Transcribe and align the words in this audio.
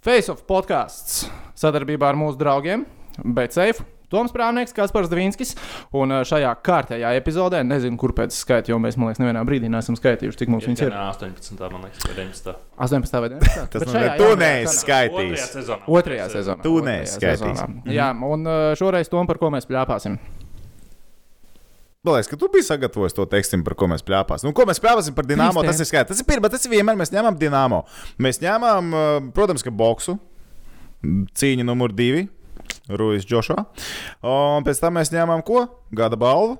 Face 0.00 0.32
of 0.32 0.38
podkāsts 0.48 1.26
sadarbībā 1.60 2.08
ar 2.08 2.16
mūsu 2.16 2.38
draugiem 2.40 2.86
Betsafe. 3.20 3.84
Toms 4.10 4.32
Prāvnieks, 4.34 4.72
Kaspars 4.74 5.10
Dvīnskis. 5.12 5.52
Un 5.94 6.10
ā, 6.16 6.22
šajā 6.26 6.54
kārtējā 6.66 7.12
epizodē, 7.18 7.60
nezinu, 7.62 7.94
kur 8.00 8.14
pēc 8.16 8.32
skaita, 8.34 8.72
jo 8.72 8.78
mēs, 8.82 8.96
man 8.98 9.10
liekas, 9.10 9.20
nevienā 9.22 9.44
brīdī 9.46 9.68
neesam 9.70 9.94
skaitījuši, 10.00 10.40
cik 10.40 10.50
mums 10.50 10.66
ir. 10.72 10.90
18. 10.96 11.60
man 11.60 11.84
liekas, 11.84 12.00
vai 12.08 12.16
19. 12.16 12.56
18 12.88 13.22
vai 13.22 13.30
19. 13.36 13.68
Tas 13.76 13.84
nozīmē, 13.84 14.02
šajā 14.08 14.16
tu 14.18 14.32
neesi 14.40 14.80
skaitījis. 14.80 15.46
Otrajā 16.00 16.26
sezonā. 16.32 16.64
Tu 16.64 16.74
neskaitīs. 16.88 17.60
sezonā. 17.60 17.96
Jā, 18.00 18.10
un 18.32 18.50
ā, 18.50 18.58
šoreiz 18.80 19.12
tom, 19.12 19.28
par 19.30 19.38
ko 19.38 19.52
mēs 19.54 19.68
pļāpāsim. 19.70 20.16
Man 22.00 22.14
liekas, 22.16 22.30
ka 22.32 22.36
tu 22.40 22.48
biji 22.48 22.64
sagatavojis 22.64 23.12
to 23.12 23.26
tekstu, 23.28 23.58
par 23.60 23.74
ko 23.76 23.84
mēs 23.92 24.00
plāpāsim. 24.00 24.48
Nu, 24.48 24.54
ko 24.56 24.64
mēs 24.64 24.78
plāpāsim 24.80 25.12
par 25.12 25.26
dīnāmo, 25.28 25.60
tas 25.66 25.82
ir 25.82 25.88
skaidrs. 25.88 26.08
Tas 26.14 26.22
ir 26.22 26.26
pirmā, 26.30 26.48
tas 26.48 26.62
ir 26.64 26.72
vienmēr. 26.72 26.96
Mēs 26.96 27.12
ņemam 27.12 27.36
dīnāmo. 27.36 27.82
Mēs 28.24 28.40
ņemam, 28.40 28.88
uh, 28.96 29.08
protams, 29.36 29.60
ka 29.60 29.68
boksu. 29.68 30.14
Cīņa 31.04 31.66
numur 31.68 31.92
divi. 31.92 32.24
Ruijas 32.88 33.28
Džošā. 33.28 33.58
Un 34.24 34.64
pēc 34.64 34.80
tam 34.80 34.96
mēs 34.96 35.12
ņēmām 35.12 35.44
ko? 35.44 35.66
Gada 35.92 36.16
balvu. 36.16 36.56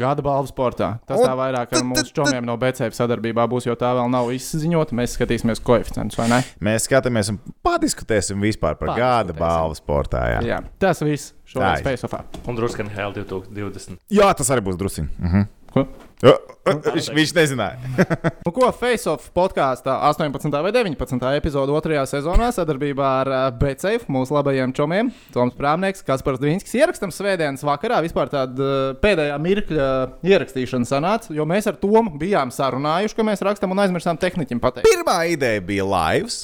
Gada 0.00 0.24
balvu 0.24 0.50
sportā. 0.50 0.94
Tas 1.06 1.20
Un 1.20 1.28
tā 1.28 1.34
vairāk 1.38 1.74
ar 1.76 1.84
mūsu 1.86 2.14
čomiem 2.16 2.46
no 2.46 2.56
BCF 2.60 2.96
sadarbībā 2.96 3.46
būs, 3.50 3.68
jo 3.68 3.76
tā 3.78 3.92
vēl 3.98 4.10
nav 4.12 4.30
izziņota. 4.34 4.96
Mēs 4.98 5.16
skatīsimies 5.18 5.62
koeficientus, 5.64 6.18
vai 6.20 6.28
ne? 6.32 6.40
Mēs 6.64 6.88
skatāmies 6.88 7.30
un 7.32 7.40
padiskutēsim 7.66 8.42
vispār 8.44 8.78
par 8.80 8.94
gada 8.98 9.36
balvu 9.36 9.78
sportā. 9.78 10.24
Jā, 10.36 10.40
jā. 10.54 10.62
Tas 10.82 11.02
viss 11.04 11.34
ir. 11.54 11.84
Faceoffā. 11.84 12.24
Un 12.48 12.58
drusku 12.58 12.82
NHL 12.86 13.14
2020. 13.20 14.00
jā 14.10 14.32
tas 14.34 14.50
arī 14.50 14.64
būs. 14.66 14.80
Uh 14.98 15.06
-huh. 15.34 15.46
Ko? 15.72 15.86
Viņš, 16.24 17.08
viņš 17.12 17.32
nezināja. 17.36 17.76
Nu, 18.46 18.52
ko 18.54 18.68
Faceoff 18.72 19.26
podkāstā 19.36 19.92
18. 20.08 20.48
vai 20.64 20.70
19. 20.72 21.20
epizode 21.36 21.72
otrajā 21.76 22.04
sezonā 22.08 22.48
sadarbībā 22.54 23.08
ar 23.20 23.30
uh, 23.32 23.42
BCF, 23.60 24.06
mūsu 24.12 24.36
labajiem 24.36 24.72
čomiem, 24.76 25.10
Toms 25.34 25.56
Prāvnieks, 25.58 26.04
Kaspars 26.06 26.40
Dvīnskis. 26.40 26.72
Ierakstam 26.80 27.12
svētdienas 27.12 27.64
vakarā, 27.66 28.00
vispār 28.04 28.32
tāda 28.32 28.64
uh, 28.64 28.96
pēdējā 29.02 29.36
mirkļa 29.44 29.88
ierakstīšana 30.24 30.88
sanāca, 30.88 31.32
jo 31.36 31.44
mēs 31.48 31.68
ar 31.68 31.76
Tomu 31.82 32.14
bijām 32.20 32.52
sarunājuši, 32.54 33.18
ka 33.18 33.28
mēs 33.28 33.44
rakstam 33.44 33.76
un 33.76 33.84
aizmirsām 33.84 34.20
tehniķim 34.20 34.62
pateikt. 34.64 34.88
Pirmā 34.88 35.18
ideja 35.34 35.60
bija 35.64 35.84
laivs. 35.88 36.40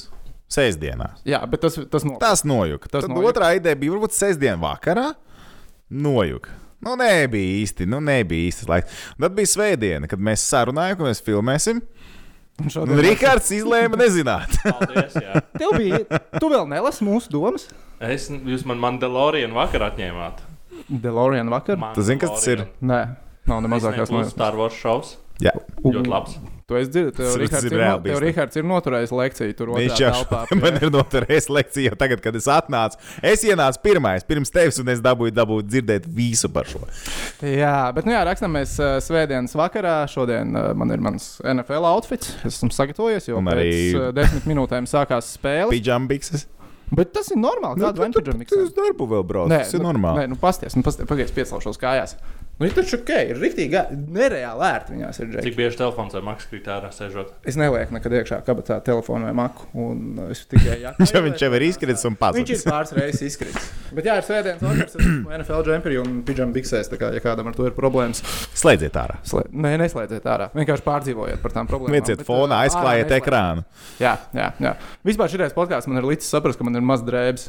Sēždienā. 0.50 1.12
Jā, 1.30 1.44
bet 1.46 1.62
tas, 1.62 1.76
tas 1.92 2.02
no... 2.02 2.16
Tas 2.18 2.40
nojuka. 2.42 2.90
Tas 2.90 3.04
Tad 3.06 3.12
nojuka. 3.12 3.30
otrā 3.30 3.52
ideja 3.54 3.78
bija 3.78 3.94
varbūt 3.94 4.16
sestdien 4.16 4.58
vakarā. 4.58 5.12
Nojuka. 5.90 6.56
Nu, 6.80 6.94
nebija 6.96 7.56
īsti, 7.60 7.84
nu, 7.90 7.98
nebija 8.04 8.48
īstais 8.48 8.68
laiks. 8.70 9.00
Un 9.16 9.26
tad 9.26 9.34
bija 9.36 9.50
svētdiena, 9.52 10.08
kad 10.08 10.22
mēs 10.30 10.44
sarunājām, 10.48 10.96
ka 11.00 11.08
mēs 11.10 11.20
filmēsim. 11.26 11.82
Un 12.60 12.68
Un 12.84 13.00
Rikārds 13.00 13.48
izlēma 13.56 13.96
nezināt. 14.00 14.56
Paldies! 14.64 15.16
Jā. 15.16 15.40
Tev 15.56 15.76
bija, 15.80 16.00
tu 16.36 16.50
vēl 16.52 16.66
nelasi 16.68 17.06
mūsu 17.06 17.32
domas? 17.32 17.66
Es, 18.00 18.28
jūs 18.28 18.66
man 18.68 18.80
Mandalorian 18.80 19.52
vakar 19.56 19.86
atņēmāt. 19.90 20.42
Delorian 20.88 21.52
vakar? 21.52 21.80
Tu 21.96 22.04
zini, 22.04 22.20
kas 22.20 22.36
tas 22.36 22.48
ir? 22.52 22.64
Nē, 22.84 23.00
nav 23.48 23.62
ne 23.64 23.72
mazākās 23.72 24.12
nojausmas. 24.12 24.34
Star 24.36 24.56
Wars 24.60 24.76
šovs. 24.76 25.14
Jā, 25.40 25.54
Ļoti 25.84 26.08
labs. 26.12 26.36
Tu 26.70 26.76
esi 26.78 26.92
dzirdējis, 26.94 27.16
tev 27.18 27.32
Rihards 27.40 27.66
ir 27.66 27.74
no, 27.74 27.86
tev. 28.04 28.18
Rihards 28.22 28.58
ir 28.60 28.66
noturējis 28.70 29.12
lekciju 29.18 29.54
tur 29.58 29.72
otrā 29.72 29.80
viņš 29.82 30.02
jau 30.04 30.10
telpā. 30.14 30.42
man 30.62 30.76
ir 30.78 30.92
noturējis 30.94 31.48
lekciju 31.50 31.88
jau 31.88 31.98
tagad, 31.98 32.22
kad 32.22 32.38
es 32.38 32.46
atnācu. 32.46 33.00
Es 33.26 33.42
ienācu 33.46 33.82
pirmais, 33.88 34.26
pirms 34.28 34.54
tevis, 34.54 34.78
un 34.78 34.92
es 34.94 35.02
dabūju, 35.02 35.34
dabūju 35.34 35.66
dzirdēt 35.66 36.06
visu 36.14 36.52
par 36.54 36.70
šo. 36.70 36.84
Jā, 37.42 37.74
bet 37.96 38.06
nu 38.06 38.14
jā, 38.14 38.22
rakstām 38.28 38.54
mēs 38.54 38.76
uh, 38.78 39.00
svētdienas 39.02 39.56
vakarā. 39.58 39.96
Šodien 40.10 40.54
uh, 40.54 40.70
man 40.78 40.94
ir 40.94 41.02
mans 41.02 41.32
NFL 41.42 41.90
outfits. 41.90 42.36
Es 42.44 42.60
esmu 42.60 42.70
sagatavojies, 42.76 43.26
jo 43.32 43.42
Un 43.42 43.50
pēc 43.50 43.58
arī- 43.58 43.98
uh, 43.98 44.08
desmit 44.14 44.46
minūtēm 44.52 44.86
sākās 44.90 45.34
spēle. 45.40 45.74
Pidžambikses. 45.74 46.46
Bet 46.90 47.12
tas 47.14 47.30
ir 47.30 47.38
normāli. 47.38 47.78
Kādu 47.78 48.00
tu, 48.00 48.02
venture 48.02 48.46
tu 48.50 48.62
uz 48.64 48.72
darbu 48.74 49.06
vēl 49.10 49.26
brauc. 49.26 49.50
Tas 49.52 49.70
ir 49.74 49.82
nu, 49.82 49.90
normāli. 49.92 50.24
Nē, 50.24 50.32
nu 50.32 50.38
pasties, 50.40 50.74
nu 50.74 50.82
pasties, 50.86 51.06
pagaidzi 51.10 51.34
piecelšos 51.36 51.78
kājās. 51.78 52.16
Nu, 52.60 52.66
ir 52.68 52.74
taču 52.76 52.98
ok, 52.98 53.10
ir 53.32 53.38
rīktīgi 53.40 53.80
nereāli 54.12 54.64
ērti 54.66 54.92
viņās 54.92 55.18
ir. 55.22 55.28
Džeki. 55.30 55.44
Cik 55.46 55.54
bieži 55.56 55.78
telefons 55.80 56.12
vai 56.12 56.20
maks 56.26 56.44
krīt 56.50 56.66
ārā 56.68 56.90
sēžot? 56.92 57.30
Es 57.48 57.56
nelieku 57.56 57.94
nekad 57.96 58.12
iekšā 58.18 58.42
kabatā 58.44 58.76
telefonu 58.84 59.24
vai 59.30 59.32
maku. 59.38 59.64
Un 59.80 60.18
es 60.26 60.42
tikai 60.50 60.74
jāsaka, 60.84 61.06
Ja 61.08 61.22
viņš 61.24 61.44
jau 61.46 61.50
ir 61.56 61.64
izkritis 61.70 62.04
un 62.04 62.18
Viņš 62.18 62.20
ir 62.20 62.20
pazudis. 62.20 62.64
pāris 62.68 62.92
reizes 62.98 63.22
izkritis. 63.30 63.70
Bet, 63.96 64.10
jā, 64.10 64.18
ir 64.20 64.26
svētdienas 64.28 64.60
vakars, 64.66 64.92
es 64.92 65.00
esmu 65.00 65.32
NFL 65.38 65.64
džemperi 65.70 65.96
un 66.02 66.20
pidžam 66.28 66.52
biksēs. 66.52 66.92
Tā 66.92 67.00
kā, 67.00 67.10
ja 67.16 67.24
kādam 67.24 67.48
ar 67.48 67.56
to 67.56 67.64
ir 67.64 67.72
problēmas, 67.78 68.20
Slēdziet 68.60 69.00
ārā. 69.00 69.16
slē... 69.24 69.46
nē, 69.56 69.72
neslēdziet 69.80 70.28
ārā. 70.28 70.50
Vienkārši 70.60 70.84
pārdzīvojiet 70.84 71.40
par 71.40 71.56
tām 71.56 71.70
problēmām. 71.72 71.96
Lieciet 71.96 72.26
fonā, 72.28 72.60
aizklājiet 72.68 73.08
ārā 73.08 73.22
ekrānu. 73.24 73.64
Jā, 74.04 74.18
jā, 74.36 74.52
jā. 74.60 74.76
Vispār 75.08 75.32
šī 75.32 75.48
podkāsts 75.56 75.88
man 75.88 76.04
ir 76.04 76.12
līdzi 76.12 76.28
saprast, 76.28 76.60
ka 76.60 76.68
man 76.68 76.76
ir 76.76 76.84
maz 76.84 77.00
drēbes. 77.08 77.48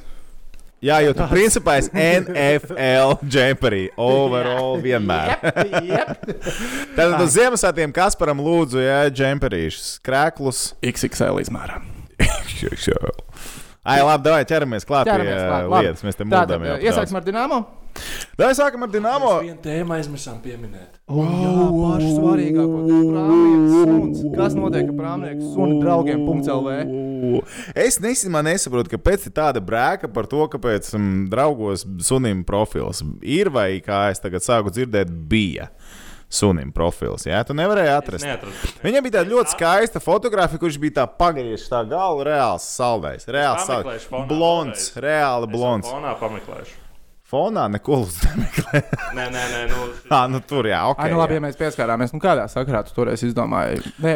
Jā, 0.82 0.98
jo 1.06 1.12
tu 1.14 1.26
principā 1.30 1.76
esi 1.78 1.92
NFL 2.22 3.20
džemperī. 3.22 3.84
Overall 4.02 4.80
vienmēr. 4.82 5.36
Jep, 5.38 5.60
jep. 5.86 6.32
Tad 6.98 7.18
uz 7.22 7.36
Ziemassvētkiem 7.36 7.94
Kasparam 7.94 8.42
lūdzu, 8.42 8.82
jā, 8.82 9.04
džemperīšus, 9.14 10.00
krēklus. 10.06 10.64
XXL 10.82 11.38
izmērā. 11.44 11.78
Ai, 13.82 14.00
labi, 14.06 14.26
davai 14.26 14.42
ķeramies 14.46 14.86
klāt 14.86 15.08
pie 15.08 15.14
Ķeramies 15.14 15.38
klāt, 15.42 15.54
ā, 15.54 15.70
labi. 15.70 15.86
lietas. 15.88 16.04
Mēs 16.06 16.18
te 16.18 16.26
mūžām 16.30 16.66
jau. 16.68 16.76
iesāksim 16.90 17.18
ar 17.18 17.26
Dienāmo. 17.26 17.62
Davai 18.40 18.54
sākam 18.58 18.86
ar 18.86 18.92
Dinamo. 18.94 19.32
Vienu 19.46 19.60
tēmu 19.62 19.96
aizmirsām 19.98 20.40
pieminēt. 20.44 21.00
Oh, 21.12 21.22
jā, 21.22 21.52
pašu 21.76 22.12
svarīgāko. 22.16 22.84
Prāmnieks 23.12 23.74
suns. 23.78 24.22
Kas 24.38 24.58
notiek 24.58 24.90
ar 24.90 24.98
prāmnieku 24.98 25.54
sunu 25.54 25.80
draugiem? 25.82 26.28
.lv. 26.32 27.42
Es 27.78 28.00
nesimā 28.02 28.42
nesaprotu, 28.46 28.96
kāpēc 28.96 29.28
ir 29.30 29.36
tāda 29.38 29.62
brēka 29.64 30.10
par 30.12 30.30
to, 30.32 30.46
kāpēc 30.52 30.94
um, 30.98 31.10
draugos 31.32 31.86
sunim 32.06 32.46
profils 32.48 33.04
ir 33.22 33.52
vai 33.54 33.76
kā 33.84 34.08
es 34.14 34.24
tagad 34.24 34.46
sāku 34.46 34.74
dzirdēt, 34.74 35.12
bija 35.30 35.70
sunim 36.32 36.72
profils. 36.74 37.26
Jā, 37.28 37.42
tu 37.48 37.56
nevarēji 37.58 37.92
atrast. 37.94 38.46
Viņam 38.84 39.06
bija 39.06 39.18
tāda 39.20 39.34
ļoti 39.34 39.56
skaista 39.56 40.02
fotografija, 40.04 40.62
kurš 40.62 40.80
bija 40.82 41.02
tā 41.02 41.08
pagriezis 41.20 41.68
tā 41.72 41.84
galva, 41.90 42.24
reāls 42.30 42.68
saldais. 42.72 43.28
Reāls 43.28 43.68
saldais. 43.68 44.08
Blonds, 44.32 44.94
reāli 45.04 45.52
blonds. 45.52 45.92
Fonā 47.32 47.70
neko 47.72 48.02
nemeklē. 48.04 48.82
Nē, 49.16 49.26
nē, 49.32 49.44
nē. 49.54 49.60
Nu, 49.72 49.86
Ah, 50.16 50.26
nu 50.28 50.42
tur 50.44 50.68
jā, 50.68 50.82
ok. 50.92 51.00
Ai, 51.00 51.14
nu 51.14 51.22
labi, 51.22 51.38
jā. 51.38 51.40
ja 51.40 51.46
mēs 51.46 51.60
pieskārāmies. 51.60 52.12
Nu, 52.12 52.20
kādā 52.24 52.44
sakarā 52.52 52.84
tu 52.88 52.92
toreiz 52.98 53.24
izdomāji? 53.24 53.80
Nē, 54.04 54.16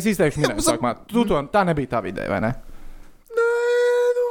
es 0.00 0.08
izteikšu 0.14 0.40
minējumu 0.40 0.64
sākumā. 0.70 0.94
Tu 1.10 1.26
to, 1.28 1.42
tā 1.52 1.66
nebija 1.68 1.92
tava 1.98 2.08
ideja, 2.08 2.30
vai 2.32 2.40
ne? 2.46 2.54
Nē, 3.36 3.50
nu, 4.16 4.28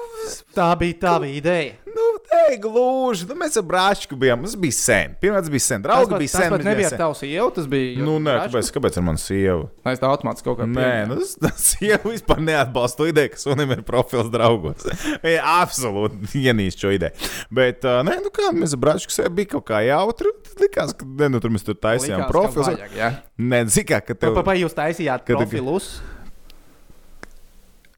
Tā 0.57 0.71
bija 0.81 0.97
tava 1.05 1.29
ideja. 1.29 1.75
Nu, 1.93 2.12
te 2.33 2.57
gluži. 2.63 3.27
Nu, 3.29 3.37
mēs 3.39 3.57
ar 3.59 3.65
brāčku 3.67 4.17
bijām. 4.19 4.43
Tas 4.45 4.55
bija 4.59 4.75
sen. 4.77 5.13
Pirmā 5.21 5.41
tas 5.43 5.51
bija 5.53 5.63
sen. 5.65 5.83
Draugi 5.85 6.09
tas 6.11 6.21
bija 6.23 6.31
tas 6.33 6.41
sen. 6.43 6.53
mēs 6.55 6.65
nebija 6.67 6.91
sen. 6.91 7.01
tavu 7.01 7.17
sievu, 7.17 7.49
tas 7.55 7.67
bija. 7.69 8.03
Nu, 8.03 8.17
nē, 8.23 8.35
kāpēc, 8.47 8.71
kāpēc 8.77 8.99
ar 8.99 9.05
manu 9.09 9.21
sievu? 9.21 9.67
Es 9.93 10.01
tā 10.01 10.09
automātiski 10.09 10.47
kaut 10.49 10.59
kā 10.61 10.67
Nē, 10.69 10.89
nu, 11.11 11.19
tas, 11.21 11.35
tas 11.43 11.67
jau 11.83 11.99
vispār 12.07 12.41
neatbalsta 12.43 13.03
to 13.03 13.09
ideju, 13.11 13.33
ka 13.35 13.41
sunim 13.43 13.75
ir 13.75 13.83
profils 13.87 14.31
draugos. 14.33 14.87
Viņa 15.25 15.43
absolūti 15.63 16.43
ienīst 16.43 16.83
šo 16.83 16.93
ideju. 16.95 17.29
Bet, 17.53 17.85
uh, 17.87 18.01
nē, 18.07 18.19
nu 18.25 18.33
kā 18.33 18.49
mēs 18.55 18.75
ar 18.77 18.83
brāčku 18.85 19.13
sev 19.13 19.29
bija 19.37 19.53
kaut 19.55 19.67
kā 19.69 19.83
jautri. 19.87 20.33
Tad 20.49 20.65
likās, 20.65 20.95
ka 20.97 21.07
ne, 21.07 21.29
nu, 21.35 21.43
tur 21.43 21.53
mēs 21.53 21.67
tur 21.67 21.77
taisījām 21.77 22.23
Likās, 22.23 22.29
ka 22.29 22.33
profils. 22.33 22.71
vajag, 22.73 22.97
jā. 22.97 23.11
Nē, 23.53 23.63
zikā, 23.73 24.01
ka 24.05 24.17
tev. 24.17 24.35
Pa, 24.39 24.45
pa, 24.49 24.57
jūs 24.59 24.75
taisījāt 24.77 25.25
Kad- 25.27 25.39
profilus. 25.43 25.93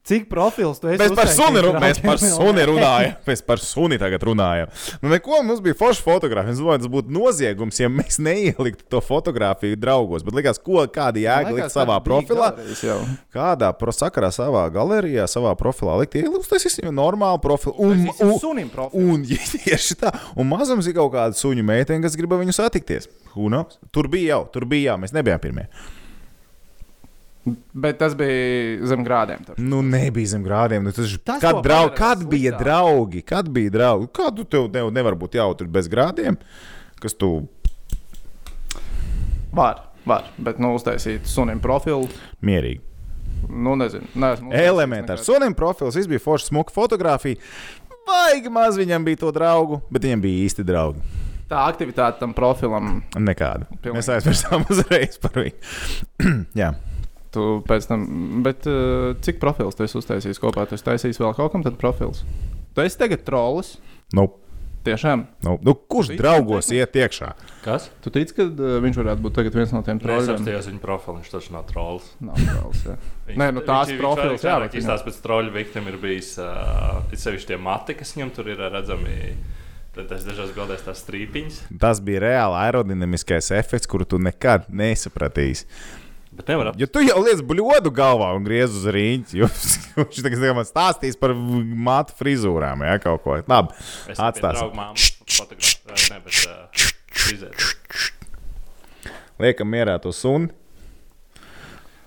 Cik 0.06 0.28
profils 0.30 0.78
tu 0.78 0.86
esi? 0.86 1.00
Mēs 1.02 1.14
par 1.18 1.26
suni, 1.34 1.58
ru- 1.64 1.72
mēs 1.82 1.98
par 2.04 2.20
suni 2.22 2.62
runājam. 2.68 3.16
Mēs 3.26 3.40
par 3.42 3.58
suni 3.58 3.96
tagad 3.98 4.22
runājam. 4.22 4.70
Nu, 5.02 5.10
neko, 5.10 5.40
mums 5.42 5.58
bija 5.64 5.74
forša 5.80 6.04
fotografija. 6.04 6.54
Es 6.54 6.60
domāju, 6.62 6.84
tas 6.84 6.92
būtu 6.92 7.10
noziegums, 7.16 7.80
ja 7.82 7.90
mēs 7.90 8.20
neieliktu 8.22 8.86
to 8.94 9.00
fotografiju 9.02 9.78
draugos. 9.82 10.22
Bet 10.26 10.38
likās, 10.38 10.60
ko 10.62 10.84
kāda 10.94 11.18
jēga 11.24 11.56
likt 11.56 11.74
savā 11.74 11.98
profilā. 12.06 12.52
Kādā 13.34 13.72
pro 13.78 13.90
sakarā 13.94 14.30
savā 14.34 14.62
galerijā, 14.74 15.26
savā 15.30 15.56
profilā 15.58 15.98
likt, 16.04 16.14
ielūsties 16.22 16.78
normālu 16.94 17.42
profilu. 17.42 17.74
Un, 17.88 18.06
Taisīsim 18.06 18.30
un, 18.30 18.38
sunim 18.46 18.70
profilu. 18.70 19.10
un 19.16 19.26
tieši 19.66 19.98
tā, 20.04 20.14
un 20.38 20.46
mazums 20.54 20.86
ir 20.86 20.94
kaut 21.00 21.10
kāda 21.18 21.34
suņu 21.36 21.66
meitene, 21.66 21.98
kas 22.06 22.14
grib 22.18 22.38
viņu 22.38 22.54
satikties. 22.54 23.10
Who 23.34 23.50
knows? 23.50 23.80
Tur 23.90 24.06
bija 24.12 24.36
jau, 24.36 24.42
tur 24.54 24.70
bija 24.70 24.92
jau, 24.92 25.00
mēs 25.02 25.12
nebijām 25.18 25.42
pirmie. 25.42 25.66
Bet 27.78 27.98
tas 28.00 28.14
bija 28.18 28.82
zem 28.90 29.04
grādiem. 29.06 29.44
Tur. 29.46 29.58
Nu, 29.62 29.78
nebija 29.86 30.32
zem 30.32 30.42
grādiem. 30.42 30.82
Nu, 30.82 30.90
tas, 30.92 31.12
Tas, 31.22 31.38
kad, 31.42 31.58
ko 31.58 31.62
drau, 31.62 31.84
padara 31.88 31.96
kad 32.00 32.24
bija 32.26 32.50
sliktāk. 32.52 32.64
draugi? 32.64 33.22
Kad 33.22 33.50
bija 33.54 33.70
draugi? 33.76 34.08
Kādu 34.18 34.46
tev 34.50 34.66
ne, 34.74 34.82
nevar 34.96 35.14
būt 35.20 35.36
jautri 35.38 35.68
bez 35.70 35.86
grādiem? 35.92 36.38
Kas 36.98 37.14
tu 37.14 37.30
Var, 39.56 39.78
var. 40.04 40.26
Bet, 40.36 40.58
nu, 40.60 40.74
uztaisīt 40.76 41.24
sunim 41.30 41.60
profilu. 41.62 42.08
mierīgi? 42.44 42.82
Nu, 43.48 43.76
nezinu. 43.78 44.08
uztaisījis 44.16 44.66
Elementārs. 44.66 45.24
Sunim 45.28 45.54
profils, 45.54 45.94
viss 45.96 46.08
bija 46.10 46.22
foršs, 46.24 46.48
smuka 46.50 46.74
fotografija. 46.74 47.38
Baigi 48.06 48.50
maz 48.50 48.76
viņam 48.78 49.04
bija 49.06 49.22
to 49.22 49.30
draugu, 49.34 49.80
bet 49.90 50.02
viņam 50.06 50.20
bija 50.22 50.44
īsti 50.46 50.64
draugi. 50.66 51.00
Tā 51.46 51.60
aktivitāte 51.70 52.18
tam 52.18 52.32
profilam. 52.34 53.00
Nekāda. 53.14 53.68
Pilnīgi. 53.78 53.96
Mēs 54.00 54.08
aizmirsām 54.16 54.64
uzreiz 54.72 55.18
par 55.22 55.36
viņu. 55.38 55.54
Jā, 56.60 56.72
Tu 57.36 57.44
pēc 57.68 57.84
tam, 57.90 58.06
bet 58.46 58.64
uh, 58.70 59.12
cik 59.20 59.36
profils 59.42 59.76
tu 59.76 59.84
esi 59.84 59.98
uztaisījis 60.00 60.40
kopā? 60.40 60.64
Tu 60.70 60.78
esi 60.78 60.86
taisījis 60.86 61.20
vēl 61.20 61.34
kaut 61.36 61.52
kam 61.52 61.64
tad 61.66 61.76
profils. 61.80 62.22
Tu 62.72 62.80
esi 62.86 62.96
tagad 63.02 63.26
trolls. 63.28 63.74
Nu, 64.16 64.28
Tiešām. 64.86 65.24
nu, 65.42 65.56
nu, 65.66 65.72
kurš 65.90 66.12
Viss 66.12 66.20
draugos 66.20 66.68
iet 66.70 66.94
iekšā? 66.94 67.32
Kas? 67.64 67.88
Tu 68.04 68.10
tici, 68.14 68.36
ka 68.36 68.44
uh, 68.46 68.76
viņš 68.84 69.00
varētu 69.00 69.24
būt 69.24 69.34
tagad 69.34 69.56
viens 69.58 69.72
no 69.74 69.80
tiem 69.82 69.98
Es 69.98 70.04
trolliem? 70.04 70.36
apstājos 70.38 70.68
viņa 70.70 70.80
profilu, 70.84 71.16
viņš 71.18 71.32
taču 71.32 71.54
nav 71.56 71.64
trolls. 71.66 72.06
Nav 72.22 72.38
trolls. 72.38 72.84
jā. 72.86 72.94
Nē, 73.34 73.48
nu 73.56 73.64
tās 73.66 73.90
profils, 73.98 74.44
jā, 74.46 74.54
bet 74.62 74.70
Viņš 74.76 74.84
viņam- 74.84 74.92
tās 74.94 75.04
pēc 75.08 75.18
troļu 75.26 75.52
viktim 75.58 75.90
ir 75.90 75.98
bijis, 75.98 76.30
uh, 76.38 77.02
sevišķi 77.18 77.50
tie 77.50 77.58
mati, 77.58 77.98
kas 77.98 78.14
viņam 78.14 78.30
tur 78.38 78.52
ir 78.54 78.62
redzami. 78.62 79.18
Tad 79.96 80.10
es 80.12 80.24
dažās 80.28 80.54
godēs 80.54 80.86
tās 80.86 81.02
strīpiņas. 81.02 81.58
Tas 81.82 81.98
bija 82.04 82.20
reāli 82.28 82.58
aerodinamiskais 82.68 83.50
efekts, 83.58 83.88
kuru 83.90 84.04
tu 84.06 84.18
nekad 84.22 84.68
nesapratīsi. 84.70 85.66
Bet 86.36 86.50
nevar 86.52 86.70
ap... 86.70 86.76
Jo 86.80 86.86
tu 86.90 87.00
jau 87.00 87.16
liec 87.24 87.40
bludu 87.48 87.90
galvā 87.94 88.28
un 88.36 88.44
griez 88.44 88.74
uz 88.76 88.84
rīņķi. 88.92 89.40
Viņš 89.96 90.20
tagad 90.26 90.44
man 90.58 90.68
stāstīs 90.68 91.16
par 91.20 91.32
matu 91.36 92.16
frizūrām, 92.18 92.84
ja 92.84 92.98
kaut 93.00 93.24
ko 93.24 93.38
tādu. 93.46 93.72
Frizēt. 97.16 97.66
Liekam, 99.40 99.68
mierā 99.72 99.96
to 100.00 100.12
suni. 100.16 100.52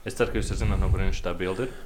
Es 0.08 0.16
ceru, 0.18 0.32
ka 0.32 0.40
jūs 0.40 0.54
zināt, 0.56 0.80
no 0.82 0.90
kurienes 0.94 1.20
tā 1.26 1.34
bilde 1.38 1.68
ir. 1.68 1.78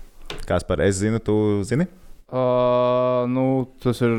Kas 0.48 0.64
par 0.68 0.84
es 0.84 1.00
zinu, 1.02 1.20
tu 1.24 1.36
zini? 1.68 1.88
Uh, 2.34 3.28
nu, 3.30 3.68
tas 3.84 4.00
ir. 4.02 4.14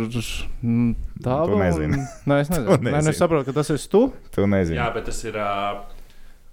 mm, 0.63 0.91
Tā 1.25 1.39
Tu 1.49 1.57
nezini. 1.59 1.99
Nē, 2.29 2.37
es 2.45 2.51
nezinu. 2.53 2.77
Nē, 2.85 3.01
nu, 3.01 3.11
es 3.11 3.19
saprotu, 3.19 3.49
ka 3.49 3.55
tas 3.57 3.73
ir 3.75 3.81
tu. 3.91 4.05
Tu 4.35 4.45
nezini. 4.47 4.79
Jā, 4.79 4.91
bet 4.95 5.09
tas 5.09 5.19
ir 5.27 5.39
uh, 5.41 5.81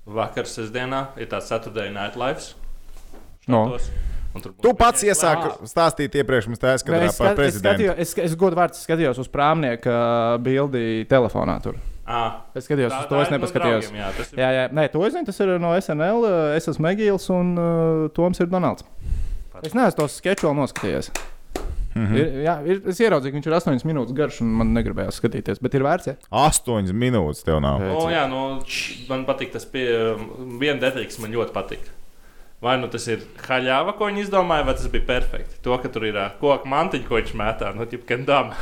vakar 0.06 0.48
sestdienā, 0.50 1.08
ir 1.22 1.28
tāds 1.32 1.48
Saturday 1.52 1.92
Night 1.94 2.16
Lives. 2.20 2.56
No. 3.48 3.68
Tu 4.64 4.72
pats 4.80 5.04
iesāki 5.04 5.50
stāstīt 5.68 6.14
iepriekš, 6.22 6.46
mums 6.48 6.62
tā 6.62 6.70
Nē, 6.72 6.76
izskatās 6.80 7.10
es, 7.12 7.18
par 7.20 7.26
skat, 7.28 7.32
es, 7.32 7.40
prezidentu. 7.42 7.84
skatījos, 7.84 7.98
es, 8.00 8.14
es 8.32 8.36
godu 8.40 8.56
vārdu 8.56 8.80
skatījos 8.80 9.18
uz 9.20 9.28
prāmnieka 9.34 9.96
bildi 10.46 10.84
telefonā. 11.12 11.58
Tur. 11.66 11.76
Ah, 12.08 12.46
Es 12.56 12.64
skatījos 12.66 12.96
uz 12.96 13.10
to, 13.12 13.20
es 13.22 13.28
ir 13.28 13.34
no 13.34 13.38
nepaskatījos. 13.38 13.90
draugiem, 13.90 14.00
jā, 14.00 14.08
tas 14.18 14.32
ir 14.34 14.40
Jā, 14.40 14.48
jā, 14.56 14.64
nē, 14.72 14.86
to 14.94 15.04
es 15.06 15.14
zinu. 15.18 15.28
Tas 15.28 15.40
ir 15.44 15.52
no 15.60 15.74
SNL. 15.78 16.24
uh, 16.24 16.56
Es 16.56 16.68
esmu 16.72 16.88
Megils 16.88 17.28
un 17.32 17.52
uh, 17.60 18.08
Toms 18.16 18.40
ir 18.40 18.48
Donalds. 18.52 18.88
Es 19.62 19.76
neesmu 19.78 20.00
tos 20.00 20.16
sketčus 20.22 20.48
vēl 20.48 20.56
noskatījies. 20.64 21.12
Mm 22.02 22.08
-hmm. 22.08 22.18
ir, 22.18 22.28
jā, 22.46 22.56
ir, 22.66 22.82
es 22.90 23.00
ieraudzīju, 23.00 23.32
ka 23.32 23.38
viņš 23.38 23.48
ir 23.48 23.54
8 23.54 23.86
minūtes 23.86 24.16
garš, 24.18 24.42
un 24.42 24.48
man 24.58 24.74
negribējās 24.74 25.20
skatīties. 25.22 25.62
Bet 25.62 25.74
ir 25.78 25.84
vērts. 25.86 26.08
Ja? 26.08 26.16
Astoņas 26.48 26.94
minūtes 26.98 27.44
tev 27.46 27.60
nav. 27.62 27.82
O, 27.94 28.10
jā, 28.10 28.24
nu, 28.30 28.40
man 29.10 29.26
patīk 29.28 29.52
tas 29.54 29.66
pie, 29.66 29.86
viena 30.60 30.80
detaļa, 30.82 31.06
kas 31.06 31.20
man 31.22 31.36
ļoti 31.36 31.54
patīk. 31.54 31.84
Vai 32.62 32.78
nu 32.82 32.88
tas 32.88 33.08
ir 33.08 33.20
haļāva, 33.48 33.94
ko 33.98 34.06
viņi 34.10 34.22
izdomāja, 34.26 34.66
vai 34.66 34.74
tas 34.74 34.88
bija 34.88 35.06
perfekti. 35.06 35.62
To, 35.62 35.78
ka 35.78 35.90
tur 35.90 36.06
ir 36.10 36.18
ā, 36.18 36.30
koku 36.40 36.68
mantiņa, 36.70 37.08
ko 37.08 37.16
viņš 37.20 37.34
mētā, 37.38 37.76
nu, 37.76 37.86
tipā 37.86 38.06
kendām. 38.16 38.54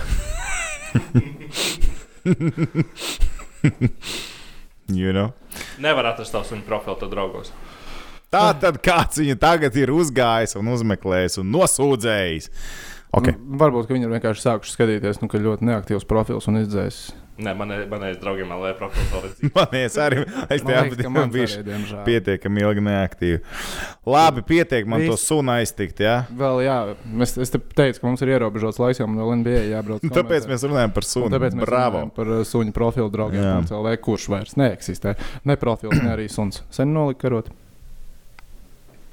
You 4.90 5.14
know? 5.14 5.34
Nevar 5.78 6.08
atrast 6.10 6.34
tos 6.34 6.50
viņa 6.50 6.66
profilu 6.66 7.10
draugos. 7.12 7.52
Tā 8.30 8.52
tad 8.62 8.78
kāds 8.86 9.18
viņu 9.22 9.36
tagad 9.42 9.76
ir 9.78 9.90
uzgājis 9.94 10.56
un 10.58 10.70
uzmeklējis 10.74 11.40
un 11.42 11.50
nosūdzējis. 11.54 12.50
Okay. 13.10 13.34
Nu, 13.42 13.58
Varbūt 13.58 13.88
ka 13.90 13.96
viņi 13.96 14.06
ir 14.06 14.12
vienkārši 14.14 14.44
sākuši 14.46 14.76
skatīties, 14.76 15.18
nu, 15.24 15.28
ka 15.32 15.40
ļoti 15.42 15.66
neaktīvs 15.66 16.06
profils 16.10 16.46
un 16.52 16.60
izdzēs. 16.62 17.08
Nē, 17.40 17.54
man 17.56 17.72
ir 17.72 17.86
draugiem 18.20 18.50
LV 18.52 18.74
profilu 18.76 19.06
palīdzību. 19.14 19.50
Man 19.56 19.70
liekas, 19.72 19.96
arī 20.04 20.18
es 20.52 20.64
Man 20.68 20.74
tev 21.00 21.16
biju 21.32 21.46
arī, 21.48 21.62
diemžēl. 21.70 22.02
pietiekami 22.06 22.64
ilgi 22.66 22.84
neaktīvi. 22.84 23.40
Labi, 24.12 24.44
pietiek 24.50 24.90
man 24.92 25.06
to 25.08 25.16
Viss. 25.16 25.26
sunu 25.32 25.54
aiztikt. 25.56 26.02
Ja? 26.04 26.18
Vēl, 26.36 26.60
jā, 26.68 26.76
es, 27.24 27.34
es 27.48 27.54
te 27.56 27.62
teicu, 27.64 28.02
ka 28.04 28.10
mums 28.12 28.26
ir 28.28 28.34
ierobežots 28.36 28.82
laiks, 28.84 29.00
jo 29.00 29.08
man 29.08 29.24
vēl 29.24 29.34
NBA 29.40 29.64
jābrauc. 29.72 30.04
Tāpēc 30.04 30.20
komentēt. 30.20 30.50
mēs 30.52 30.68
runājam 30.68 30.94
par 31.00 31.08
Un 31.08 31.12
sunu. 31.14 31.32
Tāpēc 31.38 31.56
mēs 31.62 31.66
Bravo! 31.72 31.96
runājam 32.04 32.14
par 32.20 32.34
uh, 32.36 32.44
suņu 32.52 32.76
profilu 32.76 33.10
draugiem. 33.16 33.42
Jā. 33.48 33.56
CLV, 33.72 33.96
kurš 34.04 34.28
vairs 34.36 34.60
neeksistē. 34.60 35.16
Ne 35.48 35.56
profils, 35.64 35.96
ne 36.04 36.12
arī 36.18 36.28
suns. 36.30 36.62
Sen 36.76 36.92
nolika 36.94 37.24
karot. 37.30 37.50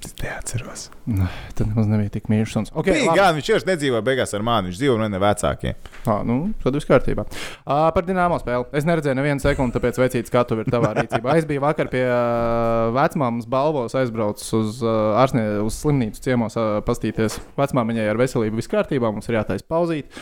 Es 0.06 0.12
neatceros. 0.22 0.82
Nē, 1.10 1.26
Tad 1.58 1.66
nemaz 1.72 1.88
nebija 1.90 2.12
tik 2.14 2.28
mīļš 2.30 2.52
suns. 2.54 2.70
Okay, 2.78 3.00
Bija 3.02 3.14
gan, 3.18 3.34
viņš 3.34 3.48
jau 3.50 3.56
nedzīvoja 3.66 4.04
beigās 4.06 4.34
ar 4.38 4.44
mani. 4.46 4.70
Viņš 4.70 4.78
dzīvo 4.78 4.96
no 5.00 5.08
ne 5.10 5.18
vecākiem. 5.18 5.74
Ā, 6.06 6.16
nu, 6.28 6.36
tad 6.62 6.76
viss 6.78 6.86
kārtībā. 6.86 7.24
Uh, 7.26 7.88
par 7.96 8.06
dīnāmo 8.06 8.38
spēli. 8.38 8.68
Es 8.78 8.86
neredzēju 8.86 9.18
nevienu 9.18 9.42
sekundi, 9.42 9.74
tāpēc 9.74 9.98
vecīts 9.98 10.30
skatu 10.30 10.60
ir 10.62 10.70
tavā 10.70 10.92
rīcībā. 11.00 11.34
Es 11.40 11.48
biju 11.50 11.64
vakar 11.64 11.90
pie 11.90 12.04
uh, 12.06 12.92
vecmāmas 12.94 13.48
balvos, 13.50 13.96
aizbraucis 13.98 14.52
uz, 14.60 14.78
uh, 14.86 15.16
ārsnie, 15.24 15.42
uz 15.66 15.80
slimnīcu 15.82 16.22
ciemos, 16.22 16.54
uh, 16.60 16.76
pastīties 16.86 17.40
vecmāmiņai 17.58 18.06
ar 18.12 18.20
veselību. 18.22 18.60
Viss 18.62 18.70
kārtībā, 18.70 19.10
mums 19.10 19.26
ir 19.32 19.40
jātaisa 19.40 19.66
pauzīt. 19.66 20.20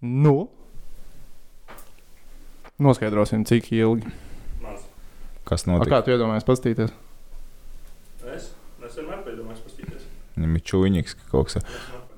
Nu, 0.00 0.46
noskaidrosim, 2.78 3.44
cik 3.48 3.72
ilgi. 3.76 4.08
Maz. 4.62 4.88
Kas 5.48 5.66
A, 5.66 5.72
notika? 5.74 5.98
kā 5.98 6.00
tu 6.06 6.14
iedomājies 6.14 6.46
pastīties? 6.48 6.94
Es, 8.28 8.50
es 8.84 8.96
vienmēr 8.98 9.22
piedomāju, 9.24 9.58
paskatīties. 9.64 10.04
Viņam 10.38 10.54
ir 10.58 10.62
čūniņš 10.70 11.14
kaut 11.32 11.50
kas. 11.50 11.66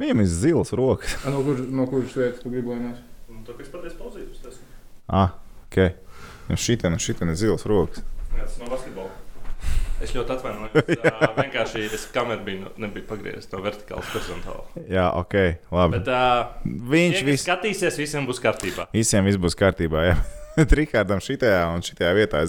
Viņam 0.00 0.20
ir 0.24 0.28
zils 0.32 0.74
rokas. 0.76 1.16
A, 1.24 1.32
no, 1.32 1.40
kur, 1.46 1.58
no 1.72 1.86
kuras 1.88 2.12
vietas 2.16 2.42
tu 2.44 2.52
gribi, 2.52 2.68
lai 2.74 2.78
mēs? 2.84 3.00
Nu, 3.30 3.40
tā 3.46 3.56
kā 3.56 3.64
es 3.64 3.72
pateicu 3.72 3.96
pauzītus, 4.00 4.42
tas 4.44 4.60
Ah, 5.10 5.32
ok. 5.66 5.80
Viņam 6.46 6.60
šitien, 6.60 6.96
šitien 7.02 7.32
ir 7.32 7.40
zils 7.40 7.64
rokas. 7.68 8.04
Jā, 8.36 8.44
tas 8.44 8.58
no 8.60 8.68
basketbola. 8.70 9.10
Es 10.00 10.14
ļoti 10.16 10.32
atvainojos. 10.32 10.76
uh, 11.10 11.24
vienkārši 11.36 11.82
es 11.92 12.06
kameru 12.14 12.44
biju, 12.46 12.70
nebiju 12.80 13.04
pagriezis 13.10 13.50
no 13.52 13.60
vertikālas 13.64 14.08
horizontāli. 14.14 14.84
Jā, 14.88 15.10
ok. 15.20 15.34
Labi. 15.76 15.98
Bet 15.98 16.08
uh, 16.08 16.54
Viņš 16.64 17.16
tie, 17.18 17.24
kas 17.24 17.28
vis, 17.28 17.44
skatīsies, 17.44 17.98
visiem 18.00 18.28
būs 18.28 18.40
kārtībā. 18.40 18.88
visiem 18.96 19.28
viss 19.28 19.40
būs 19.40 19.58
kārtībā. 19.60 20.06
Jā. 20.08 20.16
Rikardam 20.80 21.22
šitajā 21.24 21.62
un 21.74 21.84
šitajā 21.84 22.12
vietā 22.18 22.42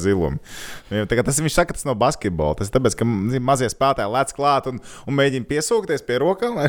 tagad 1.10 1.28
Tas, 1.30 1.40
viņš 1.44 1.56
saka, 1.56 1.76
tas 1.78 1.88
nav 1.88 1.98
basketbols. 2.02 2.60
Tas 2.60 2.72
ir 2.72 2.76
tāpēc, 2.76 2.98
ka 3.00 3.08
mazie 3.08 3.70
spēlētāji 3.72 4.14
lec 4.16 4.34
klāt 4.36 4.68
un, 4.72 4.82
un 5.08 5.18
mēģina 5.20 5.48
piesūkties 5.50 6.06
pie 6.08 6.22
rokām. 6.24 6.60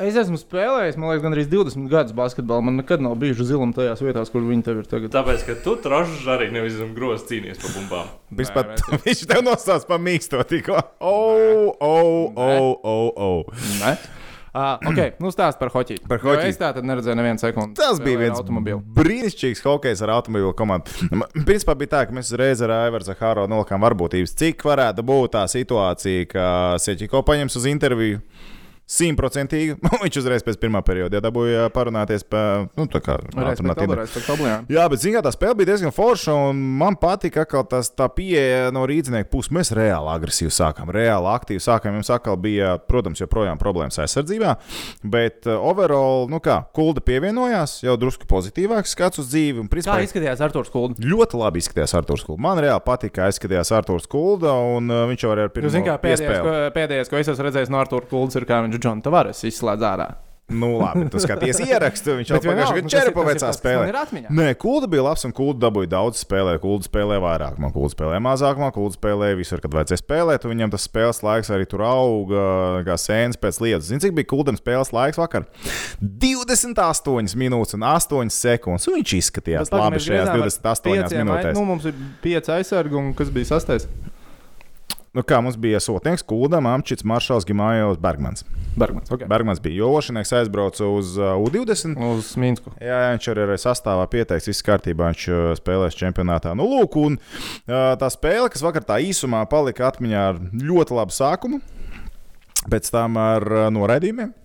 Es 0.00 0.16
esmu 0.16 0.38
spēlējis, 0.40 0.96
man 0.96 1.10
liekas, 1.10 1.24
gandrīz 1.26 1.48
20 1.50 1.90
gadus 1.92 2.14
basketbolā. 2.16 2.62
Man 2.64 2.78
nekad 2.80 3.02
nav 3.04 3.18
bijuši 3.20 3.44
zilumi 3.50 3.76
tajās 3.76 4.00
vietās, 4.00 4.30
kur 4.32 4.46
viņi 4.46 4.64
tev 4.64 4.78
ir 4.80 4.86
tagad. 4.88 5.12
Tāpēc, 5.12 5.42
ka 5.44 5.56
tu 5.60 5.74
trošs 5.84 6.22
arī 6.30 6.46
nevis 6.54 6.78
zem 6.78 6.94
grozs 6.96 7.26
cīnījies 7.28 7.60
par 7.60 7.74
bumbām. 7.76 8.14
Viņš 8.38 8.54
Nē, 8.54 8.54
pat 8.54 9.04
viņš 9.04 9.26
tev 9.28 9.42
nosauc 9.44 9.84
par 9.90 10.00
mīksto 10.00 10.40
tikko. 10.48 10.78
Oh, 11.02 11.74
oh, 11.82 12.32
oh, 12.38 12.72
oh, 12.86 13.12
oh. 13.20 14.08
Uh, 14.50 14.80
ok, 14.90 15.20
nu 15.22 15.30
stāst 15.30 15.60
par 15.60 15.70
hoķi. 15.70 16.00
Par 16.10 16.18
hoķi. 16.24 16.42
Jo 16.42 16.50
Es 16.50 16.58
tā 16.58 16.72
tad 16.74 16.86
neredzēju 16.88 17.14
nevienu 17.20 17.38
sekundi. 17.38 17.76
Tas 17.78 18.00
bija 18.02 18.18
viens 18.18 18.38
automobīlu. 18.40 18.80
brīnišķīgs 18.96 19.62
hokejs 19.62 20.02
ar 20.02 20.10
automobīlu 20.16 20.50
komandu. 20.58 20.90
Principā 21.46 21.76
bija 21.78 21.92
tā, 21.94 22.00
ka 22.08 22.16
mēs 22.16 22.32
uzreiz 22.32 22.62
ar 22.66 22.72
Aivaru 22.80 23.06
Zahāro 23.06 23.44
nolikām 23.50 23.84
varbūtības, 23.86 24.34
cik 24.42 24.64
varētu 24.66 25.04
būt 25.06 25.36
tā 25.36 25.44
situācija, 25.54 26.26
ka 26.32 26.46
Seķiko 26.82 27.22
paņems 27.30 27.56
uz 27.62 27.68
interviju. 27.70 28.24
Simtprocentīgi. 28.90 29.76
Viņš 30.04 30.18
uzreiz 30.22 30.44
pēc 30.46 30.58
pirmā 30.60 30.80
perioda 30.86 31.18
jau 31.18 31.22
dabūja 31.28 31.68
parunāties 31.74 32.24
par 32.26 32.66
nu, 32.74 32.86
tā 32.90 33.00
kā. 33.04 33.18
Respektīvi, 33.20 34.50
Jā, 34.70 34.86
bet 34.90 35.02
zināmā 35.02 35.22
tā 35.26 35.32
spēle 35.34 35.54
bija 35.60 35.72
diezgan 35.72 35.94
forša. 35.94 36.34
un 36.50 36.62
Man 36.80 36.96
patika, 37.00 37.44
ka 37.48 37.62
tas 37.70 37.90
tā 37.94 38.08
pieeja 38.12 38.70
no 38.74 38.82
rīznieka 38.88 39.30
puses. 39.30 39.52
Mēs 39.54 39.70
reāli 39.76 40.10
agresīvi 40.12 40.50
sākām, 40.54 40.90
reāli 40.94 41.30
aktīvi 41.30 41.62
sākām. 41.62 41.94
Mums 42.00 42.10
atkal 42.12 42.38
bija, 42.40 42.74
protams, 42.90 43.20
joprojām 43.22 43.60
problēmas 43.60 44.00
aizsardzībā. 44.02 44.56
Bet 45.02 45.46
uh, 45.46 45.58
overall, 45.70 46.26
nu 46.30 46.40
kā, 46.42 46.60
kulda 46.76 47.02
pievienojās, 47.04 47.80
jau 47.86 47.96
drusku 48.00 48.26
pozitīvāks 48.30 48.94
skats 48.96 49.22
uz 49.22 49.30
dzīvi. 49.30 49.62
Un, 49.62 49.68
Kā 49.70 49.76
principā, 49.76 49.98
izskatījās 50.06 50.42
Arthurs 50.46 50.72
Kulds? 50.72 51.02
ļoti 51.04 51.40
labi 51.40 51.62
izskatījās 51.62 51.94
Arthurs 52.00 52.26
Kulda. 52.26 52.42
Man 52.48 52.62
reāli 52.64 52.84
patika, 52.86 53.20
kā 53.20 53.30
izskatījās 53.34 53.72
Arthurs 53.76 54.08
Kulda. 54.10 54.54
Un 54.76 54.90
uh, 54.90 55.04
viņš 55.10 55.26
jau 55.26 55.32
arī 55.34 55.46
ar 55.46 55.50
Jūs 55.50 55.56
pirmo 55.58 55.72
zināt, 55.76 55.88
kā 55.90 55.96
pēdējais, 56.06 56.42
ko, 56.46 56.56
pēdējais, 56.76 57.12
ko 57.12 57.20
es 57.20 57.32
esmu 57.34 57.48
redzējis 57.48 57.72
no 57.72 57.80
Arthurs 57.82 58.10
Kulds, 58.10 58.38
ir 58.40 58.48
kā 58.48 58.62
viņš 58.66 58.79
Džonu 58.80 59.04
Tavares 59.06 59.44
izslēdz 59.48 59.86
ārā. 59.92 60.10
Nu, 60.50 60.80
labi, 60.80 61.04
tu 61.06 61.20
skaties 61.22 61.60
ierakstu. 61.70 62.16
Viņš 62.18 62.30
jau 62.32 62.38
pagājušajā 62.42 62.80
gadā 62.82 63.02
ir 63.06 63.28
vecā 63.28 63.50
spēlē. 63.54 64.24
Nē, 64.34 64.46
Kulda 64.58 64.88
bija 64.90 65.04
labs 65.06 65.22
un 65.28 65.30
Kulda 65.36 65.68
dabūja 65.68 65.92
daudz 65.92 66.24
spēlē. 66.24 66.56
Kulda 66.58 66.88
spēlē 66.88 67.20
vairāk, 67.22 67.60
man 67.62 67.70
Kulda 67.70 67.92
spēlē 67.94 68.16
mazāk, 68.24 68.58
man 68.58 68.72
Kulda 68.74 68.98
spēlē 68.98 69.28
visur, 69.38 69.62
kad 69.62 69.76
vajadzēja 69.78 70.02
spēlēt. 70.02 70.48
Viņam 70.50 70.72
tas 70.74 70.88
spēles 70.90 71.22
laiks 71.22 71.52
arī 71.54 71.68
tur 71.70 71.84
auga, 71.86 72.42
kā 72.88 72.96
sēnes 72.98 73.38
pēc 73.38 73.60
lietas. 73.62 73.86
Zini, 73.92 74.02
cik 74.02 74.16
bija 74.18 74.26
Kuldam 74.32 74.58
spēles 74.58 74.90
laiks 74.96 75.22
vakar? 75.22 75.46
28 76.02 77.38
minūtes 77.38 77.78
un 77.78 77.86
8 77.86 78.34
sekundes. 78.34 78.88
Un 78.90 78.98
viņš 78.98 79.14
izskatījās 79.20 79.70
Bet 79.70 79.78
labi 79.84 80.02
šajās 80.02 80.08
griezām 80.10 80.34
ar 80.34 80.48
28 80.50 80.90
pieciem 80.90 81.20
ai- 81.20 81.26
minūtēs. 81.30 81.54
Nu, 81.60 81.62
mums 81.68 81.86
ir 81.86 81.94
pieci 82.26 82.56
aizsargi, 82.58 82.98
un 82.98 83.14
kas 83.14 83.30
bija 83.30 83.52
sastais? 83.54 83.86
Nu, 85.14 85.22
kā 85.26 85.40
mums 85.42 85.56
bija 85.58 85.78
sotnieks, 85.82 86.22
Kulda, 86.26 86.58
Amčits, 86.58 87.06
Maršals, 87.06 87.46
Gimājovs, 87.46 87.98
Bergmans. 88.02 88.44
Bergmans. 88.76 89.10
Okay. 89.10 89.26
Bergmans 89.28 89.60
bija 89.62 89.82
Jološinieks, 89.82 90.32
aizbrauca 90.38 90.86
uz 90.86 91.16
uh, 91.18 91.34
U20. 91.42 91.96
Uz 92.14 92.32
Minsku. 92.40 92.72
Jā, 92.82 93.00
viņš 93.14 93.30
arī 93.32 93.46
ir 93.46 93.60
sastāvā 93.60 94.06
pieteikts, 94.12 94.48
viss 94.50 94.66
kārtībā, 94.66 95.10
viņš 95.10 95.26
uh, 95.30 95.40
spēlēs 95.58 95.98
čempionātā. 95.98 96.54
Nu, 96.58 96.68
lūk, 96.70 96.98
un 97.00 97.18
uh, 97.18 97.94
tā 98.00 98.10
spēle, 98.14 98.48
kas 98.52 98.64
vakar 98.64 98.86
tā 98.86 99.00
īsumā 99.02 99.42
palika 99.50 99.88
atmiņā 99.90 100.26
ar 100.32 100.42
ļoti 100.54 100.96
labu 101.00 101.16
sākumu, 101.16 101.60
pēc 102.70 102.92
tam 102.94 103.18
ar 103.20 103.48
uh, 103.50 103.66
noraidījumiem. 103.74 104.36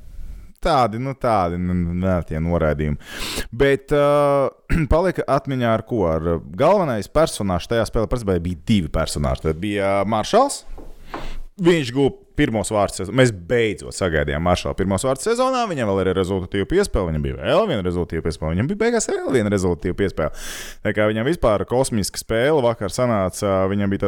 Tādi, 0.66 0.98
nu 0.98 1.14
tādi, 1.22 1.60
nu, 1.62 1.76
nē, 2.02 2.16
tie 2.26 2.40
noraidījumi. 2.42 2.98
Bet 3.54 3.94
uh, 3.94 4.50
palika 4.94 5.28
atmiņā 5.38 5.74
ar 5.78 5.86
ko? 5.86 6.06
Ar 6.10 6.32
uh, 6.38 6.46
galvenais 6.58 7.12
personāžs 7.14 7.70
tajā 7.70 7.86
spēlē 7.92 8.40
bija 8.42 8.64
divi 8.66 8.90
personāļi. 8.90 9.46
Tad 9.46 9.62
bija 9.62 10.00
uh, 10.00 10.10
Maršals. 10.10 10.64
Viņš 11.56 11.90
guva 11.96 12.12
pirmos 12.36 12.68
vārdus. 12.68 12.98
sezon- 13.00 13.16
Mēs 13.16 13.30
beidzot 13.32 13.96
sagaidījām 13.96 14.44
Maršalu 14.44 14.76
pirmos 14.76 15.06
vārdus 15.08 15.24
sezonā. 15.24 15.62
Viņam 15.72 15.88
vēl 15.88 16.02
ir 16.04 16.10
rezultātīva 16.18 16.68
piespēle, 16.68 17.08
viņam 17.14 17.24
bija 17.24 17.36
vēl 17.40 17.68
viena 17.70 17.84
rezultātīva 17.86 18.24
piespēle, 18.28 18.52
viņam 18.56 18.68
bija 18.68 18.80
beigās 18.84 19.08
vēl 19.08 19.32
viena 19.32 19.50
rezultātīva 19.54 19.96
piespēle. 19.96 20.32
Tā 20.84 20.92
kā 20.92 21.08
viņam 21.08 21.24
vispār 21.24 21.64
kosmiska 21.66 22.20
spēle 22.20 22.60
vakar 22.62 22.92
sanāca, 22.92 23.70
viņam 23.72 23.88
bija 23.90 24.00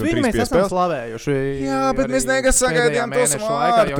un 0.00 0.06
viņi 0.08 0.16
trīs 0.16 0.24
mēs 0.24 0.40
esam 0.48 0.64
slavējuši. 0.72 1.36
Jā, 1.60 1.82
bet 1.94 2.08
mēs 2.08 2.24
nekas 2.24 2.62
sagaidījām 2.64 3.12
tos. 3.12 3.34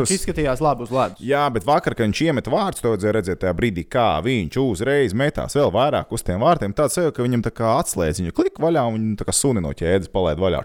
Viņš 0.00 0.16
izskatījās 0.16 0.60
labi 0.64 0.82
uz 0.82 0.90
ledus. 0.90 1.20
Jā, 1.20 1.52
bet 1.52 1.64
vakar, 1.68 1.94
kad 1.94 2.08
viņš 2.08 2.24
iemet 2.24 2.44
vārdus, 2.48 2.80
to 2.80 2.96
redzēt 2.96 3.36
tajā 3.44 3.52
brīdī, 3.52 3.84
kā 3.84 4.22
viņš 4.24 4.56
uzreiz 4.64 5.12
metās 5.12 5.52
vēl 5.52 5.68
vairāk 5.70 6.06
uz 6.08 6.22
tiem 6.22 6.40
vārtiem. 6.40 6.72
Tāds 6.72 6.96
jau, 6.96 7.12
ka 7.12 7.22
viņam 7.22 7.42
tā 7.44 7.52
kā 7.52 7.76
atslēdz 7.84 8.24
viņu 8.24 8.32
klik 8.32 8.56
vaļā 8.56 8.88
un 8.88 8.96
viņa 8.96 9.16
tā 9.20 9.24
kā 9.28 9.34
suni 9.36 9.60
no 9.60 9.76
ķēdes 9.76 10.08
palaid 10.08 10.38
vaļā. 10.40 10.64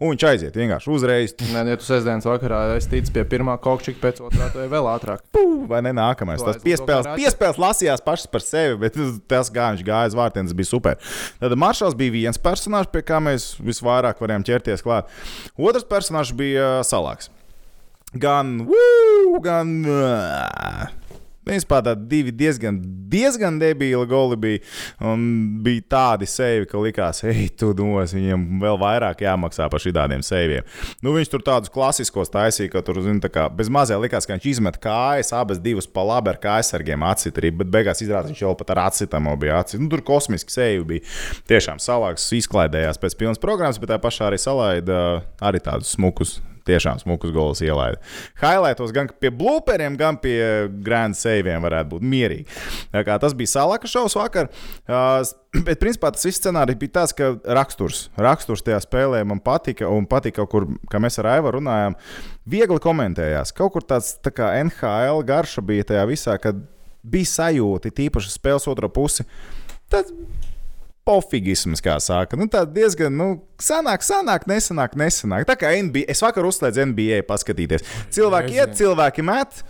Un 0.00 0.14
viņš 0.14 0.22
aiziet 0.30 0.54
vienkārši 0.56 0.88
uzreiz. 0.94 1.34
Nē, 1.52 1.60
ja 1.68 1.76
tu 1.76 1.84
sestdienas 1.84 2.24
vakarā 2.24 2.60
ticis 2.80 3.12
pie 3.12 3.20
pirmā 3.28 3.58
kokčika, 3.60 4.00
pēc 4.00 4.22
otrā 4.24 4.46
ej 4.62 4.70
vēl 4.72 4.86
ātrāk. 4.88 5.20
Pū, 5.36 5.42
vai 5.68 5.82
ne 5.84 5.92
nākamais? 5.92 6.40
To 6.40 6.48
Tas 6.48 6.56
es- 6.56 6.64
piespēles, 6.64 7.04
to 7.04 7.16
piespēles 7.20 7.60
lasījās 7.60 8.00
pašas 8.06 8.30
par 8.32 8.40
sevi, 8.40 8.78
bet 8.80 8.96
tas, 9.28 9.50
kā 9.52 9.68
viņš 9.74 9.84
gāja 9.84 10.08
uz 10.08 10.16
vārtiem, 10.16 10.48
tas 10.48 10.56
bija 10.56 10.70
super. 10.70 10.96
Tad 11.38 11.52
Maršals 11.52 11.94
bija 12.00 12.12
viens 12.16 12.40
personāžs, 12.40 12.88
pie 12.90 13.02
kā 13.02 13.20
mēs 13.20 13.50
visvairāk 13.60 14.24
varējām 14.24 14.46
ķerties 14.48 14.82
klāt. 14.82 15.12
Otrs 15.60 15.84
personāžs 15.84 16.32
bija 16.32 16.80
uh, 16.80 16.82
Salāks. 16.82 17.28
Gan, 18.16 18.66
wū, 18.66 19.36
gan. 19.44 19.84
Uh, 19.84 20.99
Principā 21.46 21.78
tādi 21.84 22.04
divi 22.10 22.34
diezgan, 22.36 22.76
diezgan 23.10 23.56
debīli 23.60 24.04
goli 24.08 24.36
bija. 24.40 24.60
Un 25.08 25.22
bija 25.64 25.86
tādi 25.94 26.28
sevi, 26.28 26.66
ka 26.68 26.80
likās, 26.82 27.22
ej, 27.24 27.48
tu 27.60 27.70
dos, 27.76 28.12
viņam 28.16 28.44
vēl 28.60 28.76
vairāk 28.80 29.24
jāmaksā 29.24 29.70
par 29.72 29.82
šādiem 29.82 30.24
seviem. 30.26 30.66
Nu, 31.00 31.14
viņš 31.16 31.32
tur 31.32 31.44
tādus 31.46 31.72
klasiskos 31.72 32.32
taisīja, 32.32 32.74
ka 32.74 32.84
tur, 32.84 33.00
zini, 33.04 33.22
tā 33.24 33.32
kā 33.32 33.46
bez 33.56 33.72
mazā 33.72 33.96
likās, 34.00 34.28
ka 34.28 34.36
viņš 34.36 34.50
izmet 34.52 34.76
kājas, 34.82 35.32
abas 35.36 35.62
divas 35.62 35.88
pa 35.88 36.04
labi 36.06 36.34
ar 36.34 36.40
kājasargiem 36.42 37.08
atsitrīja, 37.08 37.56
bet 37.62 37.72
beigās 37.72 38.04
izrādās, 38.04 38.34
viņš 38.34 38.44
jau 38.44 38.54
pat 38.60 38.74
ar 38.76 38.84
acitamo 38.90 39.34
bija 39.40 39.62
acīt. 39.64 39.80
Nu, 39.80 39.88
tur 39.92 40.04
kosmiski 40.06 40.54
sevi 40.54 40.84
bija. 40.94 41.08
Tiešām 41.50 41.80
salāks 41.80 42.28
izklaidējās 42.36 43.00
pēc 43.00 43.16
pilnas 43.16 43.40
programmas, 43.42 43.80
bet 43.80 43.94
tā 43.94 44.00
pašā 44.02 44.28
arī 44.28 44.40
salaida 44.40 45.00
arī 45.40 45.64
tādus 45.64 45.96
smukus 45.96 46.38
tiešām 46.70 47.02
smukus 47.02 47.34
gols 47.34 47.62
ielaida. 47.66 48.00
Highlightos 48.40 48.94
gan 48.96 49.10
pie 49.20 49.32
blūperiem, 49.34 49.98
gan 50.00 50.18
pie 50.22 50.38
grand 50.86 51.18
saviem 51.18 51.62
varētu 51.66 51.96
būt 51.96 52.08
mierīgi. 52.14 52.60
Tas 53.10 53.36
bija 53.36 53.54
salaka 53.58 53.90
šovs 53.90 54.16
vakar. 54.18 54.50
Uh, 54.88 55.20
bet, 55.66 55.80
principā, 55.82 56.12
tas 56.14 56.26
viss 56.26 56.40
scenārijs 56.40 56.78
bija 56.78 56.96
tāds, 57.00 57.14
ka 57.16 57.32
raksturs, 57.58 58.04
raksturs 58.20 58.62
tajā 58.66 58.80
spēlē 58.84 59.22
man 59.26 59.42
patika, 59.42 59.88
un 59.90 60.06
patika 60.10 60.46
kur, 60.50 60.68
kā 60.90 61.00
mēs 61.02 61.18
ar 61.22 61.32
Aivaru 61.34 61.58
runājām, 61.58 61.96
viegli 62.50 62.82
komentējās. 62.82 63.54
Kaut 63.56 63.74
kur 63.74 63.86
tāds 63.86 64.14
tā 64.22 64.32
kā 64.34 64.52
NHL 64.62 65.24
garša 65.26 65.64
bija 65.66 65.88
tajā 65.90 66.04
visā, 66.10 66.36
kad 66.42 66.62
bija 67.02 67.32
sajūta, 67.32 67.90
tīpaši 67.96 68.32
spēles 68.34 68.68
otro 68.70 68.90
pusi. 68.92 69.26
Tas 69.90 70.12
pofigisms, 71.08 71.82
kā 71.84 71.96
saka. 72.02 72.38
Nu, 72.38 72.48
tā 72.50 72.64
diezgan, 72.68 73.14
nu, 73.16 73.28
sanāk, 73.62 74.04
sanāk, 74.06 74.46
nesanāk, 74.50 74.96
nesanāk. 75.00 75.46
Tā 75.48 75.56
kā 75.58 75.72
NBA, 75.76 76.06
es 76.12 76.22
vakar 76.24 76.48
uzslēdzu 76.48 76.90
NBA 76.92 77.22
paskatīties. 77.28 77.86
Cilvēki 78.14 78.58
iet, 78.60 78.76
cilvēki 78.80 79.24
met. 79.26 79.62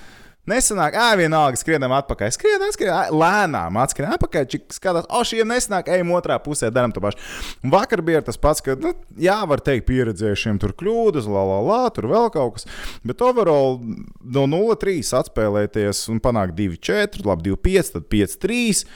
Nesanāk, 0.49 0.94
ah, 0.99 1.12
vienalga, 1.20 1.58
skrienam 1.60 1.92
atpakaļ. 1.94 2.30
Skrienam, 2.34 2.70
skrienam, 2.75 3.12
lēnām 3.20 3.76
atskrienam 3.82 4.16
atpakaļ. 4.16 4.46
Čik 4.50 4.72
skatās, 4.75 5.06
o, 5.12 5.20
šiem 5.26 5.52
nesanāk, 5.52 5.90
ejam 5.92 6.10
otrā 6.16 6.38
pusē, 6.42 6.72
darām 6.75 6.94
to 6.96 7.02
pašu. 7.04 7.20
Un 7.62 7.75
vakar 7.75 8.02
bija 8.02 8.22
tas 8.25 8.40
pats, 8.40 8.64
ka, 8.64 8.75
nu, 8.80 8.94
jā, 9.20 9.37
var 9.46 9.62
teikt, 9.62 9.87
pieredzējušiem 9.90 10.58
tur 10.62 10.75
kļūdas, 10.80 11.28
la, 11.30 11.44
la, 11.52 11.60
la, 11.68 11.80
tur 11.94 12.08
vēl 12.10 12.32
kaut 12.34 12.56
kas. 12.56 12.66
Bet 13.06 13.22
overall 13.22 13.78
no 13.84 14.49
0-3 14.50 15.12
atspēlēties 15.20 16.06
un 16.10 16.25
panākt 16.25 16.56
2-4, 16.58 17.22
labi, 17.28 17.52
2-5, 17.52 17.94
tad 17.99 18.10
5-3. 18.16 18.87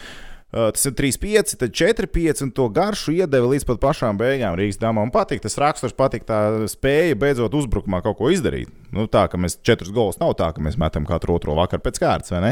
Tas 0.55 0.87
ir 0.87 0.93
3,5, 0.95 1.57
tad 1.59 1.73
4,5 1.75 2.45
un 2.45 2.51
to 2.55 2.69
garšu 2.71 3.11
iedeva 3.17 3.49
līdz 3.51 3.65
pat 3.67 3.81
pašām 3.83 4.19
beigām 4.21 4.55
Rīgas 4.55 4.79
dāmām. 4.79 5.11
Patīk 5.11 5.43
tas 5.43 5.59
raksturs, 5.59 5.97
patīk 5.99 6.29
tā 6.29 6.39
spēja 6.71 7.17
beidzot 7.19 7.57
uzbrukumā 7.59 7.99
kaut 8.05 8.21
ko 8.21 8.31
izdarīt. 8.31 8.71
Nu, 8.95 9.09
tā 9.11 9.25
kā 9.27 9.41
mēs 9.41 9.57
četrus 9.67 9.91
golus 9.91 10.21
nav 10.21 10.37
tā, 10.39 10.53
ka 10.55 10.63
mēs 10.63 10.77
metam 10.79 11.09
katru 11.09 11.35
otro 11.35 11.57
vakaru 11.59 11.83
pēc 11.83 11.99
kārtas, 11.99 12.31
vai 12.31 12.43
ne? 12.45 12.51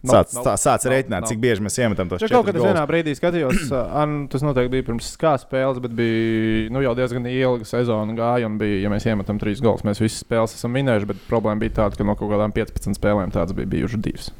Sāc, 0.00 0.32
nav, 0.32 0.46
tā, 0.46 0.54
sāc 0.56 0.86
nav, 0.86 0.94
rēķināt, 0.94 1.18
nav. 1.18 1.28
cik 1.28 1.42
bieži 1.42 1.66
mēs 1.66 1.76
iemetam 1.82 2.08
tos 2.08 2.22
Čia 2.22 2.30
kaut 2.32 2.46
kad 2.46 2.56
četrus 2.56 2.70
es 2.70 2.72
vienā 2.72 2.84
brīdī 2.88 3.12
skatījos, 3.18 3.66
an, 4.00 4.14
tas 4.32 4.46
noteikti 4.46 4.72
bija 4.72 4.86
pirms 4.86 5.10
kā 5.20 5.34
spēles, 5.42 5.82
bet 5.84 5.92
bija 5.98 6.70
nu, 6.72 6.80
jau 6.86 6.94
diezgan 6.96 7.28
ilga 7.28 7.68
sezona 7.68 8.16
gāja. 8.16 8.48
un 8.48 8.56
Bija, 8.62 8.78
ja 8.86 8.94
mēs 8.94 9.04
iemetam 9.10 9.36
trīs 9.42 9.60
gols, 9.60 9.84
mēs 9.84 10.00
visas 10.00 10.22
spēles 10.24 10.56
esam 10.56 10.72
minējuši, 10.78 11.10
bet 11.12 11.20
problēma 11.28 11.60
bija 11.66 11.82
tāda, 11.82 12.00
ka 12.00 12.08
no 12.08 12.16
kaut 12.16 12.32
kādām 12.32 12.56
15 12.56 12.96
spēlēm 12.96 13.34
tādas 13.34 13.52
bija 13.58 13.68
bijušas 13.76 14.04
divas. 14.08 14.32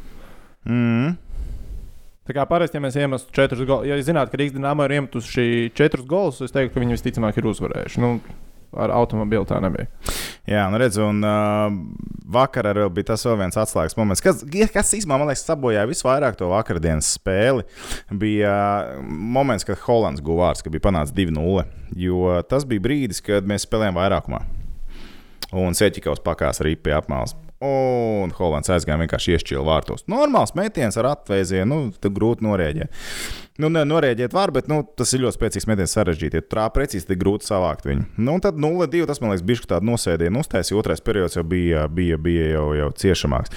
Mm. 0.65 1.19
Tā 2.33 2.39
kā 2.39 2.47
parasti, 2.49 2.79
ja 2.79 2.81
mēs 2.81 2.95
iemestu 2.97 3.35
četrus 3.37 3.67
golus, 3.69 3.85
ja 3.85 3.99
zinātu, 4.01 4.33
ka 4.33 4.39
Rīgas 4.41 4.55
dīnāmā 4.55 4.87
ir 4.89 4.95
iemetuši 4.97 5.43
četrus 5.77 6.07
golus, 6.09 6.39
es 6.41 6.55
teiktu, 6.55 6.73
ka 6.73 6.81
viņi 6.81 6.97
visticamāk 6.97 7.37
ir 7.37 7.49
uzvarējuši. 7.51 8.01
Nu, 8.01 8.15
ar 8.73 8.95
automobili 8.97 9.45
tā 9.51 9.59
nebija. 9.61 9.85
Jā, 10.49 10.63
nu 10.73 10.81
redz, 10.81 10.97
un 11.05 11.21
uh, 11.29 11.75
vakar 12.33 12.71
arī 12.71 12.87
bija 12.97 13.11
tas 13.11 13.27
vēl 13.29 13.37
viens 13.43 13.61
atslēgas 13.61 13.99
moments, 14.01 14.25
kas, 14.25 14.41
kas 14.49 14.95
īstenībā, 14.97 15.21
man 15.21 15.29
liekas, 15.29 15.45
sabojāja 15.45 15.91
visvairāk 15.93 16.41
to 16.41 16.49
vakardienas 16.55 17.13
spēli. 17.19 17.69
Bija 18.25 18.57
uh, 18.97 19.05
moments, 19.05 19.69
kad 19.69 19.85
Hollands 19.85 20.25
guva 20.25 20.47
vārds, 20.49 20.65
ka 20.65 20.73
bija 20.73 20.89
panācis 20.89 21.13
2-0. 21.21 21.69
Jo 22.01 22.41
tas 22.49 22.65
bija 22.65 22.89
brīdis, 22.89 23.21
kad 23.29 23.45
mēs 23.45 23.69
spēlējām 23.69 24.01
vairākumā. 24.01 24.41
Un 25.53 25.77
Seķikaus 25.77 26.25
pakās 26.25 26.65
arī 26.65 26.79
pie 26.81 26.97
apmāles. 26.97 27.37
Un 27.63 28.33
Hollands 28.35 28.71
aizgāja 28.75 28.99
vienkārši 28.99 29.37
iešķīla 29.37 29.63
vārtos. 29.69 30.03
Normāls 30.11 30.55
metiens 30.59 30.97
ar 30.99 31.13
atvēzienu, 31.13 31.69
nu, 31.71 31.93
tad 31.95 32.17
grūti 32.17 32.43
norēģēt. 32.43 33.03
Nu, 33.63 33.69
ne, 33.71 33.85
norēģēt 33.87 34.35
var, 34.35 34.51
bet 34.55 34.67
nu, 34.71 34.81
tas 34.99 35.13
ir 35.15 35.23
ļoti 35.23 35.37
spēcīgs 35.37 35.69
metiens, 35.71 35.95
sarežģīti. 35.95 36.41
Ja 36.41 36.47
trā 36.55 36.65
precīzi, 36.75 37.07
tad 37.07 37.21
grūti 37.21 37.47
savākt 37.47 37.87
viņu. 37.87 38.09
Nu, 38.19 38.35
un 38.35 38.43
tad 38.43 38.59
0-2, 38.59 39.05
tas 39.07 39.23
man 39.23 39.31
liekas, 39.31 39.47
bija 39.47 39.69
tāda 39.77 39.87
nosēdiena 39.87 40.43
uztaisīja. 40.43 40.81
Otrais 40.81 41.05
periods 41.05 41.39
jau 41.39 41.47
bija, 41.47 41.87
bija, 41.87 42.19
bija 42.19 42.49
jau, 42.57 42.67
jau 42.81 42.91
ciešamāks. 43.05 43.55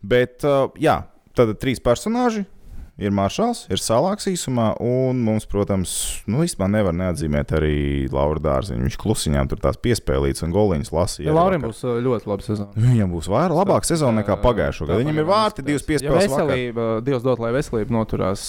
Bet, 0.00 0.46
jā, 0.80 0.96
tad 1.36 1.56
trīs 1.60 1.82
personāži. 1.84 2.46
Ir 3.02 3.10
maršals, 3.14 3.64
ir 3.72 3.80
salāks 3.82 4.28
īsumā, 4.30 4.68
un 4.84 5.18
mums, 5.26 5.46
protams, 5.50 5.92
nu, 6.30 6.44
īstenībā 6.46 6.68
nevar 6.70 6.94
neatzīmēt 6.94 7.54
arī 7.58 7.72
Laura 8.12 8.38
Dārziņu. 8.44 8.84
Viņš 8.86 8.98
klusiņām 9.02 9.50
tur 9.50 9.58
tās 9.64 9.78
piespēlītas 9.82 10.44
un 10.46 10.54
goliņas 10.54 10.92
lasīja. 10.94 11.26
Ja 11.30 11.34
Laurim 11.34 11.64
būs 11.66 11.82
ļoti 11.82 12.30
laba 12.30 12.46
sezona. 12.46 12.70
Viņam 12.78 13.10
būs 13.16 13.30
vairāk, 13.32 13.56
labāka 13.58 13.90
sezona 13.90 14.20
nekā 14.22 14.36
pagājušā 14.44 14.86
gada. 14.86 15.00
Viņam 15.02 15.18
ir 15.24 15.28
vārti, 15.32 15.64
divas 15.66 15.82
Ja 15.82 15.90
piespēles. 15.90 16.30
vakar. 16.30 16.46
veselība, 16.52 16.86
Dievs 17.02 17.26
dod, 17.26 17.42
lai 17.42 17.50
veselība 17.58 17.96
noturās. 17.98 18.44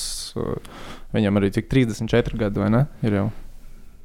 Viņam 1.14 1.38
arī 1.42 1.52
cik 1.54 1.68
34 1.70 2.38
gadi, 2.46 2.62
vai 2.62 2.70
ne? 2.74 2.86
Ir 3.06 3.18
jau 3.20 3.26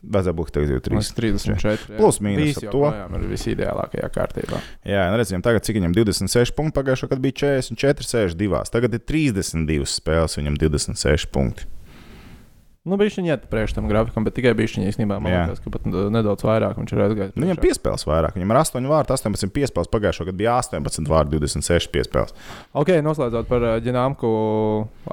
Būt 0.02 0.52
tev 0.54 0.66
jau 0.68 0.80
Mums 0.94 1.10
3. 1.14 1.32
34. 1.38 1.88
jā. 1.90 1.96
Plus, 1.98 2.20
mīnus 2.24 2.60
ap 2.60 2.68
to. 2.72 2.82
ir 3.18 3.24
visideālākajā 3.32 4.10
kārtībā. 4.14 4.60
Jā, 4.86 5.08
nu 5.10 5.18
redzam, 5.18 5.42
tagad 5.44 5.66
cik 5.66 5.80
viņam 5.80 5.96
26 5.96 6.54
punkti. 6.54 6.76
Pagājušā 6.78 7.10
gada 7.10 7.24
bija 7.24 7.38
44, 7.42 8.06
62. 8.34 8.62
Tagad 8.74 8.94
ir 8.94 9.02
32 9.02 9.88
spēles, 9.90 10.38
viņam 10.38 10.60
26 10.60 11.30
punkti. 11.34 11.66
Nu, 12.88 12.96
bija 13.00 13.12
viņa 13.12 13.34
iet 13.34 13.42
priekš 13.52 13.74
tam 13.76 13.88
grafikam, 13.90 14.24
bet 14.26 14.34
tikai 14.38 14.54
bija 14.56 14.70
viņa 14.72 14.92
īstenībā. 14.92 15.18
Man 15.20 15.32
Jā. 15.32 15.42
liekas, 15.50 15.60
ka 15.64 15.72
pat 15.74 15.88
nedaudz 15.88 16.44
vairāk 16.46 16.78
viņš 16.80 16.94
ir 16.94 17.02
aizgājis. 17.04 17.34
Nu, 17.34 17.44
viņam 17.44 17.58
priekšā. 17.58 17.66
piespēles 17.66 18.06
vairāk. 18.08 18.38
Viņam 18.38 18.54
ir 18.54 18.60
8 18.62 18.88
vārti, 18.92 19.14
18 19.18 19.52
piespēles. 19.58 19.90
Pagājušā 19.92 20.28
gada 20.30 20.40
bija 20.40 20.56
18 20.62 21.12
vārti, 21.12 21.36
26 21.36 21.92
piespēles. 21.94 22.34
Ok, 22.72 22.94
noslēdzot 23.04 23.50
par 23.50 23.68
uh, 23.68 23.76
ģenāmku 23.84 24.32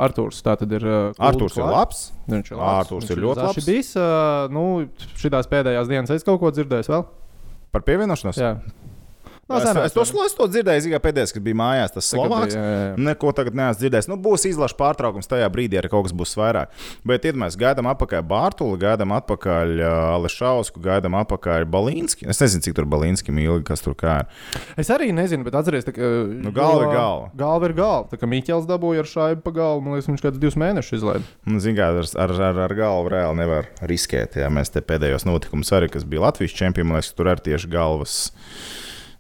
Arthurs. 0.08 0.40
Tā 0.46 0.56
tad 0.62 0.72
ir. 0.78 0.88
Uh, 0.88 1.28
Arthurs 1.30 1.60
ir 1.60 1.68
labs. 1.68 2.02
Viņš 2.32 2.54
ir 2.54 2.60
labs. 2.62 2.80
Arturs 2.86 3.06
viņš 3.06 3.18
ir 3.18 3.24
ļoti 3.28 3.46
labs. 3.50 3.70
Bijis, 3.70 3.94
uh, 4.00 4.48
nu, 4.56 4.66
šitās 5.20 5.52
pēdējās 5.52 5.92
dienas 5.92 6.16
es 6.16 6.26
kaut 6.28 6.40
ko 6.42 6.54
dzirdēju 6.56 6.92
vēl. 6.96 7.08
Par 7.76 7.84
pievienošanos. 7.84 8.40
Jā. 8.40 8.56
Nav 9.46 9.60
Es, 9.60 9.66
sanācis, 9.68 9.94
es, 9.94 10.10
to, 10.10 10.24
es 10.26 10.34
to 10.34 10.46
dzirdēju, 10.50 10.82
tikai 10.88 11.00
pēdējais, 11.04 11.32
kad 11.36 11.44
bija 11.46 11.58
mājās, 11.60 11.92
tas 11.94 12.08
Slovāks. 12.10 12.56
jā, 12.58 12.62
jā. 12.66 12.94
Neko 12.98 13.30
tagad 13.38 13.54
neesmu 13.54 13.78
dzirdējis. 13.78 14.08
Nu, 14.10 14.16
būs 14.18 14.48
izlaša 14.50 14.74
pārtraukums 14.80 15.30
tajā 15.30 15.46
brīdī, 15.54 15.78
arī 15.78 15.92
kaut 15.92 16.08
kas 16.08 16.16
būs 16.18 16.34
vairāk. 16.40 16.72
Bet 17.06 17.28
iedomājieties, 17.30 17.60
gaidām 17.62 17.90
atpakaļ 17.92 18.24
Bārtuli, 18.26 18.80
gaidām 18.82 19.14
atpakaļ 19.14 19.74
uh, 19.76 19.90
Alešausku, 20.16 20.82
gaidām 20.82 21.14
atpakaļ 21.20 21.68
Balīnski. 21.70 22.26
Es 22.34 22.42
nezinu, 22.42 22.66
cik 22.66 22.78
tur 22.80 22.88
Balīnski 22.90 23.36
mīl, 23.38 23.62
kas 23.68 23.86
tur 23.86 23.94
kā 24.00 24.16
ir. 24.24 24.64
Es 24.82 24.90
arī 24.90 25.12
nezinu, 25.14 25.46
bet 25.46 25.60
atcerieties, 25.62 25.94
ka. 25.94 26.10
Nu, 26.42 26.50
galva 26.56 26.88
ir 26.88 26.96
galva. 26.98 27.30
Galva 27.38 27.70
ir 27.70 27.76
galva. 27.78 28.10
Tā 28.10 28.18
kā 28.18 28.32
Mikls 28.32 28.66
dabūja 28.66 29.06
ar 29.06 29.12
šādu 29.12 29.46
pa 29.46 29.54
galvu, 29.60 29.86
man 29.86 30.00
liekas, 30.00 30.10
viņš 30.10 30.26
kāds 30.26 30.42
divus 30.42 30.58
mēnešus 30.58 30.98
izlaiž. 30.98 31.30
Nu, 31.46 31.62
Zinām, 31.62 32.02
ar, 32.02 32.10
ar, 32.26 32.36
ar, 32.50 32.64
ar 32.66 32.76
galvu 32.82 33.14
reāli 33.14 33.42
nevar 33.44 33.70
riskēt. 33.86 34.40
Jā, 34.42 34.50
mēs 34.50 34.74
te 34.74 34.82
pēdējos 34.82 35.30
notikumus 35.30 35.70
arī, 35.78 35.92
kas 35.94 36.08
bija 36.10 36.26
Latvijas 36.26 36.58
liekas, 36.58 37.14
tur 37.14 37.30
arī 37.30 37.46
tieši 37.52 37.70
galvas 37.78 38.18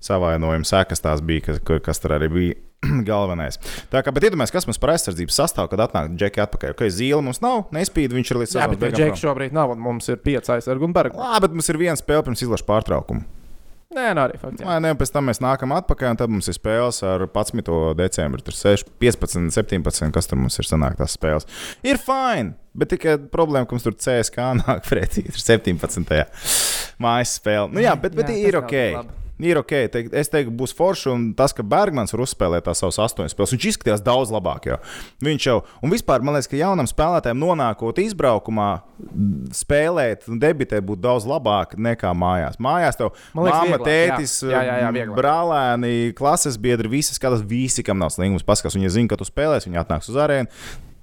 savainojuma 0.06 0.68
sekas 0.70 1.02
tās 1.04 1.24
bija, 1.26 1.48
kas, 1.50 1.60
ka- 1.66 1.82
kas 1.90 2.02
tur 2.04 2.16
arī 2.20 2.30
bija. 2.34 2.56
Galvenais. 3.08 3.56
Tā 3.90 4.02
kā, 4.06 4.12
bet 4.14 4.28
iedomājieties, 4.28 4.54
kas 4.54 4.68
mums 4.70 4.78
par 4.82 4.92
aizsardzības 4.94 5.38
sastāvu, 5.40 5.72
kad 5.72 5.82
atnāk 5.88 6.12
Džeki 6.20 6.42
atpakaļ. 6.44 6.76
Ka 6.78 6.90
zīle 6.94 7.24
mums 7.26 7.40
nav, 7.42 7.64
nespīd, 7.74 8.14
viņš 8.14 8.34
ir 8.36 8.40
līdz 8.44 8.52
Jā, 8.52 8.60
sezonas 8.68 8.82
bet 8.84 9.00
prom. 9.00 9.16
šobrīd 9.24 9.56
nav, 9.56 9.74
un 9.74 9.82
mums 9.82 10.12
ir 10.12 10.20
pieci 10.22 10.54
aizsargi 10.54 10.86
un 10.86 10.94
bergi. 10.94 11.18
Lā, 11.18 11.40
bet 11.42 11.56
mums 11.56 11.72
ir 11.74 11.80
viena 11.82 11.98
spēle 11.98 12.28
pirms 12.28 12.44
izlaša 12.46 12.68
pārtraukuma. 12.68 13.26
Nē, 13.96 14.10
nē, 14.18 14.22
arī 14.28 14.38
faktiski. 14.42 14.68
Ne? 14.84 14.92
Pēc 15.00 15.12
tam 15.14 15.30
mēs 15.30 15.40
nākam 15.40 15.72
atpakaļ, 15.72 16.10
un 16.12 16.18
tad 16.20 16.32
mums 16.34 16.50
ir 16.52 16.58
spēles 16.58 16.98
ar 17.08 17.24
11. 17.30 17.70
decembri. 17.96 18.44
Tur 18.44 18.58
6, 18.58 18.90
15, 19.00 19.48
17, 19.56 20.12
kas 20.18 20.28
tur 20.30 20.42
mums 20.42 20.58
ir 20.60 20.68
sanāk 20.68 20.98
tās 21.00 21.16
spēles. 21.16 21.48
Ir 21.86 22.02
fini, 22.02 22.52
bet 22.76 22.92
tikai 22.92 23.16
problēma, 23.32 23.66
ka 23.70 23.78
mums 23.78 23.86
tur 23.88 23.96
CSK 23.96 24.50
nāk 24.62 24.84
pretī. 24.90 25.24
Ir 25.32 25.40
17. 25.40 26.12
mājas 27.02 27.38
spēle. 27.40 27.72
Nu 27.72 27.82
jā, 27.86 27.96
bet, 27.96 28.18
bet 28.20 28.30
Jā, 28.34 28.36
jā, 28.36 28.50
ir 28.52 28.60
ok. 28.60 28.76
labi. 29.00 29.22
Ir 29.44 29.58
ok, 29.60 29.72
te, 29.92 30.02
es 30.16 30.30
teiktu, 30.32 30.54
būs 30.56 30.72
forši. 30.78 31.10
Un 31.12 31.24
tas, 31.36 31.52
ka 31.56 31.64
Bergmans 31.68 32.14
var 32.16 32.24
uzspēlēt 32.24 32.64
tās 32.70 32.80
savas 32.80 33.02
astoņas 33.04 33.34
spēles, 33.36 33.52
viņš 33.56 33.66
izskatījās 33.72 34.04
daudz 34.06 34.32
labāk. 34.32 34.70
Jau. 34.70 34.78
Viņš 35.28 35.48
jau, 35.50 35.58
un 35.84 35.92
vispār 35.92 36.24
man 36.24 36.38
liekas, 36.38 36.48
ka 36.52 36.60
jaunam 36.60 36.88
spēlētājam 36.88 37.42
nonākot 37.42 38.00
izbraukumā, 38.06 38.70
spēlēt 39.56 40.30
un 40.32 40.40
debitēt 40.40 40.86
būtu 40.88 41.04
daudz 41.04 41.28
labāk 41.28 41.76
nekā 41.76 42.14
mājās. 42.16 42.56
Mājās 42.64 42.96
tev 43.02 43.12
jā. 43.76 43.82
tētis, 43.84 44.38
Jā, 44.48 44.64
jā, 44.64 44.80
jā, 44.86 44.96
vieglāk. 44.96 45.20
brālēni, 45.20 45.94
klases 46.16 46.56
biedri, 46.62 46.94
visi 46.96 47.18
skatās, 47.18 47.44
visi, 47.44 47.84
kam 47.84 48.00
nav 48.00 48.16
slingums, 48.16 48.48
paskatās, 48.48 48.80
viņi 48.80 48.94
zina, 48.96 49.12
ka 49.12 49.20
tu 49.20 49.28
spēlēsi, 49.28 49.68
viņi 49.68 49.84
atnāks 49.84 50.12
uz 50.14 50.20
arēnu. 50.24 50.48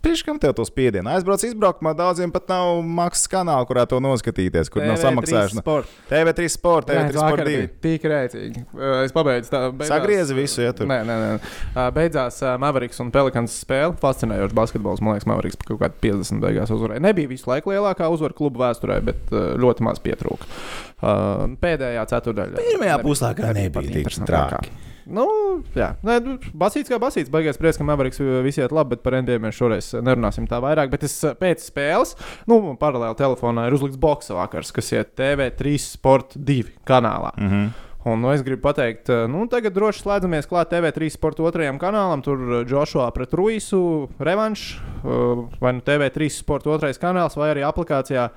Priekš 0.02 0.22
kam 0.26 0.38
tev 0.42 0.50
to 0.58 0.64
spiedienu? 0.66 1.06
Aizbrauc 1.14 1.44
izbraukumā, 1.46 1.92
daudziem 1.94 2.32
pat 2.34 2.48
nav 2.50 2.80
maksas 2.82 3.28
kanāla, 3.30 3.62
kurā 3.68 3.84
to 3.86 4.00
noskatīties, 4.02 4.66
kur 4.72 4.82
nav 4.82 4.96
samaksājuši. 4.98 5.60
Sport. 5.62 5.86
TV3 6.10 6.48
Sport, 6.50 6.88
Nē, 6.90 6.96
TV3 6.96 7.14
vakar 7.20 7.28
Sport 7.28 7.40
2. 7.40 7.46
bija 7.52 7.68
Tik 7.86 8.06
rēcīgi. 8.10 8.64
Es 9.04 9.14
pabeidzu 9.14 9.52
tā. 9.52 9.60
beigās- 9.70 9.92
Sagriezi 9.94 10.34
visu, 10.34 10.60
ja 10.66 10.72
tur. 10.74 10.90
Nē, 10.90 10.98
nē, 11.06 11.16
nē. 11.22 11.86
Beidzās 11.94 12.40
Mavericks 12.58 12.98
un 13.00 13.12
Pelikans 13.14 13.54
spēle. 13.64 13.94
Fascinējošs 14.02 14.52
basketbols. 14.58 15.00
Man 15.00 15.14
liekas, 15.14 15.26
Mavericks 15.30 15.56
pa 15.56 15.70
kaut 15.70 15.78
kādā 15.84 15.94
50 16.02 16.42
beigās 16.42 16.74
uzvarēja. 16.74 17.00
Nebija 17.00 17.28
visu 17.30 17.46
laiku 17.46 17.70
lielākā 17.70 18.10
uzvara 18.10 18.34
klubu 18.34 18.58
vēsturē, 18.58 18.98
bet 19.06 19.30
ļoti 19.30 19.86
maz 19.86 20.02
pietrūka. 20.02 20.50
Pēdējā 21.62 22.02
ceturdaļā. 22.10 22.58
Pirmajā 22.58 22.98
puslaikā 23.06 23.54
nebija 23.54 24.02
tik 24.02 24.26
traki. 24.26 24.70
Nu, 25.12 25.26
jā, 25.76 25.92
Nē, 26.06 26.16
nu, 26.24 26.38
basīts 26.56 26.88
kā 26.88 26.98
basīts. 27.02 27.30
Baigās 27.32 27.60
prieks, 27.60 27.78
ka 27.80 27.84
Mavericks 27.84 28.20
visi 28.44 28.62
iet 28.62 28.72
labi, 28.72 28.94
bet 28.94 29.04
par 29.04 29.18
NBA 29.20 29.38
mēs 29.44 29.58
šoreiz 29.58 29.92
nerunāsim 30.00 30.48
tā 30.48 30.62
vairāk. 30.64 30.90
Bet 30.94 31.04
es 31.08 31.18
uh, 31.26 31.36
pēc 31.38 31.64
spēles, 31.66 32.16
nu, 32.48 32.60
paralēli 32.80 33.18
telefonā 33.20 33.68
ir 33.68 33.76
uzlikts 33.76 34.00
boxa 34.00 34.38
vakars, 34.38 34.72
kas 34.72 34.92
iet 34.96 35.14
TV3 35.20 35.76
Sport 35.84 36.38
2 36.40 36.78
kanālā. 36.88 37.34
Mm 37.36 37.48
-hmm. 37.48 37.72
Un 38.04 38.18
nu, 38.20 38.32
es 38.34 38.42
gribu 38.42 38.64
pateikt, 38.64 39.06
nu, 39.30 39.44
tagad 39.46 39.76
droši 39.76 40.02
slēdzamies 40.02 40.48
klāt 40.50 40.72
TV3 40.72 41.10
sporta 41.14 41.44
otrajam 41.46 41.78
kanālam. 41.78 42.22
Tur 42.22 42.64
Joshua 42.66 43.10
pret 43.14 43.34
Ruisu 43.38 44.08
revanš, 44.18 44.80
vai 45.60 45.72
nu 45.72 45.80
TV3 45.86 46.28
sporta 46.34 46.70
otrais 46.70 46.98
kanāls, 46.98 47.38
vai 47.38 47.52
arī 47.54 47.62
aplikācijā. 47.62 48.28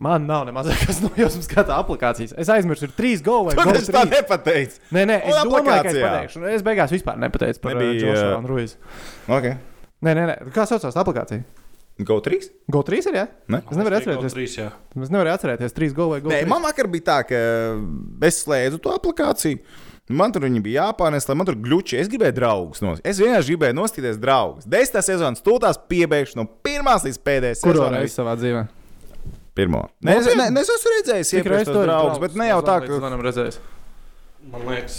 Man 0.00 0.24
nav 0.24 0.46
ne 0.48 0.52
mazākās 0.56 1.02
nojausmas, 1.04 1.48
kā 1.50 1.60
tā 1.68 1.76
aplikācijas. 1.76 2.32
Es 2.40 2.48
aizmirsu, 2.52 2.88
ir 2.88 2.94
trīs 2.96 3.20
go 3.24 3.42
vai 3.44 3.52
Tu 3.56 3.60
go 3.60 3.74
taču 3.76 3.92
tā 3.92 4.06
trīs. 4.06 4.14
nepateici. 4.16 4.78
Nē, 4.96 5.02
nē, 5.10 5.18
es 5.28 5.36
Un 5.36 5.50
domāju, 5.52 5.82
ka 5.84 5.92
es 5.92 5.98
pateikšu. 6.00 6.44
Es 6.56 6.64
beigās 6.64 6.94
vispār 6.94 7.18
nepateicu 7.20 7.60
par 7.60 7.74
Nebija, 7.76 7.92
Nebija, 7.92 8.14
Joshua 8.14 8.30
uh, 8.30 8.38
un 8.40 8.48
Ruisu. 8.48 8.78
Okay. 9.28 9.58
Nē, 10.00 10.14
nē, 10.16 10.24
nē. 10.30 10.36
Kā 10.56 10.64
saucās 10.70 10.96
tā 10.96 11.04
aplikācija? 11.04 11.44
Go 12.08 12.16
3? 12.24 12.48
Go 12.72 12.80
3 12.88 13.10
ir, 13.10 13.18
jā? 13.20 13.26
Ne? 13.52 13.60
Es 13.60 13.76
nevaru 13.76 13.98
atcerēties. 13.98 14.32
Trīs, 14.32 14.56
jā. 14.56 14.70
Es 14.96 15.12
nevaru 15.12 15.34
atcerēties, 15.34 15.74
trīs 15.76 15.92
go 15.92 16.08
vai 16.14 16.22
go. 16.24 16.32
Nē, 16.32 16.38
trīs. 16.46 16.48
man 16.48 16.64
vakar 16.64 16.88
bija 16.88 17.06
tā, 17.10 17.18
ka 17.28 17.40
es 18.24 18.40
slēdzu 18.46 18.80
to 18.80 18.94
aplikāciju. 18.96 19.60
Man 20.10 20.32
tur 20.34 20.42
viņi 20.48 20.62
bija 20.64 20.88
jāpārnēs, 20.88 21.28
lai 21.28 21.36
man 21.38 21.46
tur 21.46 21.54
gluči. 21.60 22.00
Es 22.00 22.08
gribēju 22.10 22.34
draugus. 22.40 22.80
Nos. 22.82 23.04
Es 23.06 23.20
vienkārši 23.20 23.52
gribēju 23.52 23.76
nostīties 23.78 24.16
draugus. 24.18 24.64
Desmitā 24.66 25.04
sezonas 25.06 25.44
stūtās 25.44 25.78
piebeigšu 25.92 26.40
no 26.40 26.48
pirmās 26.64 27.04
līdz 27.06 27.20
pēdējai 27.28 27.60
Kuro 27.62 27.76
sezonai. 27.84 28.00
reizi 28.02 28.16
savā 28.16 28.34
dzīvē? 28.40 28.64
Pirmo. 29.58 29.82
Nē, 30.06 30.16
es, 30.20 30.30
ne, 30.38 30.46
es 30.60 30.70
esmu 30.76 30.94
redzējis, 30.96 31.34
iepriekš 31.36 31.56
reizes 31.56 31.74
tos 31.74 31.84
draugus, 31.86 32.22
bet 32.22 32.38
ne 32.38 32.48
jau 32.52 32.60
tā, 32.66 32.78
ka. 32.84 32.98
Manam 33.02 33.22
redzējis. 33.26 33.60
Man 34.50 34.62
liekas, 34.64 34.94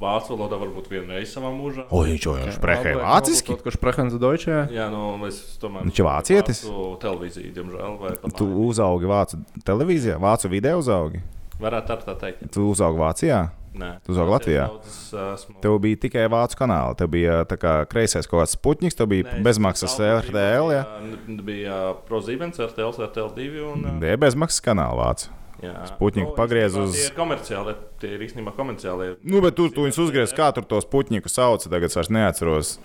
vācu 0.00 0.32
valodā 0.34 0.56
varbūt 0.58 0.88
vienu 0.90 1.14
reizi 1.14 1.30
savā 1.36 1.52
mūžā. 1.54 1.84
O, 1.94 2.00
viņš 2.08 2.24
jau 2.26 2.32
ir 2.40 2.48
sprehēja 2.56 2.98
vāciski. 2.98 3.52
Kaut 3.52 3.62
kurš 3.68 3.78
prehens 3.78 4.16
Deutschē. 4.18 4.64
Jā, 4.74 4.88
nu, 4.90 5.12
es 5.28 5.38
tomēr. 5.62 5.86
Viņš 5.86 6.00
ir 6.00 6.08
vācietis? 6.08 6.62
Vācu 6.66 6.96
televīziju, 7.04 7.52
diemžēl. 7.54 8.32
Tu 8.34 8.48
uzaugi 8.66 9.12
Vācu 9.12 9.38
televīzijā, 9.68 10.18
Vācu 10.24 10.50
video 10.50 10.80
uzaugi. 10.82 11.22
Varētu 11.62 11.94
ar 11.94 12.02
tā 12.08 12.16
teikt. 12.18 12.48
Tu 12.54 12.66
uzaugi 12.66 12.98
Vācijā. 12.98 13.38
Nē. 13.74 14.00
Tu 14.04 14.12
uzaugi 14.12 14.30
Latvijā? 14.32 14.66
Daudz, 14.68 15.12
esmu- 15.12 15.60
Tev 15.62 15.78
bija 15.80 15.96
tikai 15.96 16.28
vācu 16.28 16.56
kanāli. 16.58 16.96
Tev 16.96 17.08
bija 17.08 17.44
tā 17.44 17.56
kā 17.56 17.86
kreisais 17.86 18.26
kaut 18.26 18.40
kāds 18.42 18.56
puķis, 18.56 18.96
tev 18.96 19.06
bija 19.08 19.24
Nē, 19.24 19.42
bezmaksas 19.42 19.98
RTL. 19.98 20.72
Ja? 20.72 20.84
bija, 21.02 21.42
Bija 21.44 21.94
ProZibens, 22.08 22.58
RTL, 22.58 22.92
RTL2 23.08 23.72
un. 23.72 23.84
uh, 23.84 24.00
Bija 24.00 24.16
bezmaksas 24.16 24.60
kanāla 24.60 24.96
vācu. 24.96 25.28
Jā, 25.62 25.74
Sputniku 25.90 26.36
pagriez 26.36 26.72
īstenībā 26.72 26.84
uz- 26.86 26.94
Tie 26.94 27.06
ir 27.10 27.16
komerciāli, 27.18 27.74
tie 27.98 28.08
ir 28.14 28.20
īstenībā 28.20 28.52
komerciāli. 28.54 29.16
Nu, 29.24 29.40
bet 29.40 29.56
tur 29.56 29.68
tu 29.70 29.82
viņus 29.82 29.98
uzgriez, 29.98 30.32
kā 30.32 30.52
tur 30.54 30.62
tos 30.62 30.84
puķņus 30.86 31.26
sauc. 31.34 31.64
Tagad 31.68 31.84
es 31.90 31.94
vairs 31.96 32.08
neatceros. 32.08 32.78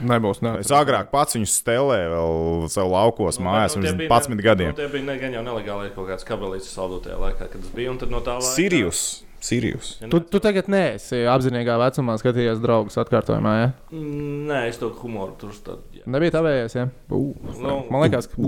Nebūs. 0.00 0.40
Ne. 0.40 0.58
Es 0.60 0.70
agrāk 0.70 1.10
pats 1.10 1.34
viņus 1.34 1.60
stelēju 1.60 2.12
vēl 2.14 2.68
savā 2.72 2.88
laukos 2.94 3.38
mājās, 3.42 3.76
Nu, 3.76 3.82
pirms 3.82 3.98
bija 3.98 4.08
11 4.08 4.28
ne- 4.36 4.42
gadiem. 4.42 4.68
Nu, 4.68 4.72
tie 4.78 4.88
bija 4.88 5.04
ne, 5.04 5.18
gan 5.18 5.32
jau 5.32 5.42
nelegāli 5.44 5.90
kaut 5.94 6.08
kāds 6.08 6.24
kabelīts 6.24 6.70
saldo 6.72 7.00
tajā 7.00 7.18
laikā, 7.18 7.50
kad 7.50 7.60
tas 7.60 7.70
bija. 7.74 7.90
Un 7.90 7.98
tad 7.98 8.08
no 8.10 8.20
tā 8.20 8.38
laika. 8.38 8.54
Sirius. 8.54 9.23
Sirius. 9.44 9.98
Ja 10.00 10.08
Tu, 10.08 10.16
ne- 10.22 10.28
tu 10.32 10.40
tagad 10.40 10.68
neesi 10.72 11.18
apzinīgā 11.28 11.74
vecumā 11.82 12.14
skatījies 12.20 12.62
draugus 12.64 12.96
atkārtojumā. 13.02 13.52
Ja? 13.60 13.66
Nē, 13.92 14.62
es 14.70 14.78
to 14.80 14.88
humoru 15.02 15.34
tur 15.40 15.52
tad. 15.66 15.82
jā. 15.92 16.02
Nebija 16.08 16.32
tā 16.38 16.40
vējies. 16.46 16.76
Ja? 16.78 16.86
Uh, 17.12 17.34
Nu, 17.60 17.76
man 17.92 18.06
liekas, 18.06 18.26
ka 18.32 18.40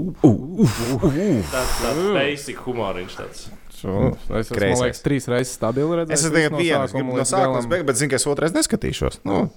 Tāds 1.52 1.76
tāds 1.82 2.02
basic 2.16 2.60
humoriņš 2.66 3.16
tāds. 3.20 3.46
Šo- 3.76 4.16
es 4.40 4.48
Kreisais. 4.48 4.80
liekas, 4.82 5.02
trīs 5.04 5.26
reizes 5.28 5.52
stabili 5.58 5.98
redzējis. 6.00 6.22
Es 6.24 6.30
tikai 6.32 6.48
viens, 6.56 6.92
gribu 6.96 7.16
no 7.18 7.26
sākuma, 7.28 7.60
bet, 7.68 7.84
bet 7.86 7.96
zinu, 8.00 8.10
ka 8.14 8.16
es 8.16 8.24
otrais 8.26 8.54
neskatīšos. 8.56 9.20
Nu, 9.28 9.50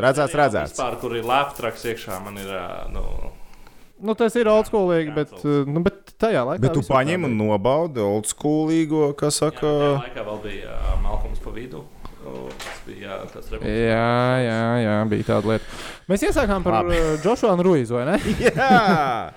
redzēts, 0.00 0.32
redzēts. 0.32 0.72
Vispār, 0.78 0.96
kur 1.02 1.16
ir 1.18 1.24
lēptraks 1.28 1.84
iekšā, 1.92 2.22
man 2.24 2.38
ir. 2.40 2.48
Nu, 2.94 3.04
Nu, 3.96 4.12
tas 4.18 4.34
ir 4.36 4.48
oldschoolīgi, 4.52 5.12
bet, 5.16 5.30
uh, 5.40 5.62
nu, 5.64 5.80
bet 5.84 6.12
tajā 6.20 6.42
laikā. 6.44 6.60
Bet 6.66 6.74
tu 6.76 6.82
paņem 6.84 7.24
un 7.24 7.32
bija. 7.32 7.48
nobaudi 7.48 8.02
oldschoolīgo, 8.04 9.10
kas 9.16 9.38
jā, 9.38 9.46
saka, 9.46 9.70
tajā 9.70 9.92
laikā 10.02 10.24
vēl 10.26 10.42
bija 10.44 10.74
ā, 10.76 10.96
Malkoms 11.04 11.40
pa 11.44 11.54
vidu. 11.54 11.84
Tas 12.26 12.80
bija 12.86 13.06
jā, 13.06 13.16
tāds 13.30 13.52
Jā, 13.62 14.08
jā, 14.42 14.60
jā, 14.82 14.96
bija 15.08 15.28
tāda 15.30 15.52
lieta. 15.54 15.80
Mēs 16.06 16.22
iesākām 16.22 16.62
par 16.62 16.84
Labi. 16.84 16.94
uh, 17.00 17.16
Joshua 17.24 17.56
Ruizu, 17.58 17.96
vai 17.98 18.04
ne? 18.12 18.18
jā, 18.46 19.32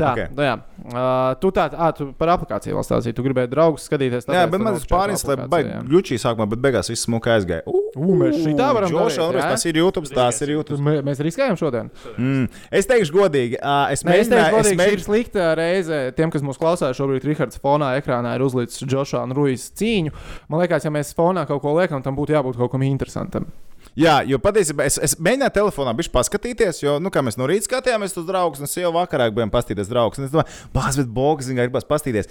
Tā, 0.00 0.12
Ok. 0.14 0.16
okay. 0.16 0.28
nu, 0.32 0.44
jā. 0.46 0.54
Uh, 0.80 1.34
tu 1.42 1.50
tā, 1.52 1.66
ah, 1.76 1.90
tu 1.92 2.06
par 2.16 2.30
aplikāciju 2.32 2.72
vēl 2.78 2.84
stāstīji. 2.86 3.12
Tu 3.18 3.24
gribēji 3.26 3.50
draugus 3.52 3.84
skatīties. 3.84 4.24
jā, 4.24 4.32
tāpēc 4.32 4.54
bet 4.54 4.62
tu 4.62 4.64
man 4.64 4.78
tas 4.78 4.86
pāris, 4.88 5.24
lai 5.28 5.60
jā. 5.66 5.82
gluči 5.90 6.16
sākumā, 6.22 6.46
bet 6.48 6.62
beigās 6.64 6.88
viss 6.88 7.04
smuka 7.04 7.34
aizgāja. 7.34 7.66
U, 7.68 8.14
mēs 8.16 8.38
šitā 8.40 8.70
varam 8.78 8.88
Joshua 8.94 9.26
Ruiz, 9.28 9.44
jā? 9.44 9.50
tas 9.52 9.66
ir 9.68 9.76
YouTube, 9.82 10.08
tas 10.16 10.40
ir 10.40 10.54
YouTube. 10.56 10.80
Mē- 10.88 11.02
Mēs 11.04 11.20
riskējam 11.20 11.60
šodien. 11.60 11.92
Mm. 12.16 12.48
Es 12.80 12.88
teikšu 12.88 13.12
godīgi, 13.18 13.60
ā, 13.60 13.76
es 13.92 14.06
mēģināju, 14.08 14.56
godīgi, 14.56 14.80
šī 14.88 14.96
ir 14.96 15.04
slikta 15.04 15.50
reize. 15.60 16.00
Tiem, 16.16 16.32
kas 16.32 16.40
mūs 16.48 16.56
klausās, 16.60 16.96
šobrīd 16.96 17.28
Rihards 17.28 17.60
fonā 17.60 17.92
ekrānā 18.00 18.38
ir 18.40 18.46
uzlicis 18.48 18.80
Joshua 18.88 19.26
un 19.28 19.36
Ruijas 19.36 19.68
cīņu. 19.76 20.16
Man 20.48 20.64
liekas, 20.64 20.88
ja 20.88 20.94
mēs 20.96 21.12
fonā 21.12 21.44
kaut 21.50 21.60
ko 21.60 21.76
liekam, 21.76 22.00
tam 22.00 22.16
būtu 22.16 22.32
jābūt 22.40 22.56
kaut 22.56 22.72
kam 22.72 22.88
interesantam. 22.88 23.52
Jā, 23.98 24.20
jo 24.28 24.38
patiesībā 24.42 24.86
es, 24.86 24.96
es 25.02 25.16
mēģināju 25.18 25.54
telefonā 25.56 25.92
bišķi 25.98 26.12
paskatīties, 26.14 26.82
jo, 26.84 26.98
nu, 27.02 27.10
kā 27.12 27.24
mēs 27.26 27.36
no 27.40 27.48
rīta 27.50 27.66
skatījāmies 27.66 28.14
uz 28.20 28.26
draugus, 28.28 28.62
un 28.62 28.68
es 28.68 28.76
jau 28.78 28.92
vakarā 28.94 29.26
gribēju 29.30 29.50
paskatīties 29.52 29.90
draugus. 29.90 30.22
Es 30.22 30.32
domāju, 30.32 30.68
bāz, 30.74 30.98
bet 31.00 31.10
bogs, 31.16 31.48
zināmā, 31.48 31.66
gribas 31.68 31.88
paskatīties. 31.88 32.30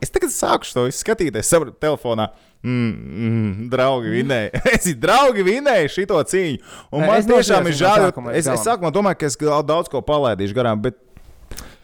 Es 0.00 0.12
tagad 0.12 0.32
sāku 0.32 0.68
to 0.70 0.86
skatīties 0.94 1.50
savā 1.50 1.72
telefonā. 1.82 2.30
Mm, 2.60 2.92
mm, 2.92 3.68
draugi 3.72 4.12
vinēja. 4.12 4.60
es 4.74 4.84
esmu 4.84 4.98
draugi 5.00 5.44
vinēju 5.46 5.92
šito 5.94 6.20
cīņu. 6.32 6.60
Un 6.92 7.04
Nē, 7.04 7.08
man 7.08 7.28
tiešām 7.30 7.68
ir 7.70 7.76
žēl. 7.78 8.08
Es, 8.34 8.48
es 8.52 8.66
sākumā 8.66 8.92
domāju, 8.92 9.22
ka 9.22 9.30
es 9.30 9.38
daudz 9.68 9.88
ko 9.92 10.02
palaidīšu 10.04 10.56
garām, 10.56 10.82
bet 10.84 10.98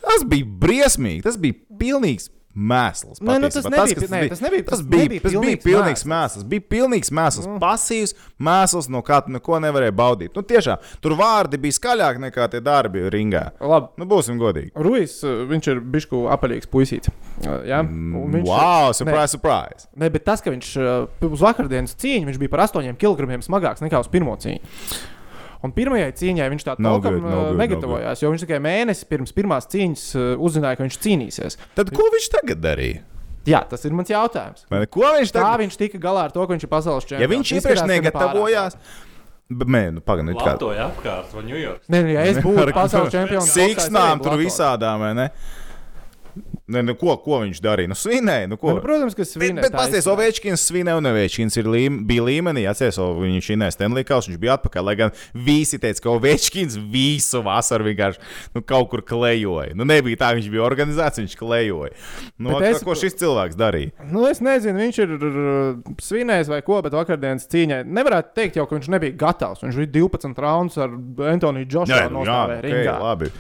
tas 0.05 0.25
bija 0.29 0.45
briesmīgi. 0.64 1.25
Tas 1.25 1.40
bija 1.40 1.57
pilnīgs 1.81 2.29
mēsls. 2.57 3.21
Nē, 3.21 3.37
nu, 3.40 3.49
tas 3.53 3.64
nebija- 3.64 3.95
kas 4.01 4.11
nē, 4.11 4.29
tas 4.29 4.40
nebija- 4.40 4.64
tas 4.64 4.79
tas 4.79 4.87
bija, 4.87 5.03
nebija 5.03 5.23
tas 5.23 5.33
bija 5.33 5.57
pilnīgs 5.62 6.05
mēsls. 6.09 6.45
Bija 6.49 6.61
pilnīgs 6.61 7.11
mēsls, 7.12 7.47
Mm. 7.47 7.59
pasīvs 7.61 8.14
mēsls, 8.40 8.88
no 8.88 9.03
kā 9.03 9.25
tu 9.25 9.31
neko 9.31 9.61
nevarēji 9.61 9.92
baudīt. 9.92 10.31
Nu, 10.35 10.42
tiešām, 10.42 10.79
tur 11.01 11.12
vārdi 11.12 11.59
bija 11.61 11.73
skaļāki 11.79 12.19
nekā 12.31 12.49
tie 12.51 12.61
darbi 12.61 13.11
ringā. 13.11 13.51
Labi. 13.61 13.88
Nu, 13.99 14.07
būsim 14.07 14.38
godīgi. 14.38 14.73
Ruijs, 14.75 15.23
uh, 15.25 15.45
viņš 15.47 15.69
ir 15.69 15.81
bišku 15.81 16.25
apaļīgs 16.33 16.66
puisīts. 16.66 17.09
Uh, 17.45 17.62
Jā, 17.66 17.81
un 17.81 18.33
viņš, 18.33 18.47
Wow, 18.47 18.92
surprise, 18.92 19.31
surprise! 19.37 19.87
Ne, 19.97 20.09
bet 20.09 20.25
tas, 20.25 20.40
ka 20.40 20.51
viņš 20.51 20.77
uh, 20.77 21.29
uz 21.29 21.40
vakardienas 21.40 21.95
cīņu 21.97 22.27
viņš 22.27 22.38
bija 22.38 22.49
par 22.51 22.61
8 22.61 22.97
kg 22.97 23.27
smagāks 23.42 23.81
nekā 23.85 24.01
uz 24.01 24.09
pirmo 24.09 24.37
cīņu. 24.37 24.61
Un 25.66 25.74
pirmajai 25.74 26.12
cīņai 26.20 26.46
viņš 26.52 26.64
tā 26.66 26.76
No 26.83 26.96
good, 27.02 27.18
no 27.24 27.42
no 27.50 27.59
negatavojās, 27.59 28.22
jo 28.22 28.31
viņš 28.33 28.46
tikai 28.46 28.62
mēnesi 28.62 29.09
pirms 29.11 29.35
pirmās 29.37 29.68
cīņas 29.72 30.07
uzzināja, 30.38 30.79
ka 30.79 30.87
viņš 30.87 30.98
cīnīsies. 31.02 31.59
Tad 31.79 31.92
ko 31.96 32.07
viņš 32.14 32.31
tagad 32.38 32.62
darīja? 32.62 33.02
Jā, 33.46 33.61
tas 33.70 33.85
ir 33.87 33.94
mans 33.94 34.11
jautājums. 34.11 34.64
Vai 34.70 34.83
ne? 34.83 34.88
Ko 34.90 35.05
viņš 35.07 35.31
Kā 35.31 35.38
tagad? 35.38 35.61
viņš 35.62 35.76
tika 35.79 36.00
galā 36.02 36.24
ar 36.26 36.33
to, 36.35 36.42
ka 36.42 36.57
viņš 36.57 36.64
ir 36.66 36.70
pasaules 36.72 37.07
čempions? 37.07 37.22
Ja 37.22 37.31
viņš 37.31 37.52
iepriekš 37.61 37.85
negatavojās, 37.92 38.79
bet 39.61 39.70
nē, 39.70 39.83
nu, 39.94 40.02
pagaidi, 40.02 40.33
nu, 40.33 40.40
kā. 40.40 40.57
Latoja 40.57 40.88
apkārt. 40.88 41.37
Nē, 41.87 42.00
nu, 42.00 42.11
ja 42.11 42.24
es 42.26 42.40
būtu 42.46 42.74
pasaules 42.74 43.14
čempions, 43.14 43.52
Siksnām 43.55 44.22
tur 44.24 44.35
visādām, 44.40 45.05
vai 45.05 45.12
ne? 45.18 45.29
Ne, 46.66 46.83
nu, 46.83 46.96
ko, 46.99 47.14
ko 47.22 47.38
viņš 47.44 47.61
darīja? 47.62 47.90
Nu, 47.92 47.96
svinēja. 47.99 48.49
Nu, 48.51 48.57
ko? 48.59 48.72
Nu, 48.75 48.83
protams, 48.83 49.14
ka 49.14 49.22
Bet, 49.22 49.31
svinēja. 49.31 49.62
bet 49.68 49.75
pasties, 49.77 50.07
Ovečkins 50.11 50.64
svinēja 50.66 50.99
un 50.99 51.07
Ovečkins 51.12 51.57
ir 51.61 51.68
līm, 51.70 52.01
bija 52.09 52.25
līmenī. 52.27 52.64
Atceries, 52.66 52.99
viņš 52.99 53.51
šī 53.51 53.59
Stenlīkaus, 53.77 54.27
viņš 54.31 54.40
bija 54.42 54.57
atpakaļ. 54.59 54.87
Lai 54.88 54.96
gan 54.99 55.12
visi 55.46 55.79
teica, 55.83 56.03
ka 56.03 56.11
Ovečkins 56.16 56.75
visu 56.90 57.42
vasaru 57.46 57.87
vienkārši 57.87 58.18
nu, 58.57 58.64
kaut 58.66 58.90
kur 58.90 59.05
klejoja. 59.07 59.77
Nu, 59.79 59.87
nebija 59.87 60.18
tā, 60.25 60.33
viņš 60.38 60.49
bija 60.53 60.64
organizēts, 60.66 61.22
viņš 61.22 61.37
klejoja. 61.38 61.92
Nu, 62.35 62.57
Bet 62.57 62.72
es... 62.72 62.83
Ko 62.87 62.96
šis 62.99 63.14
cilvēks 63.20 63.59
darīja? 63.59 63.94
Nu, 64.11 64.27
es 64.27 64.42
nezinu, 64.44 64.83
viņš 64.83 64.99
ir 65.05 65.14
svinējis 66.03 66.51
vai 66.51 66.62
ko, 66.66 66.81
bet 66.83 66.96
vakardienas 66.99 67.46
cīņai 67.53 67.85
nevarētu 67.87 68.35
teikt, 68.40 68.59
jau, 68.59 68.66
ka 68.66 68.79
viņš 68.79 68.90
nebija 68.96 69.16
gatavs. 69.22 69.62
Viņš 69.62 69.79
bija 69.85 69.92
12 70.01 70.42
raundus 70.42 70.83
ar 70.83 70.99
Antoniju 71.31 71.70
Džošu. 71.70 72.03
Nu, 72.11 72.27
jā, 72.27 72.42
okay, 72.59 72.90
labi. 72.90 73.31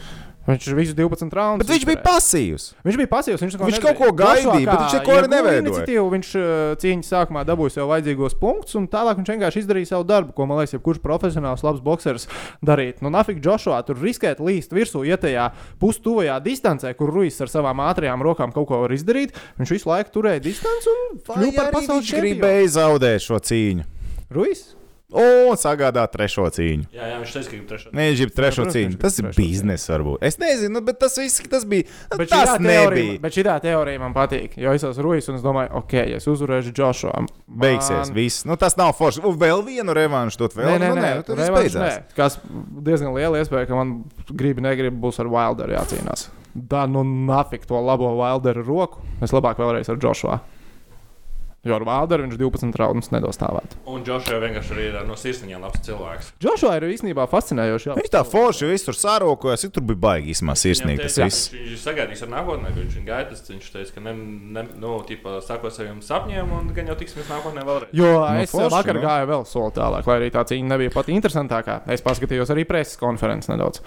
Viņš 0.46 0.66
ir 0.70 0.76
visus 0.78 0.94
12 0.94 1.32
raundus. 1.34 1.66
Bet 1.66 1.72
viņš 1.74 1.84
bija 1.88 2.00
pasīvs. 2.04 2.64
Viņš 2.86 2.96
bija 3.00 3.10
pasīvs. 3.10 3.42
Viņš, 3.42 3.56
Viņš 3.66 3.80
kaut 3.82 3.96
ko 3.98 4.10
gaidīja, 4.14 4.66
bet 4.68 4.78
viņš 4.82 4.94
neko 4.94 5.14
arī 5.16 5.30
neveidoja. 5.32 6.04
Viņš 6.12 6.28
uh, 6.38 6.50
cīņas 6.82 7.10
sākumā 7.10 7.42
dabūja 7.48 7.74
sev 7.74 7.90
vajadzīgos 7.90 8.36
punktus, 8.38 8.76
un 8.78 8.86
tālāk 8.92 9.18
viņš 9.18 9.32
vienkārši 9.34 9.62
izdarīja 9.64 9.90
savu 9.90 10.06
darbu, 10.06 10.30
ko 10.38 10.46
man 10.46 10.60
liekas, 10.60 10.76
jebkurš 10.76 11.02
profesionāls, 11.02 11.64
labs 11.66 11.82
boxers 11.82 12.28
darīt. 12.62 13.02
Nu, 13.02 13.10
Nafik 13.10 13.42
Džošua 13.42 13.80
tur 13.88 13.98
riskēt 13.98 14.38
līst 14.38 14.70
virsū, 14.76 15.02
iet 15.08 15.24
tajā 15.26 15.48
pustuvajā 15.82 16.38
distancē, 16.46 16.94
kur 16.94 17.10
Ruijs 17.10 17.42
ar 17.42 17.50
savām 17.50 17.82
ātrajām 17.88 18.22
rokām 18.22 18.54
kaut 18.54 18.70
ko 18.70 18.84
var 18.86 18.94
izdarīt. 18.94 19.34
Viņš 19.58 19.74
visu 19.74 19.90
laiku 19.90 20.14
turēja 20.20 20.46
distanci 20.46 20.94
un 20.94 21.18
kļuva 21.26 21.52
par 21.58 21.74
pasaules 21.74 22.04
viņš 22.04 22.14
čempionu. 22.14 22.34
gribēja 22.38 22.72
zaudēt 22.78 23.26
šo 23.26 23.42
cīņu. 23.50 23.90
Ruijs? 24.30 24.64
Un 25.14 25.54
sagādāt 25.54 26.10
trešo 26.16 26.48
cīņu. 26.50 26.88
Jā, 26.90 27.04
jā, 27.12 27.18
viņš 27.20 27.34
teica, 27.36 27.46
ka 27.46 27.54
grib 27.54 27.66
trešo. 27.70 27.90
Nē, 27.94 28.06
viņš 28.10 28.20
grib 28.24 28.32
trešo 28.34 28.64
protams, 28.64 28.74
cīņu. 28.74 28.96
Tas 29.04 29.18
ir 29.20 29.28
biznesa, 29.36 29.90
varbūt. 29.92 30.24
Es 30.26 30.38
nezinu, 30.42 30.80
bet 30.82 30.98
tas 30.98 31.14
viss 31.20 31.44
tas 31.52 31.66
bija. 31.70 31.86
Bet 32.10 32.32
tas 32.32 32.56
nebija. 32.58 33.20
bet 33.22 33.36
šī 33.36 33.44
teorija 33.62 34.02
man 34.02 34.16
patīk. 34.16 34.56
Jo 34.58 34.72
es 34.74 34.82
esmu 34.82 35.04
Ruijs 35.06 35.30
un 35.30 35.38
es 35.38 35.44
domāju, 35.46 35.70
ok, 35.78 35.94
ja 36.10 36.18
es 36.18 36.26
uzvarēšu 36.26 36.74
Džošua. 36.74 37.22
Beigsies, 37.46 38.10
viss. 38.16 38.42
Nu, 38.50 38.58
tas 38.58 38.74
nav 38.80 38.96
forši. 38.98 39.22
Un 39.22 39.38
vēl 39.38 39.62
vienu 39.68 39.94
revanšu 39.94 40.42
dot 40.42 40.58
vēl. 40.58 40.72
Nē, 40.74 40.80
nē, 40.82 40.90
nu, 40.90 40.98
nē, 40.98 41.12
nu, 41.20 41.28
tad 41.30 41.38
viss 41.38 41.54
beidzās. 41.54 41.86
nē. 41.86 42.18
Kas 42.18 42.40
diezgan 42.90 43.14
liela 43.14 43.38
iespēja, 43.44 43.70
ka 43.70 43.78
man 43.78 43.94
gribi, 44.26 44.66
negribi 44.66 44.98
būs 45.06 45.22
ar 45.22 45.30
Wilderu 45.30 45.78
jācīnās. 45.78 46.26
Da, 46.56 46.82
nu, 46.90 47.06
nafik 47.30 47.70
to 47.70 47.78
labo 47.78 48.10
Wilderu 48.18 48.66
roku. 48.66 49.06
Es 49.22 49.30
labāk 49.30 49.62
vēlreiz 49.62 49.86
ar 49.92 50.02
Džošua. 50.02 50.42
Jo 51.66 51.76
ar 51.80 51.84
Wilderu 51.88 52.26
viņš 52.26 52.38
12 52.40 52.78
raundus 52.80 53.10
nedos 53.14 53.36
stāvēt. 53.38 53.76
Un 53.90 54.04
Džošs 54.06 54.30
jau 54.30 54.38
vienkārši 54.42 54.78
ir 54.86 54.98
no 55.08 55.16
sirsniņiem 55.18 55.64
labs 55.66 55.82
cilvēks. 55.86 56.32
Džošua 56.42 56.76
ir 56.78 56.86
īstenībā 56.94 57.26
fascinējoši. 57.30 57.88
jā. 57.90 57.96
Viņš 57.98 58.12
tā 58.14 58.22
forši 58.26 58.70
viss 58.70 58.86
tur 58.86 58.94
sārokojas, 58.98 59.66
tur 59.74 59.82
bija 59.86 60.00
baigi 60.06 60.32
īsumā 60.34 60.54
sirsnīgi. 60.58 61.02
Tas 61.02 61.16
teica, 61.18 61.26
viss. 61.30 61.50
Viņš 61.56 61.82
sagaidīs 61.82 62.22
ar 62.26 62.32
nākotnē, 62.34 62.70
ka 62.72 62.80
viņš 62.82 62.96
ir 63.00 63.06
gaidījis. 63.10 63.44
Viņš 63.50 63.70
teica, 63.74 63.94
ka 63.96 64.04
ne, 64.06 64.14
ne, 64.56 64.66
nu, 64.82 64.92
tīpa, 65.08 65.36
sako 65.46 65.70
saviem 65.74 65.98
sapņiem, 66.04 66.52
un 66.60 66.70
gan 66.76 66.92
jau 66.92 66.96
tiksimies 67.00 67.30
nākotnē 67.32 67.64
vēlreiz. 67.66 67.90
Jo 67.96 68.12
Nu, 68.16 68.42
es 68.42 68.50
forši, 68.52 68.72
vakar 68.74 68.96
nu. 68.98 69.02
gāju 69.06 69.26
vēl 69.30 69.44
soli 69.48 69.72
tālāk, 69.76 70.06
lai 70.08 70.16
arī 70.20 70.30
tā 70.34 70.42
cīņa 70.48 70.70
nebija 70.72 70.92
pati 70.94 71.14
interesantākā. 71.16 71.80
Es 71.92 72.02
paskatījos 72.04 72.50
arī 72.54 72.64
preses 72.68 72.98
konferences 73.00 73.50
nedaudz. 73.52 73.82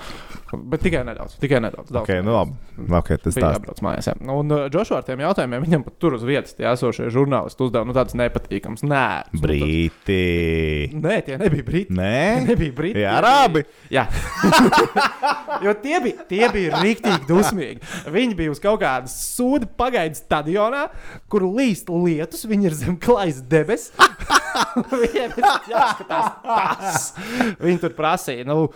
Bet 0.54 0.82
tikai 0.82 1.04
nedaudz. 1.06 1.36
Tikai 1.42 1.60
nedaudz. 1.62 1.92
daudz 1.94 2.04
Okay, 2.10 2.24
nu, 2.26 2.34
labi. 2.34 2.56
Okay, 3.00 3.20
tas 3.22 3.36
Bija 3.38 3.46
tā. 3.52 3.58
jābrauc 3.60 3.82
mājās. 3.86 4.08
Jā. 4.10 4.16
Nu, 4.26 4.40
Un 4.40 4.52
uh, 4.56 4.66
Džošs 4.72 4.92
ar 4.96 5.04
tiem 5.06 5.20
jautājumiem 5.22 5.66
viņam 5.66 5.84
pat 5.86 5.98
tur 6.02 6.16
uz 6.18 6.24
vietas 6.26 6.56
tie 6.58 6.66
esošie 6.72 7.10
žurnālisti 7.14 7.60
uzdeva 7.70 7.88
nu, 7.88 7.96
tādas 7.96 8.18
nepatīkamas. 8.18 8.84
Nē, 8.90 9.06
Brīti. 9.40 10.20
Nē, 10.98 11.20
tie 11.26 11.38
nebija 11.40 11.66
brīti. 11.68 11.94
Tie 11.94 12.00
Nē, 12.00 12.48
nebija 12.48 12.76
brīti. 12.76 13.04
Jā, 13.04 13.14
tie 13.14 13.20
arabi. 13.22 13.64
Jā, 13.94 14.06
jo 15.66 15.76
tie 15.84 16.02
bija, 16.04 16.28
tie 16.30 16.50
bija 16.54 16.82
rīktīgi 16.84 17.30
dusmīgi. 17.30 17.94
Viņi 18.14 18.38
bija 18.40 18.54
uz 18.54 18.62
kaut 18.64 18.82
kādas 18.84 19.16
sūdu 19.38 19.70
pagaidu 19.80 20.20
stadionā, 20.20 20.88
kur 21.32 21.46
līst 21.48 21.90
lietus, 21.94 22.46
viņi 22.50 22.70
ir 22.70 22.78
zem 22.82 23.00
klājas 23.02 23.42
debesis. 23.50 23.94
Viņiem 24.92 25.36
ir 25.38 25.48
jāskatās 25.70 26.30
tas. 26.44 27.10
Viņi 27.62 27.82
tur 27.84 27.96
prasīja. 27.98 28.46
Nu, 28.50 28.70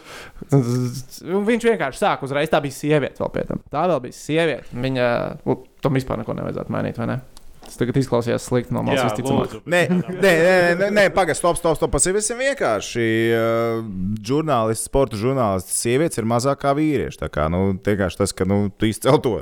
viņš 0.49 1.69
vienkārši 1.71 2.01
sāka 2.03 2.27
uzreiz. 2.27 2.51
Tā 2.51 2.61
bija 2.63 2.77
sieviete 2.77 3.23
vēl 3.23 3.33
pie 3.33 3.45
tam. 3.49 3.63
Tā 3.73 3.85
vēl 3.91 4.03
bija 4.07 4.17
sieviete. 4.17 4.69
Viņa 4.85 5.07
nu, 5.43 5.57
tam 5.83 5.97
vispār 5.99 6.21
neko 6.21 6.37
nevajadzētu 6.37 6.75
mainīt, 6.75 6.99
vai 7.01 7.09
ne? 7.09 7.19
Tas 7.65 7.77
tagad 7.79 7.97
izklausījās 7.97 8.43
slikti 8.49 8.75
no 8.75 8.83
malas, 8.85 9.07
visticamāk. 9.07 9.47
lūdzu. 9.53 9.61
Nē, 9.71 9.81
nē, 9.89 10.33
nē, 10.43 10.55
nē, 10.81 10.89
nē 10.97 11.05
pagaidi, 11.15 11.39
stop, 11.39 11.57
stop, 11.57 11.77
stop. 11.79 11.91
Tas 11.95 12.05
ir 12.09 12.13
visiem 12.17 12.41
vienkārši. 12.43 13.07
Uh, 13.33 13.79
žurnālists, 14.27 14.89
sporta 14.89 15.17
žurnālists, 15.19 15.79
sievietes 15.81 16.19
ir 16.21 16.27
mazāk 16.29 16.61
kā 16.65 16.75
vīrieši. 16.77 17.21
Tā 17.23 17.31
kā 17.33 17.47
nu, 17.53 17.71
vienkārši 17.81 18.19
tas, 18.21 18.35
ka 18.35 18.45
nu, 18.49 18.67
tu 18.77 18.89
izcēl 18.91 19.17
to. 19.23 19.37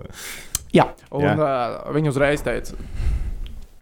Jā, 0.72 0.88
un 1.12 1.26
Jā. 1.28 1.34
Uh, 1.36 1.92
viņi 1.98 2.14
uzreiz 2.14 2.46
teica, 2.46 2.78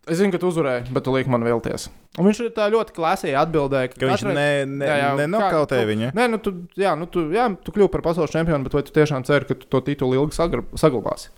es 0.09 0.17
zinu, 0.17 0.31
ka 0.33 0.39
tu 0.41 0.49
uzvarēji, 0.49 0.89
bet 0.95 1.05
tu 1.05 1.13
lieki 1.13 1.29
man 1.29 1.45
vilties. 1.45 1.89
Un 2.17 2.25
viņš 2.25 2.39
tā 2.57 2.65
ļoti 2.73 2.95
klasīgi 2.95 3.35
atbildēja, 3.37 3.91
Ka 3.93 4.07
viņš 4.09 4.23
ne, 4.33 4.47
ne, 4.65 4.89
nenokautē 5.21 5.77
kā- 5.83 5.85
viņu. 5.91 6.09
Nē, 6.17 6.25
nu, 6.33 6.39
tu, 6.41 6.55
jā, 6.79 6.95
nu, 6.97 7.05
tu, 7.05 7.27
jā, 7.29 7.45
tu 7.61 7.71
kļuvi 7.75 7.91
par 7.93 8.01
pasaules 8.07 8.33
čempionu, 8.33 8.65
bet 8.65 8.73
vai 8.73 8.81
tu 8.87 8.95
tiešām 8.95 9.23
ceri, 9.29 9.45
ka 9.45 9.53
tu 9.61 9.69
to 9.69 9.83
titulu 9.85 10.17
ilgi 10.17 10.35
saglabāsi? 10.39 11.29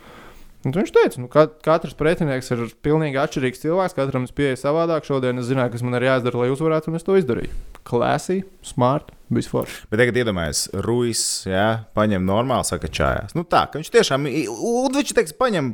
Un 0.61 0.69
tad 0.69 0.83
viņš 0.83 0.91
teica, 0.93 1.23
ka 1.33 1.43
katrs 1.65 1.95
pretinieks 1.97 2.51
ir 2.53 2.59
pilnīgi 2.85 3.17
atšķirīgs 3.17 3.63
cilvēks, 3.63 3.95
katram 3.97 4.27
ir 4.27 4.33
pieeja 4.37 4.59
savādāk. 4.61 5.07
Šodien 5.07 5.41
es 5.41 5.47
zināju, 5.49 5.73
kas 5.73 5.83
man 5.85 5.97
ir 5.97 6.05
jāizdara, 6.05 6.43
lai 6.43 6.51
uzvarētu, 6.53 6.91
un 6.91 6.99
es 6.99 7.05
to 7.07 7.15
izdarīju. 7.17 7.49
Klasī, 7.87 8.43
smart, 8.65 9.09
vispār. 9.33 9.71
Bet 9.89 10.03
tagad 10.03 10.19
iedomājieties, 10.21 10.67
Ruijs, 10.85 11.23
jā, 11.49 11.69
paņem 11.97 12.27
normāli, 12.29 12.69
saka, 12.69 12.91
čājās. 12.93 13.33
Nu 13.37 13.41
tā, 13.41 13.63
ka 13.71 13.81
viņš 13.81 13.89
tiešām, 13.95 14.29
un 14.29 14.99
viņš 14.99 15.15
teiks, 15.17 15.33
paņem 15.41 15.73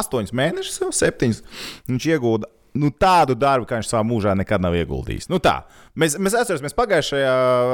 astoņus 0.00 0.32
mēnešus, 0.40 0.80
jau 0.80 0.88
septiņus. 0.96 1.44
Viņš 1.90 2.08
iegūda 2.14 2.48
nu, 2.74 2.90
tādu 2.90 3.34
darbu, 3.34 3.66
kā 3.66 3.78
viņš 3.80 3.88
savā 3.90 4.02
mūžā 4.06 4.34
nekad 4.38 4.62
nav 4.62 4.74
ieguldījis. 4.78 5.28
Nu, 5.32 5.38
tā. 5.42 5.62
mēs, 5.98 6.14
mēs 6.22 6.34
atceramies, 6.38 6.62
mēs 6.68 6.76
pagājušajā 6.78 7.32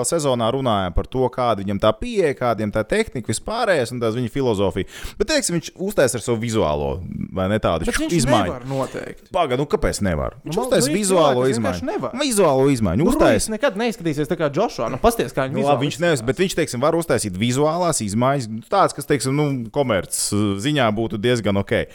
sezonā 0.09 0.49
runājām 0.55 0.95
par 0.97 1.07
to, 1.11 1.27
kāda 1.33 1.63
viņam 1.65 1.81
tā 1.83 1.91
pieeja, 1.99 2.33
kāda 2.39 2.63
viņam 2.63 2.73
tā 2.77 2.85
tehnika, 2.89 3.29
vispārējais 3.31 3.93
un 3.93 4.01
tās 4.03 4.15
viņa 4.17 4.31
filozofija. 4.33 4.89
Bet, 5.19 5.29
teiksim, 5.33 5.59
viņš 5.59 5.71
uztaisīja 5.77 6.21
ar 6.21 6.25
savu 6.25 6.41
vizuālo, 6.43 6.91
vai 7.37 7.49
ne 7.53 7.59
tādu 7.63 7.87
izmaiņu. 7.91 8.47
nevar 8.49 8.65
noteikti. 8.71 9.29
Pagaid, 9.37 9.61
nu 9.61 9.67
kāpēc 9.71 10.01
nevar? 10.07 10.39
Viņš 10.45 10.57
Nu, 10.57 10.65
uztaisīja 10.67 10.93
nu, 10.95 10.99
vizuālo 11.01 11.45
vienkārši 11.45 11.57
izmaiņu. 11.59 11.91
nevar. 11.93 12.17
Vizuālo 12.23 12.69
izmaiņu. 12.73 13.07
Uztais 13.11 13.17
Uztaisīja. 13.17 13.55
nekad 13.57 13.77
neizskatīsies 13.83 14.31
tā 14.33 14.37
kā 14.41 14.49
Džošua. 14.53 14.89
Nu, 14.91 14.99
pasties, 15.03 15.33
kā 15.37 15.45
viņš 15.49 15.57
Nu, 15.61 15.67
labi, 15.69 15.87
viņš 15.87 15.99
nevis, 16.03 16.23
bet 16.27 16.39
viņš, 16.41 16.57
teiksim, 16.57 16.81
var 16.81 16.97
uztaisīt 16.97 17.37
vizuālās 17.37 18.01
izmaiņas, 18.05 18.49
nu, 18.49 18.63
tādas, 18.71 18.95
kas, 18.97 19.05
teiksim, 19.07 19.37
nu, 19.37 19.47
komerces 19.71 20.33
ziņā 20.65 20.89
būtu 20.97 21.21
diezgan 21.21 21.57
ok. 21.61 21.87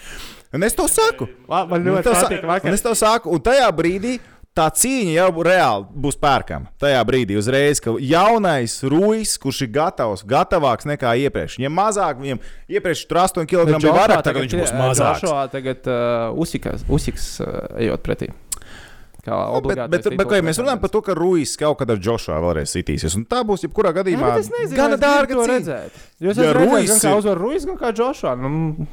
Un 0.54 0.64
es 0.68 0.74
to 0.76 0.88
saku. 0.92 1.28
Man 1.48 1.84
ļoti 1.86 2.04
sa- 2.14 2.28
patīk, 2.28 2.66
Un 2.68 2.74
es 2.74 2.82
tev 2.82 2.96
saku, 3.00 3.30
un 3.32 3.40
tajā 3.40 3.72
brīdī. 3.72 4.20
Tā 4.52 4.66
cīņa 4.68 5.14
jau 5.16 5.44
reāli 5.48 5.86
būs 5.96 6.18
pērkama. 6.20 6.68
Tajā 6.78 7.00
brīdī 7.08 7.38
uzreiz, 7.40 7.80
ka 7.80 7.94
jaunais 8.04 8.74
Ruijs, 8.84 9.38
kurš 9.40 9.62
ir 9.64 9.70
gatavs, 9.72 10.26
gatavāks 10.28 10.84
nekā 10.90 11.14
iepriekš. 11.24 11.56
Viņam 11.56 11.72
mazāk, 11.72 12.20
viņam 12.20 12.42
iepriekš 12.68 13.06
tur 13.08 13.18
8 13.24 13.48
kg 13.48 13.64
Bet 13.72 13.80
bija 13.80 13.94
vairāk, 13.96 14.24
tagad 14.28 14.44
viņš 14.44 14.56
būs 14.60 14.74
mazāks. 14.76 15.22
Džošua 15.24 15.46
tagad 15.54 15.88
uh, 15.88 16.36
usikas, 16.36 16.84
usiks 16.92 17.40
uh, 17.40 17.48
ejot 17.80 18.04
pretī. 18.04 18.28
Kā 19.24 19.32
Bet, 19.32 19.56
obligāti. 19.62 19.90
bet, 19.96 20.04
bet, 20.04 20.18
bet 20.20 20.28
kā, 20.28 20.42
mēs 20.44 20.60
runājam 20.60 20.82
par 20.84 20.90
to, 20.90 21.00
ka 21.06 21.14
Ruijs 21.16 21.56
kaut 21.56 21.78
kad 21.80 21.90
ar 21.96 21.98
Džošu 22.04 22.36
vēlreiz 22.36 22.76
sitīsies. 22.76 23.16
Un 23.16 23.24
tā 23.32 23.46
būs 23.48 23.64
jebkurā 23.64 23.94
gadījumā. 24.02 24.36
Es 24.42 24.50
nezinu, 24.52 24.76
gana 24.76 24.96
es 24.96 25.00
gribu 25.00 25.06
dārga 25.08 25.34
to 25.40 25.46
cīņa. 25.48 25.56
redzēt. 25.56 25.92
Jūs 26.28 26.32
esat 26.36 26.56
redzējis, 26.60 26.90
gan 26.92 27.00
kā 27.00 27.12
ir- 27.16 27.20
uzvar 27.24 27.38
Ruijs, 27.40 27.66
gan 27.72 27.78
kā 27.78 27.94
Džošua. 27.96 28.36
Nu, 28.36 28.88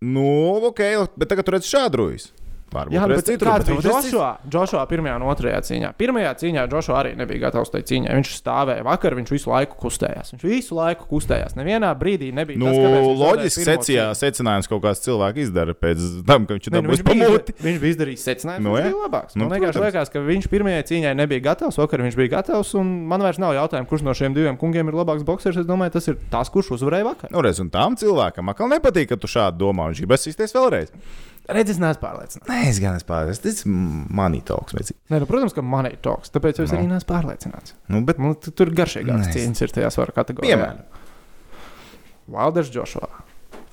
Nu, 0.00 0.56
ok, 0.64 0.80
bet 1.20 1.28
tagad 1.28 1.44
tur 1.44 1.58
redz 1.58 1.66
šādu 1.68 1.98
Ruijs. 2.00 2.30
Varbūt 2.70 2.94
Jā, 2.94 3.00
nu, 3.02 3.10
reiz 3.10 3.18
bet 3.20 3.26
citur, 3.32 3.48
kāds 3.50 3.66
bija 3.66 3.80
reiz 3.82 4.04
Džošua? 4.06 4.26
Džošua 4.46 4.82
pirmajā 4.90 5.14
un 5.18 5.24
otrajā 5.26 5.58
cīņā. 5.66 5.88
Pirmajā 5.98 6.34
cīņā 6.38 6.66
Džošua 6.70 6.98
arī 7.00 7.12
nebija 7.18 7.40
gatavs 7.48 7.72
tai 7.74 7.80
cīņai. 7.82 8.12
Viņš 8.20 8.30
stāvēja 8.38 8.84
vakar, 8.86 9.16
viņš 9.18 9.32
visu 9.34 9.50
laiku 9.50 9.78
kustējās. 9.82 10.30
Viņš 10.36 10.44
visu 10.46 10.76
laiku 10.78 11.08
kustējās. 11.10 11.56
Nevienā 11.58 11.90
brīdī 11.98 12.28
nebija. 12.36 12.60
Nu, 12.62 12.70
tas, 12.70 13.08
loģiski 13.24 13.66
secijā, 13.66 14.04
secinājums 14.14 14.70
kaut 14.70 14.84
kāds 14.84 15.02
cilvēks 15.02 15.42
izdara 15.48 15.74
pēc 15.74 16.04
tam, 16.30 16.46
kad 16.46 16.60
viņš 16.60 16.68
ir 16.70 16.76
nu, 16.76 16.78
dabūjis 16.78 17.02
bija, 17.10 17.30
pamūti. 17.32 17.56
viņš 17.66 17.80
bija 17.82 17.94
izdarījis 17.96 18.26
secinājumu, 18.30 18.62
Nu, 18.62 18.70
nu, 18.70 18.76
viņš 18.78 18.86
bija 18.94 19.02
labāks. 19.02 19.34
Nu, 19.34 19.48
Man 19.50 19.56
vienkārši 19.58 19.82
liekas, 19.88 20.12
ka 20.14 20.22
viņš 20.30 20.48
pirmajai 20.54 20.86
cīņai 20.92 21.14
nebija 21.18 21.44
gatavs, 21.50 21.80
vakar 21.82 22.04
viņš 22.06 22.18
bija 22.22 22.34
gatavs. 22.36 22.70
un 22.78 22.94
Man 23.10 23.26
vairs 23.26 23.42
nav 23.42 23.56
jautājumu, 23.58 23.90
kurš 23.90 24.06
no 24.06 24.14
šiem 24.14 24.36
diviem 24.38 24.56
kungiem 24.60 24.86
ir 24.92 24.94
labāks 25.00 25.26
boxers. 25.26 25.58
Es 25.58 25.66
domāju, 25.66 25.96
tas 25.98 26.06
ir 26.06 26.18
tas, 26.30 26.46
kurš 26.54 26.70
uzvarēja 26.78 27.08
vakar. 27.10 27.34
Nu, 27.34 27.42
redz, 27.42 27.58
un 27.64 27.70
tam 27.74 27.98
cilvēkam 27.98 28.54
atkal 28.54 28.70
nepatīk, 28.70 29.10
ka 29.10 29.18
tu 29.18 29.26
šādi 29.30 29.58
domā. 29.58 29.90
Viņš 29.90 30.04
grib 30.04 30.14
izsīsties 30.14 30.54
vēlreiz. 30.54 30.94
Redz, 31.48 31.70
es 31.70 31.78
neesmu 31.82 32.02
pārliecināts. 32.02 32.46
Nē, 32.46 32.58
es 32.68 32.78
gan 32.78 32.94
esmu 32.94 33.08
pārliecināts. 33.08 33.42
Tas 33.42 33.64
ir 33.66 33.72
manī 34.20 34.42
talks. 34.44 34.72
vecīt. 34.76 34.96
Nē, 35.10 35.18
nu, 35.20 35.26
protams, 35.26 35.52
ka 35.56 35.62
man 35.62 35.86
ir 35.86 35.96
toks, 36.02 36.30
tāpēc 36.30 36.60
es 36.62 36.70
Nu. 36.72 36.78
arī 36.78 36.86
neesmu 36.92 37.08
pārliecināts. 37.08 37.72
Nu, 37.88 38.02
bet, 38.04 38.16
tu- 38.40 38.50
tur 38.52 38.66
garšīgākas 38.70 39.32
cīņas 39.34 39.62
ir 39.62 39.68
tajā 39.68 39.90
svara 39.90 40.12
kategorijā. 40.12 40.56
piemēram, 40.56 40.84
Wilders 42.30 42.70
Joshua, 42.70 43.08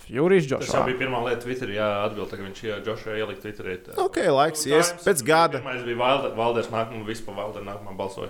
Furijs 0.08 0.48
Tas 0.48 0.52
jau 0.52 0.60
Joshua. 0.62 0.86
bija 0.88 0.98
pirmā 1.02 1.20
lieta 1.28 1.44
Twitterī, 1.46 1.76
jāatbild, 1.78 2.30
ka 2.32 2.38
viņš 2.38 2.62
jau 2.64 2.78
Džošā 2.86 3.18
ielika 3.20 3.42
Twitterī. 3.44 3.78
tā. 3.86 3.98
ok, 4.06 4.16
laiks 4.32 4.66
ies 4.66 4.94
pēc 5.04 5.24
gada. 5.28 5.60
Pirmais 5.60 5.84
bija 5.84 5.98
Valde- 5.98 6.36
Valders, 6.36 6.68
nākamā 6.72 7.06
vispār 7.06 7.36
Valders, 7.36 7.66
nākamā 7.66 7.96
balsoja. 7.98 8.30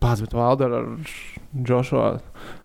Pats, 0.00 0.20
bet 0.20 0.30
Wilders 0.30 0.74
ar 0.74 1.62
Joshua. 1.64 2.20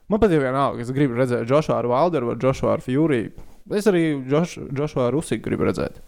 Man 0.10 0.20
patīk 0.20 0.42
vienalga, 0.42 0.82
es 0.82 0.92
gribu 0.92 1.14
redzēt 1.16 1.48
Joshua 1.48 1.78
ar 1.80 1.86
Wilderu 1.86 2.26
vai 2.28 2.36
Joshua 2.36 2.74
ar 2.74 2.80
Furiju. 2.80 3.32
Es 3.72 3.88
arī 3.88 4.04
Josh, 4.28 4.60
Joshua 4.76 5.08
ar 5.08 5.16
Usiku 5.16 5.48
gribu 5.48 5.70
redzēt. 5.70 6.02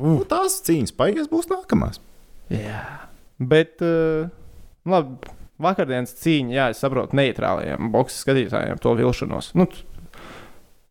Nu, 0.00 0.14
tās 0.30 0.56
cīņas 0.66 0.94
paies 0.96 1.28
būs 1.30 1.50
nākamās. 1.52 2.00
Jā. 2.52 2.80
Bet, 3.38 3.82
uh, 3.84 4.30
labi, 4.88 5.32
vakardienas 5.62 6.16
cīņa, 6.18 6.54
jā, 6.54 6.68
es 6.72 6.80
saprotu, 6.82 7.16
neitrālajiem 7.18 7.92
boxe 7.94 8.16
skatītājiem 8.22 8.80
to 8.82 8.94
vilšanos. 8.98 9.52
Nu, 9.58 9.68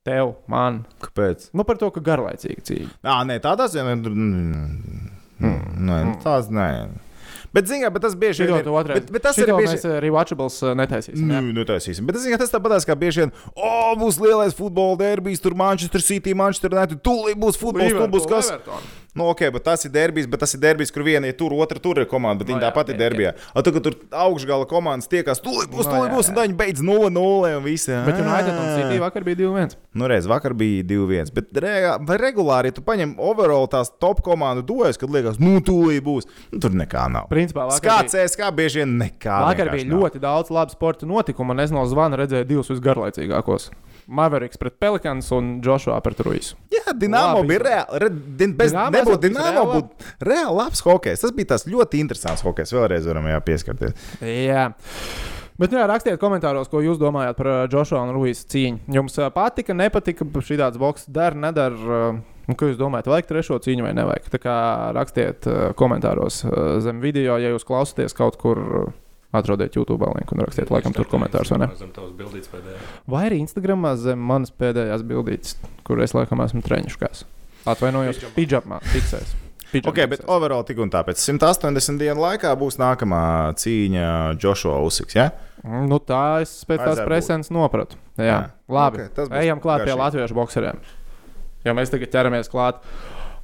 tev, 0.08 0.36
man. 0.51 0.84
Kāpēc? 1.03 1.49
Nu, 1.58 1.65
par 1.67 1.79
to, 1.82 1.89
ka 1.95 2.03
garlaicīga 2.06 2.63
cīņa. 2.69 2.91
Nā, 3.08 3.17
nē, 3.29 3.39
tādā 3.43 3.67
ziņā. 3.71 3.97
Nē, 5.89 5.99
tās 6.23 6.51
nē. 6.53 6.69
Bet, 7.54 7.68
zināmā 7.70 7.94
mērā, 7.94 8.02
tas 8.08 8.16
bieži 8.18 8.48
vien 8.48 8.63
ir. 8.63 8.96
Bet, 8.98 9.12
bet 9.13 9.26
tas 9.28 9.38
Šito 9.38 9.52
ir 9.52 9.60
bieži 9.62 9.76
mēs 9.76 9.86
uh, 9.86 9.98
rewatchables 10.02 10.56
uh, 10.63 10.74
netaisīsim. 10.80 11.28
Nu, 11.30 11.36
jā. 11.38 11.42
nu, 11.54 11.66
taisīsim. 11.70 12.08
Bet 12.10 12.18
ka 12.34 12.39
tas 12.42 12.54
tāpat 12.54 12.88
kā 12.89 12.98
bieži 12.98 13.24
vien, 13.24 13.34
o, 13.54 13.94
būs 14.02 14.18
lielais 14.24 14.58
futbola 14.58 14.98
derbijs, 15.04 15.44
tur 15.44 15.54
Manchester 15.60 16.02
City, 16.02 16.34
Manchester 16.34 16.74
United, 16.74 17.04
tūlīt 17.06 17.38
būs 17.38 17.62
futbols, 17.62 17.94
tur 17.94 18.10
būs 18.13 18.30
kas. 18.30 18.50
Everton. 18.56 19.03
Nu, 19.13 19.28
ok, 19.30 19.43
bet 19.54 19.62
tas 19.67 19.84
ir 19.86 19.91
derbijs, 19.93 20.26
bet 20.26 20.41
tas 20.41 20.56
ir 20.58 20.62
derbijs, 20.63 20.89
kur 20.89 21.04
viena 21.06 21.28
ir 21.30 21.36
tur, 21.38 21.54
otra 21.62 21.78
tur 21.78 21.99
ir 22.02 22.08
komanda, 22.10 22.41
bet 22.41 22.49
Nu, 22.49 22.56
viņi 22.56 22.63
tāpat 22.65 22.88
ir 22.89 22.97
derbijā. 22.97 23.34
A, 23.54 23.62
tu, 23.62 23.69
kad 23.76 23.84
tur 23.86 23.93
augšgala 24.10 24.65
komandas 24.65 25.06
tiekās, 25.12 25.38
tūlīt 25.43 25.69
būs, 25.69 25.86
Nu, 25.86 25.99
jā, 26.02 26.08
būs, 26.15 26.32
un 26.34 26.39
viņi 26.39 26.56
beidz 26.58 26.82
0-0 26.82 27.52
un 27.60 27.62
visi. 27.65 27.93
Bet 28.08 28.17
United 28.23 28.54
un. 28.58 28.71
City 28.73 28.97
vakar 29.04 29.28
bija 29.28 29.38
2-1. 29.43 29.76
Nu, 29.93 30.08
reiz 30.10 30.26
vakar 30.26 30.56
bija 30.58 30.82
2-1. 30.89 31.30
Bet 31.38 31.54
re, 31.62 31.76
regulāri, 32.23 32.73
tu 32.73 32.82
paņem 32.82 33.13
overall 33.21 33.69
tās 33.69 33.93
top 34.02 34.23
komandu 34.26 34.65
dujas, 34.65 34.97
kad 34.97 35.13
liekas, 35.13 35.38
nu, 35.38 35.60
tūlīt 35.62 36.02
būs, 36.10 36.26
nu, 36.49 36.58
tur 36.65 36.73
nekā 36.73 37.06
nav. 37.13 37.30
Principā 37.30 37.69
Skats, 37.78 38.15
bija, 38.17 38.26
CSK 38.26 38.49
bieži 38.58 38.82
vien 38.82 38.97
nekā. 38.97 39.38
vakar 39.45 39.69
bija 39.76 39.86
nav. 39.91 39.99
ļoti 39.99 40.23
daudz 40.26 40.49
labu 40.49 40.73
sporta 40.73 41.06
notikumu, 41.06 41.54
un 41.54 41.62
es 41.62 41.69
no 41.69 41.86
zvana 41.86 42.17
redzēju 42.23 42.49
divus 42.49 42.73
visgarlaicīgākos. 42.73 43.69
Mavericks 44.08 44.60
pret 44.60 44.76
Pelikans 44.82 45.30
un 45.36 45.56
Joshua 45.63 46.00
pret 46.04 46.20
Ruisu. 46.26 46.58
Jā, 46.74 46.96
Dienāmo 46.98 47.44
bija 47.48 47.62
reāli. 47.63 48.02
Re, 48.04 48.10
din, 48.39 48.56
bez 48.58 48.74
Dinamo 48.74 48.94
nebūtu 48.98 49.22
Dienāmo, 49.28 49.52
reāli 49.52 49.78
būtu 49.78 50.28
reāli 50.30 50.58
labs 50.60 50.84
hokejs. 50.86 51.24
Tas 51.24 51.36
bija 51.36 51.54
tas 51.54 51.68
ļoti 51.70 52.02
interesants 52.04 52.44
hokejs. 52.46 52.74
Vēlreiz 52.76 53.08
varam 53.10 53.30
jā, 53.32 53.39
pieskarties. 53.46 54.12
Jā. 54.24 54.70
Bet, 55.54 55.70
nu, 55.70 55.78
jā, 55.78 55.86
rakstiet 55.89 56.18
komentāros, 56.22 56.70
ko 56.72 56.82
jūs 56.82 56.98
domājat 57.02 57.38
par 57.38 57.50
Joshua 57.70 58.02
un 58.08 58.16
Ruijas 58.16 58.42
cīņu. 58.50 58.88
Jums 58.96 59.20
patika, 59.36 59.76
nepatika 59.78 60.26
šī 60.26 60.58
tāds 60.60 60.82
boks, 60.82 61.06
dara, 61.13 61.38
nedara. 61.38 62.08
Nu, 62.44 62.58
ko 62.60 62.68
jūs 62.68 62.80
domājat, 62.80 63.08
vajag 63.08 63.30
trešo 63.30 63.60
cīņu 63.63 63.86
vai 63.86 63.94
nevajag? 63.96 64.26
Tā 64.34 64.42
kā 64.42 64.56
rakstiet 64.98 65.48
komentāros 65.80 66.42
zem 66.84 67.00
video, 67.06 67.38
ja 67.39 67.54
jūs 67.54 67.68
klausāties 67.70 68.18
kaut 68.18 68.39
kur. 68.42 68.60
Atrodiet 69.34 69.74
YouTube 69.74 70.06
linku 70.13 70.36
un 70.36 70.43
rakstiet, 70.46 70.69
laikam, 70.69 70.93
tur 70.93 71.08
komentārus. 71.10 71.50
vai 71.56 71.63
ne? 71.63 71.69
Vai 73.10 73.24
arī 73.30 73.39
Instagramā 73.41 73.96
zem 73.98 74.19
manas 74.22 74.54
pēdējās 74.54 75.06
bildītes, 75.10 75.56
kur 75.88 76.02
es 76.06 76.13
laikam 76.13 76.43
esmu 76.46 76.62
treniškās. 76.65 77.24
Atvainojos, 77.65 78.19
pidžamā, 78.36 78.78
fiksēs. 78.91 79.34
Pidžamā 79.74 79.89
Ok, 79.89 80.02
bet 80.12 80.26
overall 80.30 80.62
tik 80.67 80.78
un 80.84 80.91
tā. 80.93 81.02
Pēc 81.08 81.17
180 81.24 81.98
dienu 81.98 82.22
laikā 82.22 82.52
būs 82.60 82.78
nākamā 82.78 83.24
cīņa 83.58 84.10
Joshua 84.38 84.78
Usiks. 84.86 85.15
Ja? 85.17 85.32
Nu, 85.63 85.98
tā 85.98 86.43
es 86.43 86.52
pēc 86.69 86.84
tās 86.84 87.02
preses 87.08 87.50
nopratu. 87.54 87.98
Jā, 88.19 88.28
jā. 88.28 88.38
Labi. 88.69 89.02
Ok, 89.02 89.15
tas 89.15 89.32
būs 89.32 89.39
Ejam 89.41 89.63
klāt 89.63 89.82
pie 89.82 89.89
garšīgi. 89.96 90.04
latviešu 90.04 90.38
bokseriem. 90.38 90.84
Jo 91.65 91.74
mēs 91.74 91.89
tagad 91.89 92.12
ķeramies 92.13 92.52
klāt 92.52 92.84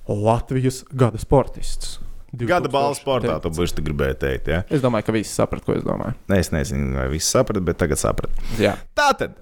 Latvijas 0.10 0.84
gada 0.94 1.18
sportists. 1.22 1.98
Gada 2.34 2.70
balvu 2.70 2.96
sportā, 3.00 3.40
2019. 3.40 3.42
tu 3.42 3.50
būsi 3.58 3.86
gribēji 3.88 4.18
teikt. 4.22 4.48
Ja? 4.54 4.62
Es 4.70 4.82
domāju, 4.84 5.08
ka 5.10 5.16
visi 5.16 5.34
saprat, 5.34 5.64
ko 5.66 5.74
es 5.74 5.84
domāju. 5.84 6.14
Es 6.38 6.52
nezinu, 6.54 6.94
vai 7.00 7.08
viss 7.10 7.32
saprata, 7.34 7.62
bet 7.66 7.78
tagad 7.82 7.98
saprata. 8.02 8.34
Jā. 8.62 8.76
Tā 8.98 9.10
tad. 9.18 9.38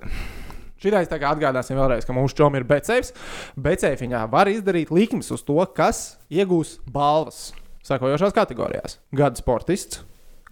Šitais 0.78 1.10
tagad 1.10 1.36
atgādāsim 1.40 1.76
vēlreiz, 1.80 2.06
ka 2.06 2.14
mūsu 2.14 2.38
čom 2.38 2.56
ir 2.60 2.64
Becēvs. 2.70 3.12
Becēviņā 3.58 4.24
var 4.30 4.48
izdarīt 4.52 4.92
likmes 4.94 5.32
uz 5.34 5.42
to, 5.44 5.58
kas 5.76 6.18
iegūs 6.30 6.78
balvas 6.94 7.50
sekojošās 7.88 8.36
kategorijās. 8.36 9.00
Gada 9.16 9.40
sportists, 9.42 10.04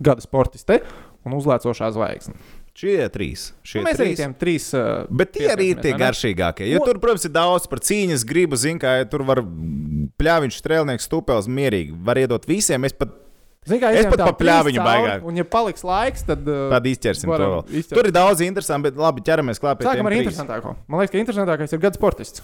gada 0.01 0.23
sportiste 0.25 0.79
un 1.25 1.37
uzlēcošā 1.37 1.91
zvaigzne. 1.93 2.33
Šie 2.75 3.05
trīs. 3.07 3.53
Šie 3.63 3.79
Nu, 3.79 3.85
mēs 3.87 4.01
arī 4.01 4.09
trīs. 4.11 4.19
tiem 4.19 4.33
trīs. 4.35 4.65
Uh, 4.75 5.05
Bet 5.07 5.29
tie 5.37 5.45
arī 5.53 5.69
ir 5.71 5.77
tie 5.79 5.93
ne? 5.93 5.99
garšīgākie. 6.01 6.65
Jo 6.73 6.81
O- 6.81 6.85
tur, 6.89 6.97
protams, 6.99 7.23
ir 7.23 7.31
daudz 7.31 7.69
par 7.71 7.79
cīņas 7.79 8.25
gribu. 8.27 8.57
Zinu, 8.59 8.81
ka 8.83 8.97
tur 9.07 9.23
var 9.23 9.39
pļāviņš, 10.21 10.57
strēlnieks, 10.61 11.07
stūpēls 11.09 11.47
mierīgi. 11.51 11.95
Var 12.05 12.21
iedot 12.23 12.47
visiem. 12.49 12.87
Es 12.87 12.95
pat 12.95 13.13
Zini, 13.65 13.79
kā 13.81 13.89
Es 13.97 14.05
pat 14.05 14.19
tā 14.21 14.27
pa 14.29 14.37
pļāviņu 14.37 14.81
baigāk. 14.85 15.23
Un, 15.25 15.37
ja 15.39 15.45
paliks 15.49 15.81
laiks, 15.85 16.21
tad. 16.27 16.43
Uh, 16.45 16.67
tādu 16.75 16.91
izķersim. 16.91 17.31
to 17.31 17.47
vēl. 17.49 17.63
izķert. 17.81 17.97
Tur 17.97 18.09
ir 18.11 18.13
daudz 18.13 18.43
interesantu, 18.45 18.91
bet 18.91 18.99
labi, 19.01 19.23
ķeramies 19.25 19.61
klāt 19.61 19.79
pie 19.79 19.87
Sākam 19.87 20.03
tiem 20.03 20.09
ar 20.11 20.15
interesantāko. 20.19 20.73
Man 20.85 21.01
liekas, 21.01 21.13
ka 21.15 21.21
interesantākais 21.23 21.73
ir 21.73 21.81
gada 21.81 21.97
sportists. 21.97 22.43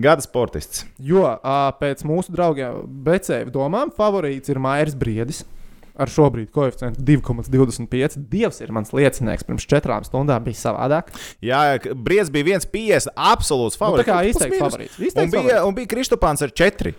Gada 0.00 0.24
sportists. 0.24 0.86
Jo 0.96 1.26
uh, 1.28 1.58
pēc 1.76 2.06
mūsu 2.08 2.32
draugiem 2.32 2.80
Becēva 3.04 3.52
domām 3.52 3.92
favorīts 3.92 4.48
ir 4.48 4.62
Mairs 4.64 4.96
Briedis. 4.96 5.42
Ar 6.00 6.08
šobrīd 6.08 6.48
koeficientu 6.54 7.02
2,25. 7.04 8.14
Dievs 8.32 8.60
ir 8.64 8.70
mans 8.72 8.92
liecinieks. 8.96 9.44
Pirms 9.44 9.66
četrām 9.68 10.06
stundām 10.06 10.44
bija 10.46 10.56
savādāk. 10.56 11.10
Jā, 11.44 11.76
Briedis 11.94 12.30
bija 12.32 12.56
1,50. 12.56 13.12
Absolūts 13.16 13.76
Nu, 13.76 13.80
tā 13.80 13.84
favorīts. 13.84 14.08
kā 14.08 14.20
izteikts 14.30 14.62
favorīts. 14.62 14.96
Un 15.00 15.06
Izteikts 15.10 15.34
bija, 15.34 15.42
favorīts. 15.42 15.66
un 15.68 15.76
bija 15.76 15.90
Kristopāns 15.92 16.44
ar 16.46 16.54
4. 16.62 16.94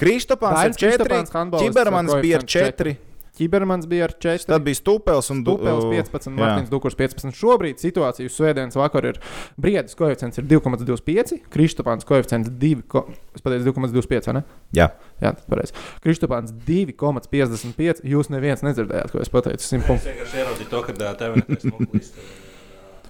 Kristopāns 0.00 0.56
ar 0.56 0.70
Dainis 0.72 0.80
4. 0.80 0.96
Kristopāns, 0.96 1.34
handbolists, 1.36 1.68
Čibermans 1.68 2.14
bija 2.24 2.40
ar 2.40 2.46
koeficientu 2.46 2.84
4. 2.84 2.96
Ķibermans 3.36 3.84
bija 3.90 4.06
ar 4.08 4.14
4. 4.16 4.46
Tad 4.48 4.64
bija 4.64 4.78
Stūpels 4.78 5.28
un 5.34 5.42
uh, 5.44 5.90
15, 5.92 6.30
jā. 6.30 6.34
Mārtiņš 6.38 6.70
Dukurs 6.72 6.96
15. 6.96 7.34
Šobrīd 7.36 7.82
situācija 7.82 8.32
Svētdienas 8.32 8.78
vakar 8.80 9.10
ir 9.12 9.20
Briedis 9.60 9.94
koeficients 9.98 10.40
ir 10.40 10.46
2,25, 10.48 11.36
Kristopāns 11.52 12.08
koeficients 12.08 12.48
2, 12.62 12.82
ko, 12.90 13.04
es 13.36 13.44
pateicu 13.44 13.68
2,25, 13.74 14.30
vai 14.30 14.36
ne? 14.38 14.44
Jā. 14.76 14.88
Jā, 15.20 15.34
tas 15.36 15.46
pareizi. 15.52 15.76
Kristopāns 16.04 16.52
2,55. 16.66 18.02
Jūs 18.08 18.32
neviens 18.32 18.64
nedzirdējāt, 18.66 19.12
ko 19.12 19.22
es 19.24 19.32
pateicu. 19.32 19.62
100 19.64 19.80
Es 19.82 19.86
punktu. 19.90 20.10
vienkārši 20.10 20.42
ieraudzīju 20.42 20.72
to, 20.72 20.82
ka 20.88 20.96
tev 21.20 21.38
ir. 21.40 21.46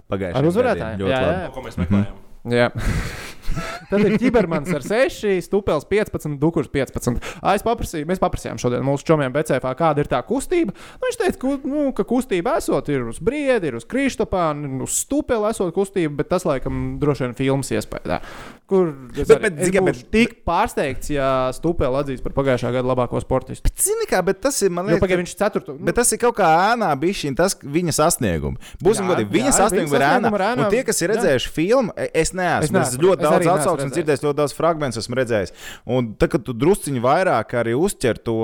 Pagājušajā 0.07 0.39
Ar 0.39 0.47
uzvarētājiem? 0.51 1.01
Jā, 1.03 1.21
labi. 1.23 1.41
jā. 1.47 1.49
Ko 1.55 1.63
mēs 1.65 1.79
meklējam? 1.81 2.21
Jā. 2.47 2.69
Tad 3.91 4.03
ir 4.05 4.17
ķibermans 4.21 4.73
ar 4.77 4.85
6, 4.87 5.27
stūpēls 5.47 5.87
15, 5.91 6.37
dukurs 6.43 6.71
15. 6.73 7.21
Ā, 7.43 7.55
Es 7.57 7.65
paprasīju, 7.67 8.07
mēs 8.11 8.21
paprasījām 8.23 8.59
šodien 8.61 8.85
mūsu 8.87 9.07
čomiem 9.09 9.33
BCF, 9.35 9.65
kāda 9.79 10.03
ir 10.05 10.11
tā 10.11 10.21
kustība. 10.27 10.75
Nu, 10.75 11.07
viņš 11.07 11.19
teica, 11.23 11.41
ku, 11.43 11.55
nu, 11.65 11.87
ka 11.97 12.05
kustība 12.09 12.57
esot 12.61 12.91
ir 12.93 13.07
uz 13.09 13.21
briedi, 13.25 13.71
ir 13.71 13.79
uz 13.79 13.87
kristopāna, 13.89 14.69
uz 14.85 14.99
stūpēla 15.07 15.55
esot 15.55 15.73
kustība, 15.77 16.19
bet 16.21 16.31
tas 16.35 16.45
laikam 16.49 16.97
droši 17.03 17.27
vien 17.27 17.37
filmas 17.39 17.73
iespējā. 17.73 18.21
Kur 18.67 18.89
es, 19.15 19.29
Bet- 19.29 19.31
arī, 19.37 19.43
bet, 19.47 19.59
es 19.63 19.71
zini, 19.71 19.83
būšu 19.87 20.07
tik 20.11 20.33
pārsteigts, 20.47 21.11
ja 21.15 21.29
stūpēla 21.55 22.01
atzīs 22.03 22.23
par 22.25 22.35
pagājušā 22.35 22.73
gada 22.75 22.89
labāko 22.91 23.21
sportistu. 23.23 23.71
Zini, 23.79 24.09
kā, 24.11 24.19
bet 24.27 24.41
tas 24.43 24.59
ir, 24.67 24.73
man 24.75 24.89
Jo 24.89 24.97
liekas, 24.97 25.05
pagaidām 25.05 25.23
viņš 25.23 25.35
ir 25.37 25.41
ceturto. 25.45 25.77
Bet 25.87 25.95
tas 26.01 26.11
ir 26.13 26.19
kaut 26.23 26.35
kā 26.41 26.49
ēnā, 26.73 26.91
bija 26.99 27.33
tas 27.39 27.55
viņa 27.63 27.95
sasniegumi. 27.95 28.59
Būsim 28.83 29.07
Jā, 29.07 29.13
godīgi, 29.13 29.31
jā, 29.31 29.37
viņa 29.39 29.53
sasniegumi 29.55 29.97
ir 30.01 30.07
ēnā. 30.09 30.33
Un 30.57 30.71
tie, 30.75 30.83
kas 30.89 31.01
ir 31.03 31.13
jā. 31.13 31.15
redzējuši 31.15 31.53
filmu, 31.55 31.95
e- 31.97 32.11
es 32.13 32.35
neesmu. 32.35 32.65
Es 32.67 32.67
Es, 32.67 32.75
neesmu, 32.75 32.99
es 32.99 33.05
ļoti 33.07 33.23
es 33.23 33.36
daudz 33.45 33.51
atsauksmes 33.53 33.95
dzirdējis, 33.95 34.25
ļoti 34.25 34.41
daudz 34.41 34.55
fragmentus 34.57 35.03
esmu 35.03 35.19
redzējis. 35.21 35.55
Un 35.97 36.13
tad, 36.19 36.31
kad 36.35 36.47
tu 36.47 36.55
drusciņi 36.57 37.03
vairāk 37.05 37.57
arī 37.61 37.77
uztver 37.79 38.21
to, 38.23 38.39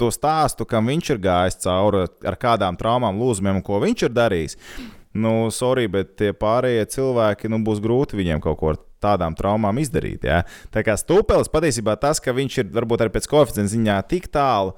to 0.00 0.10
stāstu, 0.14 0.66
kam 0.68 0.90
viņš 0.92 1.14
ir 1.14 1.22
gājis 1.24 1.62
cauri, 1.64 2.04
ar 2.26 2.38
kādām 2.40 2.78
traumām, 2.80 3.20
lūzumiem 3.20 3.60
un 3.60 3.66
ko 3.66 3.80
viņš 3.84 4.06
ir 4.08 4.14
darījis. 4.14 4.58
Nu, 5.14 5.34
sorry, 5.54 5.86
bet 5.86 6.16
tie 6.18 6.32
pārējie 6.34 6.88
cilvēki 6.96 7.50
nu, 7.52 7.60
būs 7.66 7.78
grūti 7.82 8.18
viņiem 8.18 8.42
kaut 8.42 8.58
ko 8.58 8.72
tādām 9.04 9.36
traumām 9.38 9.78
izdarīt. 9.82 10.26
Ja? 10.26 10.42
Tā 10.74 10.82
kā 10.86 10.96
stūpelis 10.98 11.52
patiesībā 11.52 11.94
tas, 12.00 12.22
ka 12.22 12.34
viņš 12.34 12.58
ir 12.62 12.72
varbūt 12.74 13.04
arī 13.04 13.14
pēc 13.14 13.28
koeficienta 13.30 13.70
ziņā 13.70 14.00
tik 14.10 14.26
tālu, 14.34 14.74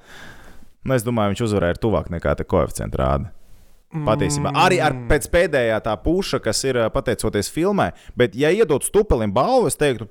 nu, 0.83 0.93
es 0.93 1.07
domāju, 1.07 1.33
viņš 1.33 1.47
uzvarēja 1.47 1.81
tuvāk 1.81 2.11
nekā 2.13 2.37
tā 2.37 2.45
koeficienta 2.47 3.01
rāda. 3.01 3.33
Patiesībā 3.93 4.51
arī 4.53 4.81
ar 4.83 4.91
Mm. 4.93 5.07
pēc 5.07 5.29
pēdējā 5.31 5.81
tā 5.81 5.95
puša, 6.03 6.41
kas 6.43 6.63
ir 6.65 6.75
ā, 6.75 6.89
pateicoties 6.91 7.49
filmai, 7.49 7.91
bet, 8.17 8.35
ja 8.35 8.49
iedod 8.51 8.83
stupelim 8.83 9.31
balvu, 9.33 9.67
es 9.67 9.75
teiktu, 9.79 10.07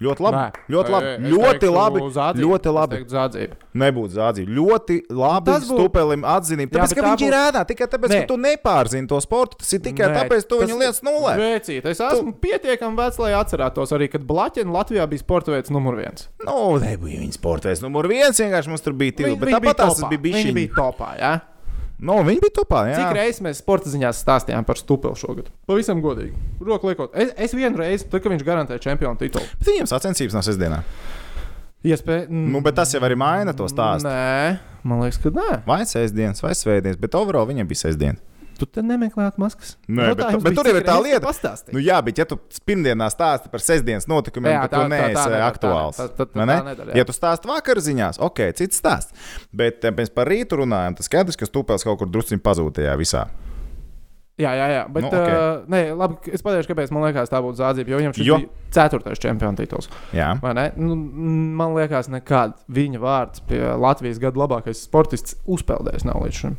ļoti 0.00 0.22
labi. 0.22 0.36
Nē. 0.38 0.50
Ļoti 0.70 0.90
labi. 0.94 1.06
Es 1.06 1.32
Ļoti 1.32 1.68
labi. 1.74 2.00
zādzību. 2.14 2.42
Ļoti 2.46 2.72
labi. 2.74 2.98
Zādzību. 3.10 3.54
Nebūtu 3.82 4.12
zādzība. 4.14 4.50
Ļoti 4.58 4.96
labi. 5.10 5.44
Tas 5.50 5.64
būtu- 5.66 5.78
stupelim 5.78 6.22
atzinība. 6.22 6.70
Jā, 6.70 6.78
Tāpēc, 6.78 6.88
bet 6.88 6.98
ka 6.98 7.02
tā 7.02 7.10
viņš 7.14 7.22
ir 7.22 7.32
būtu- 7.32 7.50
ēdā, 7.50 7.64
tikai 7.66 7.86
tāpēc, 7.94 8.08
Nē. 8.14 8.20
ka 8.20 8.26
tu 8.26 8.36
nepārzini 8.36 9.08
to 9.08 9.18
sportu. 9.20 9.58
Tas 9.58 9.72
ir 9.72 9.80
tikai 9.80 10.06
Nē, 10.06 10.14
tāpēc, 10.22 10.42
ka 10.42 10.48
tu 10.48 10.58
tas- 10.60 10.70
viņu 10.70 10.78
lietas 10.78 11.00
nulē. 11.02 11.32
Vēcīt, 11.38 11.84
es 11.86 11.98
esmu 11.98 12.32
tu... 12.32 12.38
pietiekami 12.46 12.96
vecs, 12.96 13.18
lai 13.18 13.32
atcerētos 13.32 13.90
arī, 13.98 14.10
kad 14.10 14.22
Blaķina 14.26 14.70
Latvijā 14.70 15.08
bija 15.08 15.18
sporta 15.18 15.50
veids 15.50 15.70
numur 15.70 15.94
viens. 15.96 16.28
Nu, 16.46 16.78
nebija 16.78 17.18
viņa 17.22 17.32
sportais 17.34 17.82
numur 17.82 18.06
viens. 18.06 18.38
Vienkārši 18.38 18.68
mums 18.68 18.80
tur 18.82 18.92
bija 18.92 19.16
divi. 19.16 19.34
Bet 19.36 19.48
tāpat 19.62 19.74
tās 19.82 19.98
bija 20.08 20.18
Viņi 20.18 20.22
bijuši. 20.22 20.54
bija 20.54 20.74
topā, 20.74 21.18
jā. 21.18 21.40
Nu, 21.98 22.20
viņi 22.22 22.42
bija 22.44 22.54
topā. 22.60 22.84
Cik 22.92 23.02
Jā. 23.02 23.14
reizes 23.16 23.42
mēs 23.42 23.58
sporta 23.58 23.90
ziņās 23.90 24.20
stāstījām 24.22 24.66
par 24.66 24.78
Stupelu 24.78 25.18
šogad? 25.18 25.48
Pavisam 25.66 25.98
godīgi. 26.02 26.30
Roku 26.62 26.92
liekot. 26.92 27.10
Es, 27.18 27.32
es 27.34 27.54
vienu 27.58 27.80
reizi, 27.80 28.06
tad, 28.06 28.22
kad 28.22 28.30
viņš 28.34 28.44
garantēja 28.46 28.84
čempionu 28.84 29.18
titulu. 29.18 29.42
Bet 29.58 29.72
viņiem 29.72 29.90
sacensības 29.90 30.38
nav 30.38 30.46
sestdienā. 30.46 30.78
Iespēja. 31.88 32.28
Nu, 32.30 32.62
bet 32.62 32.78
tas 32.78 32.94
jau 32.94 33.02
arī 33.06 33.18
maina 33.18 33.54
to 33.56 33.66
stāstu. 33.70 34.06
Nē, 34.06 34.58
man 34.86 35.02
liekas, 35.02 35.18
ka 35.22 35.34
nē. 35.34 35.60
Vai 35.66 35.82
sestdienas, 35.90 36.42
vai 36.42 36.54
svētdienas, 36.58 36.98
bet 37.02 37.18
overall 37.18 37.50
viņiem 37.50 37.70
bija 37.70 37.86
sestdiena. 37.88 38.18
Tu 38.58 38.66
te 38.66 38.82
nemeklē 38.82 39.28
maskas. 39.38 39.76
Nē, 39.86 40.08
bet- 40.08 40.18
Jautājums 40.18 40.42
bet 40.42 40.52
bija, 40.52 40.56
tur 40.58 40.66
jau 40.72 40.76
ir 40.80 40.86
tā 40.88 40.96
lieta. 41.02 41.20
Pastāstīt. 41.28 41.72
Nu, 41.72 41.78
jā, 41.78 42.00
bet 42.04 42.18
ja 42.18 42.24
tu 42.26 42.40
pirmdienā 42.66 43.06
stāsti 43.14 43.50
par 43.52 43.60
sestdienas 43.62 44.08
notikumiem, 44.10 44.50
Jā, 44.56 44.68
tad 44.68 44.82
tu 44.82 44.88
neesi 44.88 45.40
aktuāls. 45.46 45.96
tā- 46.02 46.08
tā- 46.18 46.26
tā- 46.26 46.46
ne? 46.46 46.56
nedara, 46.72 46.96
ja 46.98 47.04
tu 47.04 47.12
stāsti 47.14 47.46
vakar 47.46 47.76
ziņās, 47.78 48.18
ok, 48.18 48.52
cits 48.58 48.80
stāsts. 48.82 49.12
Bet 49.54 49.84
eh, 49.84 49.90
mēs 49.94 50.10
par 50.12 50.26
rītu 50.26 50.58
runājam, 50.58 50.96
tas 50.98 51.06
skaidrs, 51.06 51.36
ka 51.38 51.46
stūpēs 51.46 51.84
kaut 51.86 51.98
kur 52.02 52.08
drusciņā 52.10 52.42
pazūd 52.42 52.74
tajā 52.82 52.96
visā. 52.98 53.28
Jā, 54.38 54.52
jā, 54.54 54.66
jā. 54.70 54.82
Bet, 54.92 55.02
Nu, 55.02 55.08
ok. 55.08 55.14
okay. 55.18 55.34
uh, 55.34 55.64
nē, 55.66 55.80
labi, 55.98 56.16
es 56.30 56.42
pateikšu, 56.46 56.70
kāpēc 56.70 56.92
man 56.94 57.02
liekas, 57.08 57.26
tā 57.30 57.40
būtu 57.42 57.58
zādzība. 57.58 57.88
Jo 57.90 57.98
viņam 57.98 58.12
šis 58.14 58.26
Jo. 58.28 58.36
bija 58.38 58.48
ceturtais 58.70 59.18
čempionu 59.18 59.56
tituls. 59.58 59.88
Jā? 60.14 60.28
Nu, 60.76 60.94
man 60.94 61.74
liekas, 61.74 62.06
nekad 62.08 62.54
viņa 62.70 63.00
vārds 63.02 63.42
pie 63.48 63.58
Latvijas 63.74 64.20
gada 64.22 64.38
labākais 64.38 64.78
sportists 64.86 65.34
uzpeldējis 65.46 66.04
nav 66.06 66.22
līdz 66.22 66.38
šim. 66.38 66.56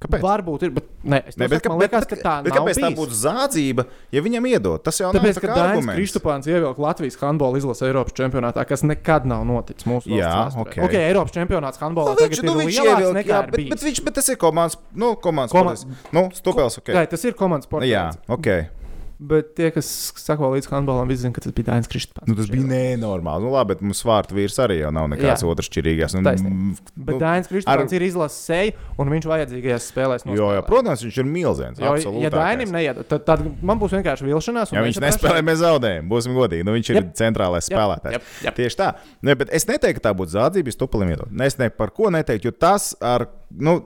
Kāpēc? 0.00 0.22
Varbūt 0.24 0.62
ir, 0.66 0.70
bet 0.76 0.86
ne, 1.04 1.18
es 1.28 1.36
Ne, 1.36 1.46
ne, 1.46 1.58
saku, 1.58 1.68
man 1.74 1.78
liekas, 1.82 2.06
ka 2.08 2.16
tā 2.16 2.34
bet 2.44 2.54
nav 2.54 2.58
kāpēc 2.64 2.78
tā 2.80 2.88
bijis. 2.88 2.98
būtu 3.00 3.18
zādzība, 3.20 3.84
ja 4.16 4.22
viņam 4.24 4.48
iedod? 4.50 4.82
Tas 4.86 4.96
jau 5.00 5.10
Tāpēc, 5.12 5.40
nav 5.42 5.56
tā 5.56 5.64
arguments. 5.68 5.98
Kristupāns 6.00 6.48
ievilka 6.50 6.80
Latvijas 6.80 7.18
handbola 7.20 7.60
izlase 7.60 7.84
Eiropas 7.90 8.16
čempionātā, 8.16 8.64
kas 8.66 8.82
nekad 8.82 9.26
nav 9.28 9.44
noticis 9.44 9.84
mūsu 9.84 10.08
valsts 10.08 10.16
Jā, 10.16 10.32
vēsturē. 10.48 10.84
ok. 10.88 10.94
Eiropas 11.04 11.36
čempionāts 11.36 11.78
handbolā 11.84 12.16
Nu, 12.16 12.26
viņš, 12.26 12.42
nu, 12.48 12.52
ir 12.56 12.66
viņš 12.66 12.80
ievilka, 12.80 13.24
jā, 13.28 13.40
ir 13.44 13.50
bet, 13.50 13.68
bet, 13.76 13.86
viņš, 13.90 14.02
bet 14.08 14.14
tas 14.14 14.28
ir 14.32 14.36
komandas, 14.40 14.78
nu, 14.94 15.14
komandas 15.16 15.52
Koma- 15.52 15.76
sports. 15.76 16.12
Nu, 16.16 16.26
stūpēls, 16.32 16.78
ok. 16.80 16.88
Jā, 16.96 17.06
tas 17.12 17.24
ir 17.24 17.34
komandas 17.36 17.68
sports. 17.68 17.86
Jā, 17.86 18.08
ok. 18.28 18.79
Bet 19.20 19.50
tie, 19.52 19.66
kas 19.68 19.84
sako 20.16 20.48
līdz 20.54 20.70
handbolam, 20.72 21.04
visi 21.10 21.26
zina, 21.26 21.34
ka 21.36 21.42
tas 21.44 21.52
bija 21.52 21.66
Dainis 21.74 21.88
Kristupāns. 21.92 22.24
Nu, 22.30 22.32
tas 22.38 22.46
bija 22.48 22.64
nenormāli. 22.64 23.42
Nu, 23.44 23.50
labi, 23.52 23.74
bet 23.74 23.82
mums 23.84 24.00
vārtu 24.08 24.32
vīrs 24.32 24.54
arī 24.64 24.78
jau 24.80 24.88
nav 24.96 25.10
nekāds 25.12 25.42
otrs. 25.44 25.68
Un, 26.16 26.24
Taisnība. 26.24 26.78
Bet 26.96 27.14
nu, 27.14 27.18
Dainis 27.20 27.50
Kristupāns 27.50 27.92
ar- 27.92 27.96
ir 27.98 28.04
izlases 28.06 28.38
seja, 28.48 28.72
un 28.96 29.12
viņš 29.12 29.26
vajadzīgajās 29.28 29.88
spēlēs 29.92 30.24
Jo, 30.24 30.32
jā, 30.32 30.38
nospēlē. 30.40 30.66
protams, 30.70 31.04
viņš 31.04 31.18
ir 31.20 31.28
milzīgs. 31.34 31.82
Jo, 31.84 32.14
ja 32.24 32.30
Dainim 32.32 32.72
neiedod, 32.72 33.04
tad, 33.12 33.26
tad 33.28 33.44
man 33.62 33.78
būs 33.78 33.92
vienkārši 33.98 34.24
vilšanās. 34.24 34.72
un 34.72 34.78
Ja 34.80 34.86
viņš 34.88 35.02
nespēlē, 35.04 35.44
mēs 35.44 35.60
zaudējam. 35.60 36.08
Būsim 36.08 36.32
godīgi. 36.40 36.64
Nu, 36.64 36.72
viņš 36.78 36.90
ir 36.94 36.96
Jep. 37.02 37.12
centrālais 37.20 37.68
Jep, 37.68 37.76
spēlētājs. 37.76 38.12
jep, 38.16 38.22
jep. 38.48 38.56
Tieši 38.56 38.76
tā. 38.80 38.94
Ne, 39.22 39.34
bet 39.34 39.50
es 39.52 39.66
neteiktu, 39.68 40.00
ka 40.00 40.08
tā 40.08 40.16
būtu 40.16 40.32
zādzība, 40.32 40.72
stupalim 40.72 41.12
iedot. 41.12 41.30
Ne, 41.30 41.44
Es 41.44 41.58
ne 41.58 41.68
par 41.68 41.90
ko 41.90 42.08
neteiktu, 42.08 42.44
jo 42.48 42.52
tas, 42.52 42.94
ar, 43.02 43.26
nu, 43.52 43.82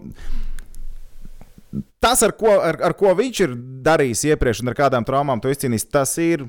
tas 2.03 2.23
ar, 2.27 2.35
ko, 2.39 2.53
ar, 2.61 2.79
ar 2.91 2.95
ko 2.99 3.15
viņš 3.17 3.41
ir 3.47 3.57
darījis 3.87 4.27
iepriekš 4.33 4.63
un 4.65 4.73
ar 4.73 4.79
kādām 4.79 5.07
traumām 5.07 5.43
to 5.43 5.53
izcīnījis, 5.53 5.89
tas 5.91 6.15
ir 6.23 6.47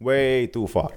way 0.00 0.48
too 0.52 0.68
far. 0.70 0.96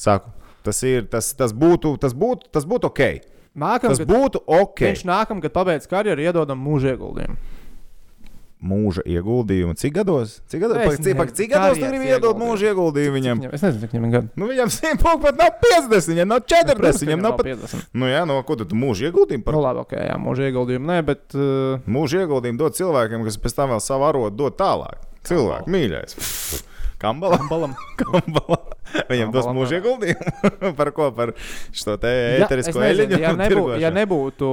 Saku. 0.00 0.32
Tas, 0.64 0.82
ir, 0.84 1.06
tas, 1.08 1.30
tas, 1.36 1.54
būtu, 1.56 1.94
tas, 2.00 2.12
būtu, 2.16 2.50
tas 2.52 2.66
būtu 2.68 2.90
ok. 2.90 3.00
Tas 3.00 3.60
Nākamgad, 3.60 4.06
būtu 4.06 4.42
ok. 4.44 4.82
viņš 4.90 5.06
nākamgad 5.08 5.54
pabeidz 5.54 5.88
karjeru, 5.90 6.22
iedodam 6.22 6.60
mūža 6.62 6.92
ieguldījumu. 6.94 7.38
Mūža 8.60 9.00
ieguldījumu. 9.08 9.72
Cik 9.80 9.94
gados? 9.96 10.34
Cik 10.52 10.60
gados, 10.60 10.76
Es 10.76 10.84
pak, 10.84 10.96
cik, 10.98 11.04
nezinu, 11.06 11.36
cik 11.38 11.50
gados 11.54 11.78
tu 11.80 11.86
gribi 11.88 12.10
iedot 12.10 12.36
mūža 12.36 12.74
ieguldījumu 12.74 13.16
viņam? 13.16 13.38
Viņam, 13.40 13.54
es 13.56 13.62
nezinu, 13.64 13.80
cik 13.86 13.94
viņam 13.94 14.04
ir 14.04 14.12
gadi. 14.12 14.28
Nu, 14.36 14.48
viņam 14.50 14.72
100 14.74 14.98
punkti 15.00 15.24
pat 15.24 15.38
nav 15.40 15.54
50, 15.64 16.10
viņam 16.12 16.28
nav 16.28 16.42
40, 16.44 16.80
Protams, 16.82 17.04
viņam 17.06 17.24
nav 17.24 17.36
pat. 17.38 17.48
50. 17.48 17.86
Nu, 17.96 18.10
jā, 18.10 18.20
no 18.28 18.36
ko 18.44 18.58
tu, 18.60 18.66
mūža 18.76 19.08
ieguldījumu 19.08 19.46
par 19.46 19.56
Nu, 19.56 19.62
labi, 19.64 19.84
ok, 19.86 19.94
jā, 19.96 20.18
mūža 20.20 20.50
ieguldījumu. 20.50 20.90
Nē, 20.92 20.98
bet. 21.08 21.24
Uh, 21.32 21.80
mūža 21.88 22.26
ieguldījumu 22.26 22.60
dot 22.60 22.76
cilvēkiem, 22.76 23.24
kas 23.30 23.40
pēc 23.40 23.56
tam 23.56 23.72
vēl 23.72 23.80
savu 23.84 24.08
arodu 24.10 24.36
dod 24.44 24.58
tālāk. 24.60 25.08
Cilvēku 25.30 25.72
mīļais. 25.72 26.20
Kambalam, 27.00 27.48
balam. 27.48 27.72
kambalam. 27.96 28.68
Viņam 29.10 29.30
dos 29.34 29.46
mūža 29.54 29.78
ieguldījumu. 29.78 30.50
par 30.78 30.90
ko? 30.96 31.08
Par 31.14 31.32
šo 31.74 31.96
te 32.00 32.10
Ja, 32.10 32.46
ēterisko 32.46 32.80
nezinu, 32.82 33.06
eļļu. 33.16 33.20
ja, 33.22 33.32
nebū, 33.38 33.64
ja 33.80 33.90
nebūtu 33.94 34.50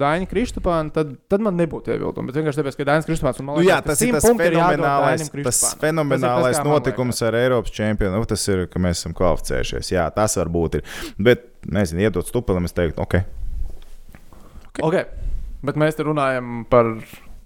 Daņa 0.00 0.28
Kristupāna, 0.30 0.92
tad, 0.94 1.14
tad 1.30 1.44
man 1.44 1.58
nebūtu 1.58 1.94
iebildumi. 1.94 2.30
Bet 2.30 2.40
vienkārši 2.40 2.60
tāpēc, 2.62 2.78
ka 2.80 2.86
Dainis 2.90 3.08
Kristupāns 3.08 3.40
man 3.42 3.58
Nu, 3.58 3.64
jā, 3.66 3.78
liekas, 3.78 3.88
tas 3.88 4.02
ir 4.02 4.14
100 4.14 4.18
tas 4.18 4.42
fenomenālais, 4.42 5.26
tas 5.46 5.62
fenomenālais 5.82 6.58
Tas 6.58 6.62
tas, 6.62 6.70
notikums 6.72 7.22
ar 7.26 7.38
Eiropas 7.38 7.74
čempionu. 7.74 8.18
Nu, 8.18 8.28
tas 8.28 8.44
ir, 8.50 8.66
ka 8.72 8.82
mēs 8.82 9.02
esam 9.02 9.14
kvalificējušies. 9.18 9.92
Jā, 9.94 10.08
tas 10.14 10.36
varbūt 10.40 10.80
ir. 10.80 10.92
Bet, 11.18 11.48
nezinu, 11.66 12.04
iedot 12.06 12.28
stupelim, 12.28 12.66
es 12.68 12.76
teiktu, 12.76 13.02
ok. 13.04 13.18
Ok, 14.84 15.00
bet 15.66 15.80
mēs 15.80 15.96
te 15.98 16.06
runājam 16.06 16.62
par. 16.70 16.94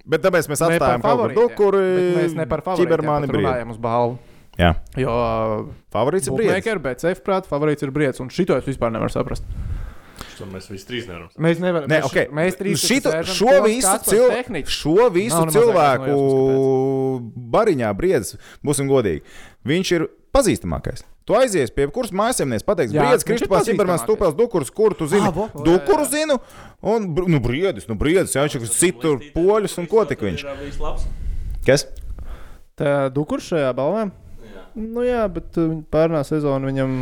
Bet 0.02 0.24
tāpēc 0.24 0.48
mēs 0.50 0.60
atstājam 0.66 1.00
kaut 1.04 1.12
favorītiem, 1.12 1.52
kur 1.56 1.76
Mēs 1.78 2.34
ne 2.36 2.46
par 2.50 2.64
favorītiem 2.66 3.30
runājam 3.38 3.72
uz 3.72 3.78
balvu. 3.80 4.18
Jā, 4.60 4.74
Jo 5.00 5.12
favorīts 5.94 6.28
ir. 6.28 6.34
Buļbuļsaktas, 6.36 7.04
bet 7.06 7.22
prātā 7.24 7.48
favorīts 7.48 7.86
ir 7.86 7.92
Briedis. 7.94 8.20
Un 8.20 8.28
šito 8.32 8.58
es 8.58 8.68
vispār 8.68 8.92
nevaru 8.92 9.12
saprast. 9.14 9.46
To 10.38 10.48
mēs 10.48 10.68
visi 10.70 10.86
trīs 10.88 11.06
nevaram. 11.08 11.30
Mēs 11.40 11.60
nevaram. 11.62 11.88
Nē, 11.90 12.00
mēs, 12.00 12.08
okay. 12.08 12.28
mēs 12.34 12.58
trīs 12.58 12.82
Šito, 12.82 13.12
sēžam, 13.14 13.36
šo 13.38 13.54
visu, 13.66 13.94
cil... 14.08 14.58
šo 14.74 15.08
visu 15.14 15.38
Nav 15.38 15.52
cilvēku 15.54 16.16
bariņā 17.54 17.92
briedis, 17.96 18.36
būsim 18.64 18.90
godīgi. 18.90 19.22
Viņš 19.68 19.92
ir 19.96 20.06
pazīstamākais. 20.34 21.04
Tu 21.28 21.36
aizies 21.38 21.70
pie 21.70 21.86
kuras 21.94 22.10
mājasemnieks, 22.18 22.64
pateiks, 22.66 22.94
ir 22.96 23.26
Kristofers, 23.28 23.68
Imants. 23.70 24.06
Tupels, 24.08 24.34
Dukurs, 24.34 24.72
kur 24.74 24.96
tu 24.98 25.06
zini? 25.10 25.28
Ah, 25.28 25.52
Dukuru 25.54 26.06
zinu, 26.10 26.40
un 26.82 27.06
nu, 27.14 27.38
briedis, 27.42 27.86
nu, 27.86 27.94
briedis, 27.98 28.34
jā, 28.34 28.42
viņš 28.48 28.56
ir 28.58 28.72
citur 28.74 29.22
poļus 29.36 29.78
un 29.78 29.86
ko 29.90 30.02
tik 30.08 30.24
viņš. 30.26 30.42
Kas? 31.68 31.86
Tā 32.80 32.96
Dukurs 33.14 33.46
šajā 33.52 33.70
balvā. 33.78 34.08
Nu 34.78 35.04
jā, 35.04 35.24
bet 35.32 35.56
viņa 35.58 35.82
pērnā 35.92 36.22
sezona 36.24 36.70
viņam. 36.70 36.94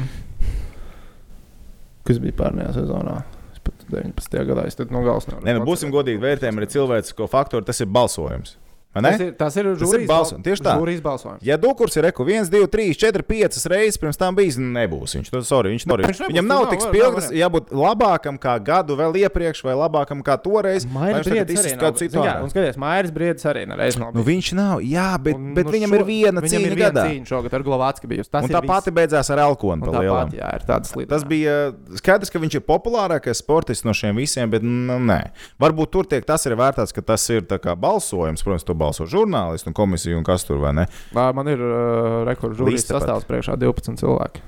Kas 2.09 2.19
bija 2.23 2.35
pērnajā 2.41 2.73
sezonā? 2.81 3.21
Es 3.55 3.63
pat 3.63 3.85
19. 3.93 4.41
gadā 4.49 4.65
es 4.67 4.79
tad 4.79 4.91
no 4.95 5.05
galvas 5.07 5.29
nevaru. 5.29 5.47
Nē, 5.47 5.55
nu, 5.59 5.67
būsim 5.69 5.93
godīgi 5.95 6.23
vērtējumi 6.23 6.63
arī 6.63 6.71
cilvēcisko 6.73 7.29
faktoru, 7.31 7.67
tas 7.67 7.83
ir 7.83 7.91
balsojums. 7.93 8.57
Vai 8.91 9.03
ne? 9.05 9.11
Tas 9.15 9.21
ir, 9.23 9.33
tas 9.39 9.55
ir, 9.55 9.67
Tas 9.71 9.79
ir 9.79 9.85
žūrijas 9.87 10.09
balsojums, 10.11 10.43
tieši 10.43 10.63
tā. 10.67 10.73
Žūrijas 10.81 11.03
balsojums. 11.05 11.43
Ja 11.47 11.55
Dukurs 11.63 11.95
ir 11.95 12.03
reku 12.09 12.25
1, 12.27 12.49
2, 12.51 12.67
3, 12.73 12.95
4, 12.99 13.23
5 13.23 13.67
reizes 13.71 13.99
pirms 14.03 14.19
tam 14.19 14.35
bijis, 14.35 14.57
nebūs 14.59 15.15
viņš. 15.15 15.29
Nu, 15.31 15.43
sorry, 15.47 15.71
viņš, 15.77 15.85
sorry. 15.87 16.07
Viņš 16.09 16.21
nebūs, 16.25 16.33
Viņam 16.35 16.49
nav 16.51 16.65
tik 16.73 16.83
spilgts, 16.83 17.29
jābūt 17.31 17.71
labākam 17.71 18.35
kā 18.43 18.57
gadu 18.59 18.97
vēl 18.99 19.15
iepriekš, 19.23 19.63
vai 19.69 19.77
labākam 19.79 20.25
kā 20.27 20.35
toreiz. 20.43 20.89
Mairis 20.91 21.23
Briedis 21.31 21.61
arī 21.63 21.77
nav. 21.79 21.95
citu 22.01 22.19
Jā, 22.19 22.35
un 22.43 22.51
skaties, 22.51 22.81
Mairis 22.83 23.15
Briedis 23.15 23.47
arī 23.47 23.63
nereiz 23.71 23.95
nav. 24.01 24.11
Nu, 24.19 24.25
viņš 24.27 24.51
nav, 24.59 24.83
jā, 24.83 25.07
bet, 25.23 25.39
Un, 25.39 25.55
bet 25.55 25.71
nu, 25.71 25.75
viņam 25.77 25.95
šo- 25.95 26.01
ir 26.01 26.05
viena 26.11 26.41
viņam 26.43 26.51
cīņa 26.51 26.67
ir 26.73 26.75
viena 26.75 26.91
gadā. 26.91 27.07
Cīņa 27.07 27.31
šogad 27.31 27.55
ar 27.55 27.63
Glovātski 27.71 28.11
bijusi. 28.11 28.31
Tas 28.35 28.43
Un 28.43 28.51
ir 28.51 28.57
tā 28.59 28.65
pati 28.67 28.91
beidzās 28.91 29.31
ar 29.31 29.39
Elkonu. 29.47 29.87
Un 29.87 29.87
pa 29.87 29.95
tā 29.95 30.03
lielam. 30.03 30.27
pati, 30.27 30.43
jā, 30.43 30.51
ir 30.59 30.67
tāds 30.67 30.91
līdzīgs. 30.99 31.09
Tas 31.15 31.23
bija 31.31 31.55
skaidrs, 31.95 32.31
ka 32.35 32.43
viņš 32.43 32.59
ir 32.59 32.67
populārākais 32.67 33.39
sportists 33.39 33.85
no 33.87 33.95
šiem 33.95 34.19
visiem, 34.19 34.51
bet 34.51 34.63
nu, 34.67 34.99
nē. 34.99 35.31
Varbūt 35.63 35.91
tur 35.95 36.05
tiek 36.11 36.27
tas 36.27 36.43
arī 36.51 36.59
vērtēts, 36.59 36.93
ka 36.93 37.03
tas 37.07 37.31
ir 37.31 37.43
tā 37.47 37.59
kā 37.63 37.77
balsojums. 37.79 38.43
Protams, 38.43 38.65
to 38.67 38.75
balso 38.81 39.07
žurnālisti 39.11 39.69
un 39.71 39.77
komisija 39.77 40.17
un 40.19 40.25
kas 40.27 40.47
tur 40.49 40.59
vai 40.63 40.73
ne. 40.77 40.87
Man 41.15 41.51
ir 41.53 41.61
uh, 41.61 42.23
rekords 42.29 42.59
pat. 42.61 42.81
sastāvs 42.97 43.29
priekšā 43.29 43.59
12 43.61 44.01
cilvēki. 44.01 44.43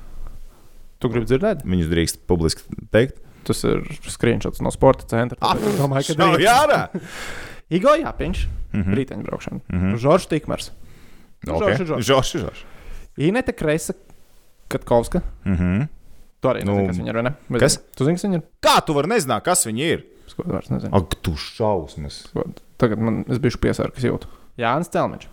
Tu 1.03 1.11
gribi 1.11 1.27
dzirdēt? 1.29 1.65
Viņus 1.67 1.89
drīkst 1.93 2.21
publiski 2.31 2.63
teikt. 2.95 3.19
Tas 3.43 3.59
ir 3.67 3.81
screenshots 4.07 4.61
no 4.63 4.71
sporta 4.71 5.03
centra. 5.11 5.35
Ah, 5.43 5.57
domāju, 5.59 6.13
ka 6.13 6.15
Šau, 6.15 6.29
drīkst. 6.37 6.47
jārā! 6.47 6.81
Igo 7.77 7.95
Jāpiņš, 7.99 8.45
Mhm. 8.73 8.95
riteņbraukšana. 8.97 9.61
Mhm. 9.69 9.97
Žoržs 10.01 10.29
Tikmers, 10.31 10.71
Nu, 11.43 11.57
Okay. 11.59 11.75
Žoržs, 11.75 11.89
Žoržs. 11.91 12.07
Žoržs, 12.07 12.33
Žoržs. 12.45 12.61
Inete 13.19 13.51
Kresa, 13.53 13.93
Katkovska. 14.71 15.21
Mhm. 15.45 15.89
Tu 16.43 16.49
arī 16.49 16.63
Nu, 16.65 16.75
nezini, 16.75 16.87
kas 16.89 16.99
viņa 17.03 17.09
ir, 17.11 17.15
vai 17.19 17.23
ne? 17.27 17.33
Bet 17.51 17.61
kas? 17.63 17.77
Tu 17.99 18.05
zini, 18.07 18.15
kas 18.19 18.25
viņa 18.27 18.39
ir? 18.39 18.43
Kā 18.63 18.77
tu 18.87 18.95
vari 18.95 19.11
nezināt, 19.11 19.43
kas 19.47 19.67
viņi 19.67 19.83
ir? 19.91 20.05
Skodu 20.31 20.55
vairs 20.55 20.71
nezinu. 20.71 20.95
Ak, 20.95 21.17
tu 21.23 21.35
šausmas. 21.39 22.21
Skod. 22.31 22.63
Tagad 22.83 22.99
man 22.99 23.23
es 23.31 23.39
biju 23.43 23.61
piesārkas 23.63 24.03
jūtu. 24.09 24.29
Jānis 24.61 24.91
Celmiņš. 24.93 25.29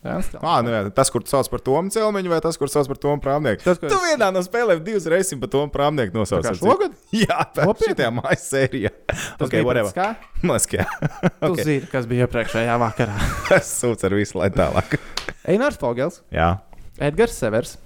Jānis 0.00 0.30
Telmaņš. 0.32 0.46
Ah, 0.48 0.62
nu, 0.64 0.90
tas, 0.96 1.10
kur 1.12 1.20
tu 1.20 1.28
sauc 1.28 1.48
par 1.52 1.60
Tomu 1.60 1.92
Celmiņu, 1.92 2.30
vai 2.32 2.38
tas, 2.40 2.56
kur 2.56 2.70
sauc 2.72 2.88
par 2.88 2.96
Tomu 3.02 3.20
Prāmnieku? 3.20 3.60
Tas, 3.66 3.76
Tu 3.82 3.90
es- 3.90 4.06
vienā 4.06 4.30
no 4.32 4.40
spēlēm 4.46 4.80
divas 4.86 5.04
reizes 5.12 5.36
par 5.42 5.50
Tomu 5.52 5.68
Prāmnieku 5.74 6.16
nosauc. 6.16 6.40
kā 6.46 6.54
šogad? 6.56 6.94
Jā, 7.20 7.36
Nopietni? 7.60 7.92
šitajā 7.92 8.08
mājas 8.16 8.46
sērijā. 8.48 8.92
Tas 9.12 9.44
Ok, 9.44 9.52
bija 9.58 9.66
whatever. 9.68 9.92
pēc 9.92 10.00
kā? 10.00 10.08
Ka 10.72 10.78
jā. 10.80 10.86
Tu 11.44 11.52
zini, 11.68 11.90
kas 11.92 12.08
bija 12.08 12.24
iepriekšējā 12.26 12.78
vakarā. 12.80 13.18
Es 13.60 13.74
sūdzu 13.82 14.08
ar 14.08 14.16
visu, 14.16 14.38
lai 14.40 14.48
tālāk. 14.56 14.96
Einārs 15.44 15.76
Fogels, 15.80 16.22
Jā. 16.32 16.48
Edgars 17.00 17.36
Severs, 17.36 17.76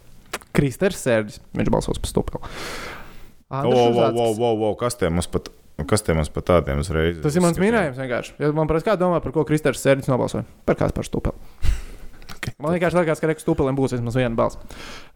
Kristers 0.55 1.03
Sērģis. 1.03 1.40
Viņš 1.59 1.70
balsos 1.74 1.99
par 1.99 2.11
Andris 3.55 3.74
o, 3.74 3.82
o, 3.82 3.90
Uzackis. 3.90 4.38
o, 4.38 4.55
o, 4.70 4.72
kas 4.78 4.97
te 5.03 5.11
mums 5.11 5.26
pat? 5.30 5.51
Kas 5.83 6.05
te 6.07 6.14
mums 6.14 6.31
pat 6.31 6.47
tādiem 6.47 6.79
uzreiz? 6.79 7.18
Tas 7.25 7.35
ir 7.35 7.43
mans 7.43 7.59
minējums 7.59 7.99
vienkārši. 7.99 8.37
Ja 8.39 8.53
man 8.55 8.68
prasa, 8.70 8.87
kā 8.93 8.95
domā, 8.99 9.18
par 9.25 9.35
ko 9.35 9.43
Kristers 9.49 9.83
Sērģis 9.83 10.11
nobalsoja? 10.12 10.47
Par 10.68 10.79
kāds 10.79 10.95
par 10.95 11.07
stupelu. 11.09 11.35
Okay. 12.45 12.53
Man 12.61 12.75
vienkārši 12.75 12.99
liekas, 12.99 13.20
ka 13.22 13.29
Rekas 13.31 13.45
stupeliem 13.45 13.77
būs 13.77 13.95
vismaz 13.95 14.16
viena 14.18 14.37
balss. 14.37 14.59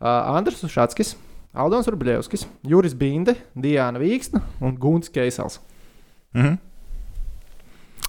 Uh, 0.01 0.07
Andris 0.33 0.63
Šatskis, 0.73 1.11
Aldons 1.53 1.89
Rubļevskis, 1.93 2.47
Juris 2.65 2.95
Binde, 2.97 3.35
Diana 3.53 4.01
Vīksna 4.01 4.41
un 4.65 4.79
Gunts 4.81 5.13
Keisels. 5.13 5.59
Mhm. 6.33 6.57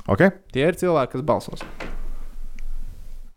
Ok. 0.08 0.24
Tie 0.56 0.64
ir 0.72 0.80
cilvēki, 0.80 1.18
kas 1.18 1.26
balsos. 1.28 1.66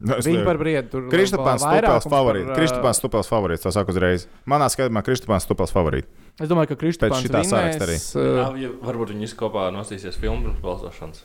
Nu, 0.02 0.16
lieku- 0.18 0.44
par 0.44 0.58
briedu 0.58 0.88
tur 0.90 1.08
Kristapāns 1.12 1.62
vairākums 1.62 2.02
Stupels 2.02 2.08
par, 2.10 2.18
favorīts. 2.18 2.50
uh, 2.50 2.56
Kristapāns 2.58 2.98
Stupels 3.02 3.28
favorīts. 3.30 3.62
Tā 3.66 3.72
saka 3.72 3.92
uzreiz. 3.94 4.26
Manā 4.46 4.66
skatījumā 4.72 5.02
Kristapāns 5.06 5.46
Stupels 5.46 5.72
favorīts. 5.72 6.08
Es 6.40 6.48
domāju, 6.50 6.72
ka 6.72 6.76
Kristapāns 6.80 7.22
šitā 7.26 7.44
saraksta 7.46 7.86
arī. 7.86 7.98
Uh, 8.16 8.56
Jā, 8.58 8.70
varbūt 8.82 9.14
viņi 9.14 9.30
kopā 9.38 9.68
nosīsies 9.74 10.18
filmu 10.18 10.42
pirms 10.48 10.60
balsošanas. 10.64 11.22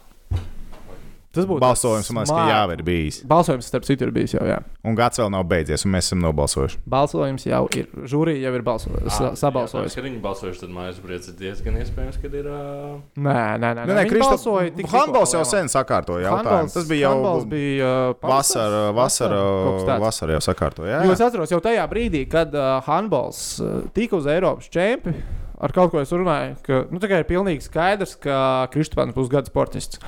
Tas 1.37 1.47
būtu 1.49 1.63
Balsojums 1.63 2.09
man 2.11 2.25
liekas, 2.25 2.33
ka 2.33 2.41
smart. 2.41 2.51
jau 2.53 2.75
ir 2.75 2.83
bijis. 2.87 3.21
Balsojums, 3.29 3.69
starp 3.71 3.87
citu, 3.87 4.07
ir 4.07 4.13
bijis 4.15 4.35
jau. 4.35 4.43
Jā. 4.47 4.59
Un 4.87 4.97
gads 4.97 5.21
vēl 5.21 5.31
nav 5.33 5.45
beidzies, 5.49 5.85
un 5.87 5.93
mēs 5.95 6.09
esam 6.09 6.21
nobalsojuši. 6.25 6.81
Balsojums 6.89 7.47
jau 7.47 7.63
ir. 7.77 7.89
Žūrija 8.07 8.47
jau 8.47 8.53
ir 8.57 8.65
balsojusi, 8.67 9.31
sabalsojusi. 9.39 9.99
Kad 9.99 10.07
viņi 10.07 10.21
balsojuši, 10.23 10.63
tad 10.65 10.73
mājas 10.75 11.01
briedz 11.03 11.31
ir 11.31 11.37
diezgan 11.39 11.79
iespējams, 11.81 12.19
ka 12.21 12.31
ir. 12.31 12.49
Uh... 12.51 12.99
Nē, 13.15 13.39
nē, 13.61 13.73
nē. 13.79 13.87
Nē, 13.87 13.97
nē, 14.01 14.05
tikko 14.77 14.93
Hanbols 14.93 15.33
jau 15.35 15.43
sen 15.47 15.71
sakārtoja 15.71 16.27
jautājumu. 16.27 16.73
Tas 16.73 16.87
bija 16.89 17.11
jau 17.11 17.33
bija 17.49 17.89
uh, 18.11 18.27
vasara, 18.27 18.83
vasara, 18.95 19.41
tāds. 19.87 20.03
vasara 20.03 20.37
jau 20.37 20.43
sakārtoja. 20.49 21.01
Jo 21.05 21.15
es 21.15 21.23
atceros, 21.23 21.53
jau 21.53 21.61
tajā 21.63 21.85
brīdī, 21.91 22.23
kad 22.31 22.53
uh, 22.55 22.77
handbols 22.87 23.43
uh, 23.61 23.83
tika 23.95 24.19
uz 24.19 24.29
Eiropas 24.31 24.69
čempionu, 24.73 25.21
ar 25.57 25.73
kaut 25.73 25.93
ko 25.93 26.01
es 26.01 26.13
runāju, 26.13 26.57
ka 26.65 26.83
nu, 26.91 27.01
ir 27.01 27.29
pilnīgi 27.29 27.65
skaidrs, 27.65 28.17
ka 28.21 28.67
Kristofers 28.73 29.15
būs 29.15 29.31
gada 29.31 29.49
sportists. 29.49 30.01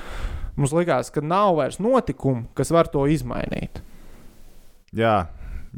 Mums 0.56 0.72
likās, 0.76 1.10
ka 1.14 1.22
nav 1.24 1.54
vairs 1.58 1.78
notikumu, 1.82 2.46
kas 2.58 2.72
var 2.74 2.90
to 2.92 3.06
izmainīt. 3.10 3.82
jā. 4.96 5.18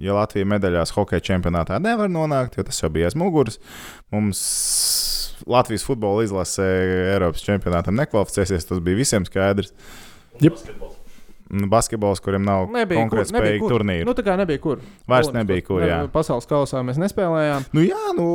Ja 0.01 0.15
Latvija 0.17 0.47
medaļās 0.49 0.95
hokeja 0.97 1.21
čempionātā 1.21 1.77
nevar 1.85 2.09
nonākt, 2.09 2.55
jo 2.57 2.63
tas 2.65 2.79
jau 2.81 2.89
bija 2.89 3.11
aiz 3.11 3.17
muguras, 3.21 3.59
mums 4.09 4.39
Latvijas 5.45 5.85
futbola 5.85 6.23
izlase 6.25 6.65
Eiropas 7.13 7.45
čempionātam 7.45 7.99
nekvalificēsies. 8.01 8.65
Tas 8.71 8.81
bija 8.81 8.97
visiem 8.97 9.27
skaidrs. 9.29 9.75
Basketbols. 10.41 10.97
Un 11.53 11.69
Basketbols, 11.69 12.23
kuriem 12.25 12.47
nav 12.49 12.71
Nebija 12.73 13.03
konkrēti 13.03 13.35
spējīgi 13.35 13.69
turnīri. 13.69 14.07
Nu, 14.09 14.15
tā 14.17 14.25
kā 14.25 14.39
nebija 14.41 14.63
kur. 14.65 14.81
Vairs 15.13 15.29
nebija 15.37 15.61
kur, 15.67 15.85
jā. 15.85 15.99
Pasaules 16.15 16.49
kausā 16.49 16.81
mēs 16.89 16.97
nespēlējām. 17.03 17.67
Nu, 17.77 17.85
jā, 17.85 18.01
nu, 18.17 18.29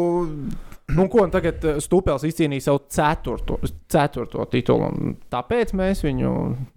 Nu, 0.88 1.04
ko 1.12 1.26
tagad 1.28 1.60
uh, 1.68 1.78
Stūpēls 1.84 2.24
izcīnīja 2.30 2.64
savu 2.64 2.80
ceturto, 2.88 3.58
ceturto 3.92 4.46
titulu. 4.48 4.86
un 4.88 5.16
Tāpēc 5.30 5.74
mēs 5.76 6.00
viņu 6.06 6.30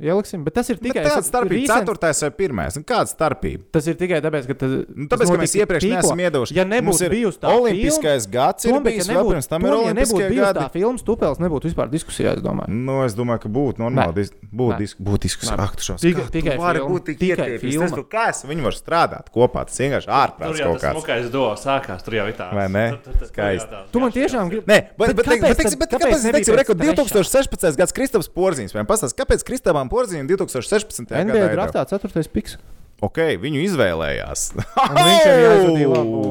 ieliksim. 0.02 0.42
Bet 0.42 0.56
tas 0.58 0.66
ir 0.72 0.80
tikai 0.82 1.04
tāda 1.06 1.22
starpība. 1.22 1.60
recent- 1.62 1.86
Ceturtais 1.86 2.22
vai 2.24 2.30
pirmais? 2.34 2.74
Nu, 2.74 2.82
Kāda 2.82 3.06
starpība? 3.06 3.62
Tas 3.70 3.86
ir 3.86 3.94
tikai 3.94 4.18
tāpēc, 4.24 4.48
ka, 4.50 4.56
tas, 4.58 4.72
Nu, 4.90 5.06
tāpēc, 5.06 5.30
ka 5.30 5.38
mēs 5.38 5.54
iepriekš 5.60 5.86
neesam 5.92 6.22
iedevuši. 6.24 6.56
Ja 6.58 6.64
nebūtu 6.66 7.06
bijusi 7.12 7.38
tā 7.38 7.52
Olimpiskais 7.54 8.26
gads, 8.34 8.66
ir 8.66 8.74
Tomēr, 8.74 8.82
bijis 8.90 9.06
ja 9.06 9.14
nebūtu- 9.14 9.30
pirms 9.36 9.48
tam 9.52 9.62
ir 9.62 9.70
ja 9.70 9.78
Olimpiskie 9.78 10.26
bijusi 10.26 10.42
gadi. 10.42 10.58
tā 10.58 10.70
filma, 10.74 10.98
Stūpēls 11.04 11.38
nebūtu 11.46 11.70
vispār 11.70 11.88
diskusijā. 11.94 12.34
es 12.34 12.42
domāju. 12.42 12.68
Nu, 12.68 13.04
es 13.06 13.14
domāju, 13.14 13.40
ka 13.46 13.48
būtu 13.48 13.78
normāli. 13.78 14.14
dis- 14.14 14.32
Būtu 14.50 14.78
dis 14.78 14.96
būt 14.98 15.18
diskusija. 15.22 15.54
Ak, 15.54 15.76
tu 15.78 15.86
šaus, 15.86 16.02
Tikai- 16.02 16.26
tikai 16.34 16.58
filma. 16.58 17.00
Tikai 17.06 17.58
filma. 17.62 17.86
Tas, 17.86 18.04
kā 18.10 18.28
es, 18.34 18.42
viņi 18.42 18.62
var 18.66 18.72
strādāt 18.74 19.30
kopā. 19.30 19.62
Tas 19.70 19.78
vienkārši 19.78 20.10
Tur 20.10 20.18
ārprāts 20.18 20.58
jau 20.58 20.66
kaut 20.66 20.80
tas 20.80 20.90
kāds. 20.90 20.98
smukais 20.98 21.30
do 21.30 21.44
sākās. 21.54 22.02
Tur 22.02 22.14
jau 22.18 22.26
ir 22.26 22.32
tā. 22.34 22.52
Vai 22.52 22.66
ne? 22.68 22.90
Tur- 22.90 22.98
tur- 23.04 23.14
tur- 23.20 23.28
Skaisti. 23.30 23.76
Jau 24.00 24.02
Tu 24.02 24.06
man 24.08 24.14
tiešām 24.16 24.50
gribi. 24.50 24.64
Nē, 24.66 24.78
bet, 24.80 24.96
Bet 24.96 25.16
bet, 25.16 25.16
bet, 25.20 25.26
kāpēc 25.28 25.56
bet, 25.60 25.78
bet 25.78 25.92
kāpēc 25.92 26.04
kāpēc 26.08 26.24
nebija 26.26 26.38
teiksim, 26.40 26.56
reku, 26.60 26.74
trešā? 26.74 26.96
2016. 27.20 27.76
gads 27.80 27.92
Kristaps 27.96 28.28
Porziņš. 28.32 28.74
Pastāst, 28.88 29.16
kāpēc 29.20 29.44
Kristapam 29.46 29.88
Porziņam 29.92 30.28
2016. 30.32 31.04
NBA 31.06 31.24
gadā 31.36 31.46
ir? 31.46 31.56
draftā 31.58 31.84
4. 31.92 32.24
piks. 32.32 32.56
Ok, 33.00 33.16
viņu 33.40 33.62
izvēlējās. 33.64 34.46
Un 34.56 34.96
viņš 34.98 35.26
arī 35.28 35.44
aizvadīja 35.52 35.92
labu 35.92 36.24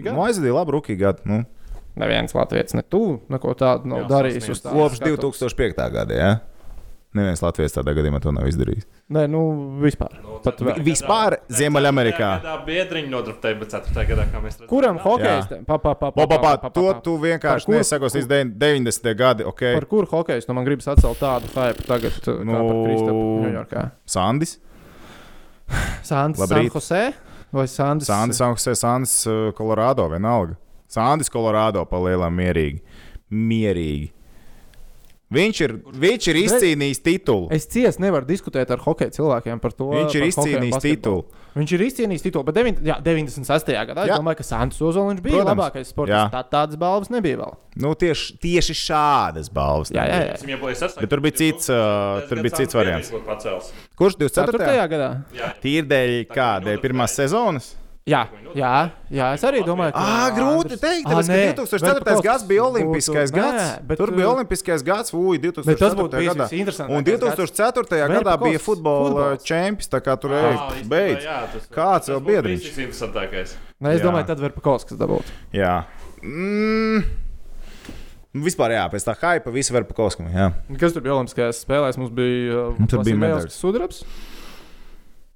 Nu, 0.00 0.08
gadu. 0.08 0.24
aizvadīja 0.26 0.56
labu 0.58 0.74
rookie 0.78 0.96
gadu. 1.00 1.22
Nu, 1.28 1.44
Neviens 1.96 2.34
Latvijas, 2.34 2.74
ne 2.74 2.82
tu, 2.82 3.20
neko 3.30 3.52
tādu 3.54 3.86
nav 3.86 4.08
darījis. 4.10 4.48
kopš 4.66 4.98
skatu. 4.98 5.30
2005. 5.30 5.78
gada. 5.94 6.14
Ja? 6.18 6.32
Neviens 7.14 7.38
Latvijas 7.44 7.76
tādā 7.76 7.92
gadījumā 7.94 8.18
to 8.24 8.32
nav 8.34 8.48
izdarījis. 8.50 8.84
Nē, 9.14 9.28
nu 9.30 9.40
vispār. 9.78 10.16
Nu, 10.18 10.40
Pat 10.42 10.58
vēl. 10.66 10.80
vispār 10.82 11.36
Ziemeļamerikā. 11.46 12.30
gadā 12.42 12.54
Biedriņu 12.66 13.10
nodraftēja, 13.12 13.58
bet 13.60 13.70
4. 13.70 14.02
gadā, 14.08 14.24
kā 14.32 14.40
mēs 14.42 14.56
redzam. 14.58 14.66
Kuram 14.72 14.98
hokejs? 14.98 15.46
Pa, 15.68 15.78
pa, 15.78 15.94
pa, 15.94 16.10
pa, 16.10 16.26
Pa, 16.26 16.38
pa, 16.42 16.56
pa, 16.64 16.70
to 16.74 16.88
tu 17.06 17.14
vienkārši 17.22 17.68
kur- 17.70 17.76
nesakos 17.78 18.16
līdz 18.18 18.26
deviņ- 18.32 18.52
90. 18.58 19.14
gadi. 19.14 19.44
Okay. 19.46 19.74
Par 19.78 19.86
kuru 19.86 20.06
hokejs 20.10 20.48
nu 20.48 20.54
man 20.58 20.64
gribas 20.66 20.88
atcelt 20.90 21.20
tādu 21.22 21.46
hype 21.54 21.86
tagad, 21.86 22.18
nu... 22.42 22.50
kā 22.50 22.64
par 22.66 22.82
Kristapu 22.82 23.22
Ņujorkā? 23.46 23.84
Sandis. 24.06 24.56
Sandis, 26.02 26.38
San 26.42 26.48
Labrīt. 26.48 26.72
Jose 26.74 27.12
vai 27.54 27.66
Sandis? 27.70 28.06
Sandis, 28.10 28.40
Augstē, 28.44 28.74
Sandis, 28.76 29.14
uh, 29.30 29.52
Kolorādo 29.56 30.08
vienalga. 30.10 30.58
Sandis, 30.90 31.30
Kolorādo 31.32 31.86
pa 31.88 31.96
lielām 32.02 32.34
mierīgi. 32.36 32.82
Mierīgi. 33.32 34.10
Viņš 35.32 35.60
ir, 35.64 35.72
viņš 36.04 36.26
ir 36.30 36.38
izcīnījis 36.42 37.00
titulu. 37.02 37.48
Es 37.54 37.64
ciesi 37.70 38.02
nevaru 38.02 38.26
diskutēt 38.28 38.70
ar 38.70 38.82
hokeja 38.84 39.14
cilvēkiem 39.16 39.60
par 39.62 39.72
to. 39.72 39.88
Viņš 39.94 40.16
ir 40.18 40.26
izcīnījis 40.28 40.82
titulu. 40.84 41.24
Viņš 41.54 41.72
ir 41.76 41.84
izcīnījis 41.86 42.24
titulu, 42.26 42.44
bet 42.48 42.58
devin, 42.58 42.76
jā, 42.84 42.98
96. 43.02 43.70
gadā 43.88 44.04
Jā. 44.04 44.16
es 44.16 44.20
domāju, 44.20 44.40
ka 44.40 44.46
Sandis 44.46 44.82
Ozoliņš 44.84 45.22
bija 45.24 45.38
Protams. 45.38 45.50
labākais 45.54 45.86
Jā. 45.86 45.90
sports. 45.90 46.14
Tā, 46.34 46.42
tādas 46.50 46.78
balvas 46.78 47.10
nebija 47.14 47.38
vēl. 47.40 47.54
Nu, 47.82 47.94
tieši, 47.98 48.36
tieši 48.42 48.76
šādas 48.78 49.50
balvas. 49.54 49.92
Jā, 49.94 50.04
jā, 50.10 50.18
jā. 50.28 50.34
Sasniegts. 50.42 50.98
Bet 51.00 51.14
tur 51.14 51.22
bija 51.24 51.38
cits, 51.40 51.70
uh, 51.70 52.26
tur 52.28 52.42
bija 52.44 52.58
cits 52.60 52.74
variants. 52.74 53.14
Kurš 53.94 54.18
4. 54.18 54.28
24. 54.28 54.90
gadā. 54.92 55.08
Jā, 55.38 55.54
Tīri 55.62 55.86
dēļ 55.88 56.14
kādai 56.34 56.76
pirmās 56.82 57.16
sezonas? 57.16 57.72
Jā, 58.04 58.18
jā, 58.52 58.70
jā, 59.08 59.26
es 59.32 59.42
arī 59.48 59.62
domāju, 59.64 59.94
ka. 59.96 60.00
Ah, 60.04 60.26
grūti 60.36 60.74
Andris- 60.74 60.80
pateikt, 60.82 61.06
Ā, 61.06 61.10
tāpēc, 61.14 61.28
nē, 61.30 61.36
ka 61.56 61.62
2004. 61.64 62.04
bet 62.04 62.18
gads 62.26 62.42
bija 62.44 62.60
būtu- 62.60 62.68
olimpiskais 62.74 63.30
nē, 63.32 63.36
gads. 63.40 63.86
bet, 63.88 63.96
Tur 63.98 64.10
bija 64.12 64.26
olimpiskais 64.28 64.82
gads, 64.84 65.14
ui, 65.14 65.38
2004. 65.38 65.64
Bet 65.64 65.78
tas 65.78 65.94
būtu 65.94 66.12
gadā. 66.20 66.88
Un 66.90 67.02
2004. 67.04 67.96
gads. 67.96 68.12
gadā 68.20 68.34
bija 68.42 68.58
futbola 68.60 69.38
čempions, 69.40 69.88
tā 69.88 70.02
kā 70.04 70.20
tur 70.20 70.30
jā, 71.24 71.38
tas- 71.54 71.66
Kāds 71.72 72.04
tas 72.04 72.08
vēl 72.12 72.20
būtu 72.20 72.28
biedriņš? 72.28 72.60
bijis 72.60 72.76
visinteresantākais. 72.76 73.56
Nē, 73.80 73.94
es 73.94 74.00
Jā. 74.02 74.04
domāju, 74.04 74.26
tad 74.26 74.38
var 74.40 74.50
kaut 74.50 74.84
kas 74.86 74.98
dabūt. 74.98 75.24
Jā. 75.54 75.84
Mm. 76.22 77.04
Nu, 78.34 78.42
Vispār, 78.44 78.70
jā, 78.74 78.84
pēc 78.90 79.04
tā 79.06 79.14
hypa 79.16 79.50
visi 79.50 79.72
var 79.72 79.84
pa 79.84 79.94
kaut 79.94 80.16
kam. 80.18 80.26
Jā. 80.26 80.52
Kas 80.78 80.92
tur 80.92 81.00
bija 81.00 81.14
Olimpiskajās 81.14 81.64
spēlēs? 81.64 81.96
Mums 81.96 82.10
bija 82.10 82.68
uh, 82.68 82.74
bija 83.06 83.16
medaļas. 83.16 83.52
sudrabs. 83.56 84.04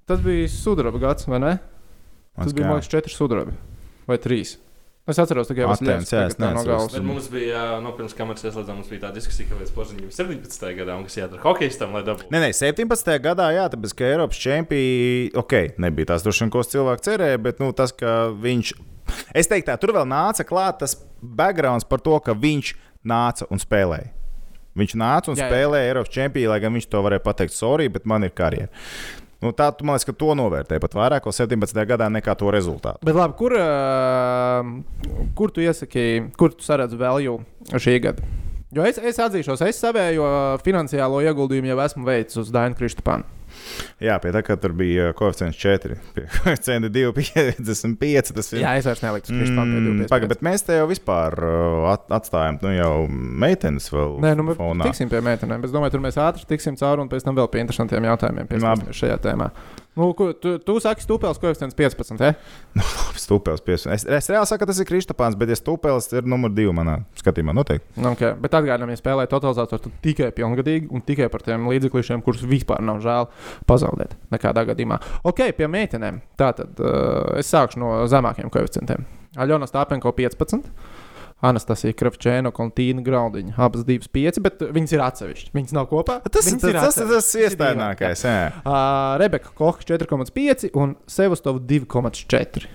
Tas 0.05 0.19
bija 0.19 0.47
sudraba 0.47 0.99
gads, 0.99 1.25
vai 1.25 1.39
ne? 1.39 1.59
Tas 2.43 2.55
bija, 2.55 2.71
liekas, 2.73 2.89
četri 2.91 3.13
sudrabi 3.13 3.53
vai 4.09 4.17
trīs. 4.17 4.57
Es 5.09 5.17
atceros 5.17 5.47
tikai 5.49 5.63
Atēns, 5.65 6.11
jā, 6.13 6.27
es 6.29 6.35
tagad 6.35 6.37
tā 6.37 6.41
no 6.45 6.47
neatceros. 6.53 6.67
galvas. 6.69 6.93
Bet 6.93 7.05
mums 7.07 7.27
bija, 7.33 7.61
nu, 7.81 7.91
pirms 7.97 8.13
kameras 8.13 8.43
ieslēdzām, 8.45 8.75
mums 8.77 8.89
bija 8.91 9.07
tā 9.07 9.09
diskusija, 9.15 9.47
ka 9.49 9.57
līdz 9.57 9.71
Porziņam 9.73 10.11
17. 10.13 10.65
gadā 10.77 10.97
un 10.99 11.07
kas 11.07 11.15
jādara 11.17 11.41
hokeistam, 11.41 11.95
lai 11.97 12.03
dabūtu. 12.05 12.29
Nē, 12.29 12.41
nē, 12.43 12.49
17. 12.53 13.09
gadā, 13.23 13.47
jā, 13.55 13.63
tāpēc, 13.73 13.95
ka 13.97 14.05
Eiropas 14.05 14.37
čempions, 14.43 15.33
ok, 15.41 15.55
nebija 15.81 16.11
tās 16.11 16.25
droši 16.27 16.43
vien, 16.45 16.51
ko 16.53 16.61
cilvēki 16.61 17.05
cerēja, 17.09 17.39
bet 17.41 17.63
nu, 17.63 17.71
tas, 17.73 17.95
ka 17.97 18.13
viņš, 18.37 18.73
es 19.33 19.49
teiktu, 19.49 19.71
tā, 19.71 19.79
tur 19.81 19.95
vēl 19.97 20.05
nāca 20.11 20.45
klāt 20.45 20.77
tas 20.83 20.93
backgrounds 21.23 21.89
par 21.89 22.05
to, 22.05 22.13
ka 22.21 22.37
viņš 22.37 22.75
nāca 23.09 23.49
un 23.49 23.57
spēlēja. 23.65 24.11
Viņš 24.77 24.93
nāca 25.01 25.33
un 25.33 25.39
Jā, 25.39 25.47
jā. 25.47 25.49
spēlēja 25.49 25.89
Eiropas 25.89 26.13
čempionā, 26.13 26.53
lai 26.53 26.59
gan 26.61 26.77
viņš 26.77 26.85
to 26.93 27.01
varēja 27.01 27.25
pateikt, 27.25 27.57
sorry, 27.57 27.89
bet 27.89 28.05
man 28.05 28.23
ir 28.29 28.35
karjera. 28.37 28.69
Nu, 29.39 29.53
tā, 29.55 29.69
tu 29.71 29.87
man 29.87 29.95
liekas, 29.95 30.07
ka 30.09 30.15
to 30.19 30.33
novērtēja 30.35 30.83
pat 30.83 30.95
vairāk, 30.99 31.27
vēl 31.29 31.35
17. 31.37 31.79
gadā 31.87 32.09
nekā 32.11 32.35
to 32.39 32.51
rezultātu. 32.51 32.99
Bet 33.07 33.15
labi, 33.15 33.37
kur, 33.39 33.55
uh, 33.55 35.29
kur 35.39 35.53
tu 35.55 35.63
iesaki, 35.63 36.05
kur 36.39 36.51
tu 36.51 36.67
saredzi 36.67 36.99
value 36.99 37.39
šī 37.71 37.95
gada? 38.03 38.27
Jo 38.75 38.83
es, 38.85 38.99
es 38.99 39.17
atzīšos, 39.23 39.63
es 39.65 39.79
savējo 39.81 40.27
finansiālo 40.65 41.23
ieguldījumu 41.25 41.71
jau 41.71 41.79
esmu 41.85 42.03
veicis 42.05 42.43
uz 42.43 42.51
Dainu 42.53 42.75
Kristapānu. 42.77 43.38
Jā, 44.03 44.15
pie 44.23 44.31
tā, 44.35 44.41
ka 44.45 44.55
tur 44.59 44.73
bija 44.77 45.09
koeficients 45.17 45.59
4, 45.59 45.97
pie 46.15 46.25
koeficienta 46.37 46.91
2,55. 46.93 48.33
Tas 48.39 48.53
ir 48.53 48.63
Jā, 48.63 48.75
es 48.79 48.87
vairs 48.89 49.03
neliktu 49.03 49.33
uz 49.33 49.41
Kristapānu. 49.41 49.81
Mm, 49.81 50.05
Pagaid, 50.11 50.31
bet 50.31 50.45
mēs 50.45 50.65
te 50.67 50.77
jau 50.79 50.87
vispār 50.89 51.35
uh, 51.39 51.89
at, 51.93 52.07
atstājam, 52.19 52.59
nu 52.63 52.73
jau 52.75 52.93
meitenes 53.09 53.89
vēl. 53.93 54.17
Nē, 54.23 54.33
nu, 54.39 54.47
mēs 54.51 54.87
tiksim 54.87 55.11
pie 55.11 55.23
meitenēm. 55.25 55.67
Es 55.67 55.75
domāju, 55.75 55.97
tur 55.97 56.05
mēs 56.05 56.19
ātri 56.21 56.47
tiksim 56.49 56.79
cauri 56.79 57.03
un 57.03 57.11
pēc 57.11 57.27
tam 57.27 57.37
vēl 57.39 57.51
pie 57.51 57.63
interesantiem 57.65 58.09
jautājumiem 58.11 58.49
pieskarsimies 58.49 59.03
šajā 59.03 59.19
tēmā. 59.27 59.51
Nu, 59.99 60.13
ko, 60.15 60.29
tu, 60.31 60.55
tu 60.63 60.77
saki, 60.79 61.03
stūpēlis 61.03 61.39
koeficients 61.41 61.75
15. 61.75 62.21
Eh? 62.23 62.37
Stūpēlis 63.25 63.63
15. 63.65 63.91
Es, 63.97 64.05
es 64.07 64.29
reāli 64.31 64.47
saku, 64.47 64.67
tas 64.69 64.79
ir 64.79 64.87
Kristapāns, 64.87 65.35
bet 65.39 65.51
ja 65.51 65.57
stūpēlis 65.59 66.07
ir 66.15 66.29
numur 66.29 66.53
2 66.55 66.71
manā 66.77 66.99
skatījumā, 67.19 67.55
noteikti. 67.57 67.87
Nu, 67.99 68.09
Okay. 68.19 68.33
Bet 68.41 68.55
atgādinām, 68.57 68.89
ja 68.89 68.99
spēlē 68.99 69.27
totalizators, 69.29 69.83
tad 69.85 69.99
tikai 70.03 70.31
pilngadīgi 70.35 70.89
un 70.95 71.03
tikai 71.05 71.27
par 71.31 71.43
tiem 71.45 71.67
līdzekļiem, 71.69 72.23
kurus 72.25 72.41
vispār 72.49 72.81
nav 72.83 73.03
žēl 73.03 73.29
pazaudēt. 73.69 74.15
Nekādā 74.33 74.65
gadījumā. 74.71 74.97
Ok, 75.29 75.43
pie 75.55 75.69
meitenēm. 75.71 76.17
Tātad 76.39 76.81
uh, 76.81 77.37
es 77.39 77.51
sākšu 77.53 77.79
no 77.83 77.91
zemākiem 78.09 78.49
koeficientiem. 78.51 79.05
Aļona 79.39 79.69
Stāpenko 79.69 80.11
15. 80.17 80.65
Anastasija 81.45 81.95
Kravčēna 81.95 82.51
un 82.51 82.71
Tīna 82.75 83.03
Graudiņa. 83.05 83.53
Abas 83.63 83.85
divas 83.87 84.09
pieci, 84.11 84.41
bet 84.43 84.59
viņas 84.59 84.93
ir 84.97 85.03
atsevišķas. 85.05 85.53
Viņas 85.55 85.75
nav 85.77 85.87
kopā. 85.91 86.17
Tas, 86.27 86.49
Viņas 86.49 86.65
tas, 86.65 86.73
tas, 86.75 86.97
tas, 86.99 87.13
tas 87.13 87.29
ir 87.39 87.47
iestaigākais. 87.47 88.25
jā. 88.27 88.49
Uh, 88.59 89.15
Rebeka 89.21 89.53
Kocha 89.55 89.85
4,5 89.87 90.73
un 90.75 90.97
Sevastova 91.07 91.61
2,4. 91.63 92.67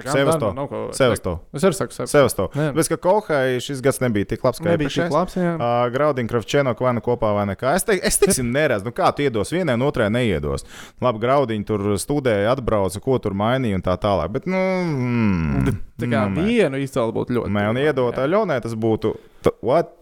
Sevasto. 0.00 0.48
Sevasto. 0.96 1.32
Es 1.52 1.64
arī 1.68 1.76
saku, 1.76 1.92
Sevasto. 2.08 2.46
Bet 2.72 2.88
ka 2.88 2.96
Kohai 2.96 3.58
šis 3.60 3.82
gads 3.84 4.00
nebija 4.00 4.24
tik 4.30 4.44
labs, 4.44 4.60
kā 4.62 4.70
Nebija 4.72 4.88
tik 4.88 5.12
labs. 5.12 5.36
Uh, 5.36 5.52
Graudīgi, 5.92 6.30
Kravčēno, 6.32 6.72
vai 6.80 6.94
nu 6.96 7.02
kopā, 7.04 7.34
vai 7.36 7.44
nekā. 7.50 7.74
Es, 7.76 7.84
teik, 7.84 8.00
es 8.08 8.16
teiksim, 8.22 8.48
neredzu, 8.54 8.88
nu 8.88 8.94
kā 8.96 9.10
tu 9.12 9.26
iedos 9.26 9.52
vienai, 9.52 9.76
un 9.76 9.84
otrai 9.84 10.08
neiedos. 10.08 10.64
Labi, 11.04 11.20
Graudiņi 11.26 11.68
tur 11.68 11.84
studēja, 12.00 12.54
atbrauca, 12.56 13.02
ko 13.04 13.18
tur 13.20 13.36
mainīja 13.36 13.76
un 13.76 13.84
tā 13.84 13.98
tālāk. 14.00 14.32
Bet, 14.32 14.48
nu, 14.48 14.56
mm, 14.56 15.74
Tā 16.00 16.08
kā 16.08 16.24
nu, 16.32 16.46
vienu 16.48 16.80
izcēlu 16.80 17.12
būtu 17.12 17.36
ļoti. 17.36 17.52
Nē, 17.52 17.68
un 17.74 17.82
iedot 17.84 18.16
Aļonai, 18.24 18.62
tas 18.64 18.72
būtu. 18.72 19.12
What? 19.60 19.92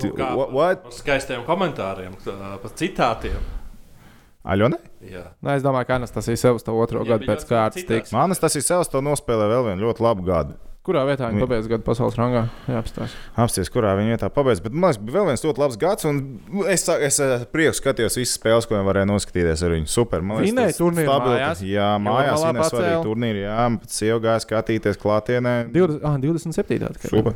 Nu, 0.00 0.12
kā 0.14 0.30
What? 0.54 0.86
skaistiem 0.94 1.42
komentāriem, 1.48 2.14
tā- 2.22 2.54
par 2.62 2.70
citātiem. 2.78 3.42
Aļonai? 4.44 4.78
Jā. 5.04 5.26
Nē, 5.44 5.56
es 5.58 5.62
domāju, 5.62 5.86
ka 5.90 5.98
Anastasija 6.00 6.38
Sevastova 6.40 6.80
otro 6.86 7.02
Jā, 7.04 7.12
gadu 7.12 7.26
bija 7.26 7.34
pēc 7.36 7.44
kārtas 7.50 7.84
tiks. 7.86 8.12
Manas 8.16 8.40
tas 8.40 8.54
ir 8.56 8.62
savs, 8.64 8.88
to 8.88 9.02
nospēlē 9.04 9.46
vēl 9.52 9.66
vienu 9.70 9.84
ļoti 9.90 10.00
labu 10.06 10.24
gadu. 10.24 10.54
Kurā 10.80 11.02
vietā 11.04 11.28
viņi 11.28 11.36
Vi- 11.36 11.44
pabeidz 11.44 11.66
gadu 11.68 11.84
pasaules 11.84 12.14
rangā? 12.16 12.46
Jā, 12.66 12.78
apstāsta. 12.80 13.12
Apsties, 13.36 13.68
kurā 13.68 13.90
viņa 13.98 14.14
vietā 14.16 14.30
pabeigts. 14.32 14.62
Bet 14.64 14.72
man 14.72 14.88
liekas, 14.88 15.02
bija 15.04 15.18
vēl 15.18 15.26
viens 15.28 15.44
ļoti 15.44 15.58
labs 15.60 15.76
gads, 15.76 16.06
un 16.08 16.40
es, 16.72 16.84
sa- 16.88 16.96
es 16.98 17.20
ar 17.20 17.44
prieku 17.52 17.76
skatījos 17.76 18.16
visas 18.16 18.38
spēles, 18.40 18.66
ko 18.66 18.78
viņi 18.78 18.88
varēja 18.88 19.06
noskatīties 19.12 19.62
ar 19.62 19.70
viņu. 19.76 19.86
Super. 19.92 20.22
Man 20.22 20.40
liekas, 20.40 20.56
tas 20.56 20.76
stabili- 20.80 21.04
mājās. 21.04 21.60
Jā, 21.60 21.90
mājās 22.00 22.40
viņa 22.48 22.64
svarīga 22.72 23.04
turnīra. 23.04 23.44
Jā, 23.44 23.68
pēc 23.76 23.90
sieva 24.00 24.20
gāja 24.24 24.40
skatīties 24.46 24.96
klātienē. 25.04 25.54
20, 25.70 26.00
ah, 26.02 26.16
27. 26.16 26.78
tā 26.80 26.88
tikai. 26.96 27.10
Super. 27.12 27.34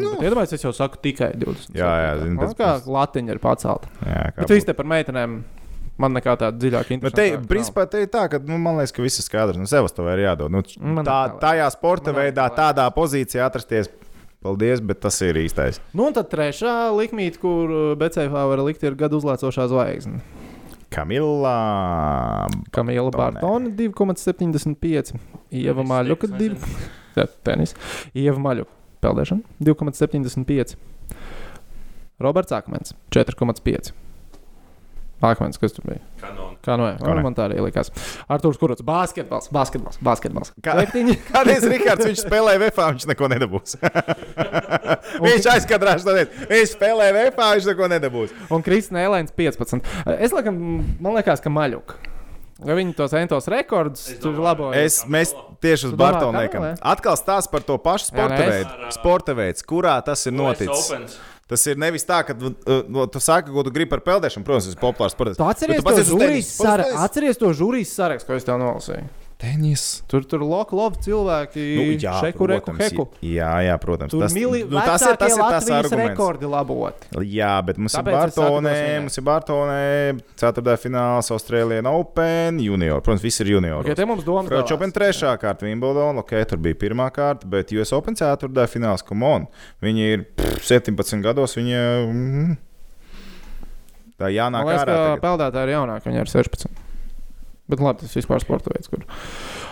Nu, 0.00 0.14
Iedomājieties, 0.22 0.52
es 0.54 0.62
jau 0.64 0.72
saku 0.74 0.98
tikai 1.02 1.32
20. 1.38 1.74
Jā, 1.78 1.90
jā, 1.94 2.10
zinu, 2.24 2.34
Nu, 2.34 2.42
pēc- 2.42 2.56
kā 2.58 2.68
latiņa 2.86 3.30
ir 3.34 3.38
pacelta. 3.42 3.88
Jā, 4.06 4.32
kā 4.34 4.36
Bet 4.44 4.48
viss 4.48 4.64
te 4.66 4.72
par 4.74 4.86
meitenēm. 4.86 5.42
Man 6.00 6.14
nekā 6.16 6.32
tāda 6.40 6.56
dziļāka 6.56 6.96
Bet 7.02 7.16
te, 7.18 7.26
interesa. 7.28 7.46
principā, 7.50 7.84
te 7.92 8.00
ir 8.04 8.08
tā, 8.12 8.22
ka 8.32 8.38
nu, 8.40 8.56
man 8.62 8.78
liekas, 8.80 8.94
ka 8.96 9.04
viss 9.04 9.20
ir 9.20 9.26
skaidrs. 9.26 9.58
Nu, 9.60 9.68
Sevastovai 9.68 10.14
ir 10.16 10.22
jādod. 10.24 10.52
Nu, 10.54 10.62
Man 10.80 11.04
tā, 11.04 11.18
tajā 11.42 11.66
sporta 11.74 12.14
Man 12.14 12.22
veidā, 12.22 12.46
tā 12.54 12.70
tādā 12.72 12.86
pozīcijā 12.96 13.44
atrasties. 13.50 13.90
Paldies, 14.40 14.80
bet 14.80 15.02
tas 15.04 15.18
ir 15.20 15.36
īstais. 15.36 15.82
Nu, 15.92 16.06
un 16.08 16.14
tad 16.16 16.30
trešā 16.32 16.72
likmīte, 16.96 17.36
kur 17.42 17.74
BCF 18.00 18.32
var 18.32 18.62
likt, 18.64 18.80
ir 18.88 18.96
gadu 18.96 19.18
uzlācošā 19.20 19.66
zvaigzne. 19.68 20.22
Kamila. 20.90 21.56
Kamila 22.74 23.10
Bartona 23.14 23.68
2,75. 23.76 25.12
Ieva 25.52 25.84
Maļuka 25.86 26.30
2. 26.32 26.56
Jā, 27.18 27.26
tenis. 27.46 27.76
Ieva 28.16 28.40
Maļuka 28.40 28.72
peldēšana 29.04 29.60
2,75. 29.68 30.76
Roberts 32.20 32.52
Akmens 32.56 32.94
4,5. 33.14 33.92
Akmens, 35.20 35.58
kas 35.60 35.74
tur 35.76 35.84
bija? 35.84 36.00
Kā 36.20 36.76
no 36.76 36.90
Kanone. 37.00 37.24
man 37.24 37.36
tā 37.36 37.46
arī 37.48 37.60
likās. 37.64 37.90
Arthurs 38.28 38.58
Kurots, 38.60 38.84
basketbols, 38.84 39.48
basketbols, 39.52 39.98
basketbols. 40.04 40.52
Kā-. 40.64 40.76
Kādreiz 41.34 41.64
Rikārds 41.68 42.08
viņš 42.08 42.22
spēlēja 42.26 42.62
VFā, 42.66 42.90
viņš 42.94 43.08
neko 43.12 43.30
nedabūs. 43.32 43.76
viņš 45.26 45.50
aizkadrās 45.54 46.06
lietu. 46.08 46.46
Viņš 46.52 46.76
spēlēja 46.76 47.16
VFā, 47.16 47.50
viņš 47.56 47.68
neko 47.72 47.90
nedabūs. 47.94 48.36
Un 48.52 48.64
Kristina 48.66 49.04
Elēns 49.08 49.36
15. 49.36 49.92
Es 50.20 50.36
laikam, 50.36 50.60
man 51.00 51.16
liekas, 51.20 51.44
ka 51.44 51.52
Maļuka. 51.52 52.00
Ja 52.60 52.76
viņi 52.76 52.92
tos 52.92 53.14
entos 53.16 53.46
rekordus 53.48 54.02
tur 54.20 54.36
laboja. 54.44 54.82
Es, 54.84 55.00
mēs 55.08 55.32
tieši 55.64 55.90
uz 55.90 55.94
Bartonu 55.96 56.42
liekam. 56.42 56.66
Atkal 56.92 57.16
stāsts 57.16 57.48
par 57.48 57.64
to 57.64 57.78
pašu 57.80 58.10
sporta 58.10 58.40
veidu, 58.44 58.90
sporta 58.92 59.36
veids, 59.36 59.64
kurā 59.64 59.96
tas 60.04 60.26
ir 60.28 60.36
noticis. 60.36 61.16
Tas 61.50 61.64
ir 61.66 61.78
nevis 61.82 62.06
tā, 62.06 62.20
ka 62.22 62.36
uh, 62.38 63.00
tu 63.10 63.22
saki, 63.22 63.50
ko 63.50 63.64
tu 63.66 63.72
gribi 63.74 63.90
par 63.90 64.04
peldēšanu. 64.06 64.46
Protams, 64.46 64.68
tas 64.68 64.76
ir 64.76 64.82
populārs 64.82 65.16
sports. 65.16 65.38
Tu 65.40 65.46
atceries 65.50 65.82
Bet 65.82 65.98
to 65.98 66.04
uz 66.04 66.12
žūrijas 66.12 66.46
tenisu. 66.46 66.62
sarakstu, 66.62 66.94
Pats 66.94 67.08
atceries 67.08 67.40
to 67.40 67.50
žūrijas 67.58 67.94
sarakstu, 67.98 68.28
ko 68.30 68.38
es 68.38 68.46
tev 68.46 68.60
nolasīju. 68.62 69.08
Tenis. 69.40 70.02
Tur 70.10 70.24
tur 70.28 70.42
loku 70.44 70.76
loku 70.76 71.00
cilvēki, 71.00 71.62
Nu, 71.78 71.84
jā, 71.96 72.12
šeku, 72.20 72.44
reku, 72.50 72.66
protams, 72.74 72.80
heku. 72.84 73.06
Jā, 73.24 73.48
jā, 73.64 73.76
protams. 73.80 74.12
Tur 74.12 74.20
Tas, 74.26 74.34
mili, 74.36 74.60
nu, 74.68 74.76
tas 74.76 75.00
ir 75.06 75.16
tas, 75.16 75.32
ir 75.32 75.40
tas 75.40 75.70
arguments. 75.72 76.10
rekordi 76.12 76.50
labot. 76.52 77.06
Jā, 77.24 77.54
bet 77.64 77.80
mums 77.80 77.96
Tāpēc 77.96 78.12
ir 78.12 78.18
Bartonē, 78.18 78.74
mums 79.06 79.16
ir 79.16 79.24
Bartonē, 79.24 79.80
4. 80.44 80.76
fināls, 80.82 81.32
Austrālijas 81.32 81.88
Open, 81.88 82.60
junior. 82.60 83.00
Protams, 83.00 83.24
viss 83.24 83.40
ir 83.40 83.54
junior. 83.54 83.80
Okay, 83.80 83.96
te 83.96 84.04
mums 84.04 84.26
domas 84.28 84.50
French. 84.52 84.74
Open 84.76 84.92
trešā 84.92 85.32
kārta, 85.40 85.64
Wimbledon, 85.64 86.20
ok, 86.20 86.36
tur 86.52 86.60
bija 86.60 86.76
pirmā 86.84 87.08
kārta, 87.16 87.48
bet 87.48 87.72
US 87.80 87.94
Open 87.96 88.18
ceturtā 88.20 88.68
fināls, 88.68 89.00
come 89.08 89.24
on. 89.24 89.48
Viņi 89.80 90.10
ir 90.18 90.26
pff, 90.36 90.60
17 90.68 91.24
gados, 91.24 91.56
viņi 91.56 91.80
mm, 91.80 92.52
tā 94.20 94.28
jānāk 94.36 94.68
ārā. 94.76 95.00
peldētāji 95.24 95.70
ir 95.70 95.76
jaunāki, 95.78 96.10
viņi 96.12 96.24
ir 96.26 96.32
16. 96.36 96.86
Bet 97.70 97.82
labi, 97.82 98.02
tas 98.02 98.16
vispār 98.18 98.42
sporta 98.42 98.72
veids, 98.72 98.90
kur. 98.90 99.04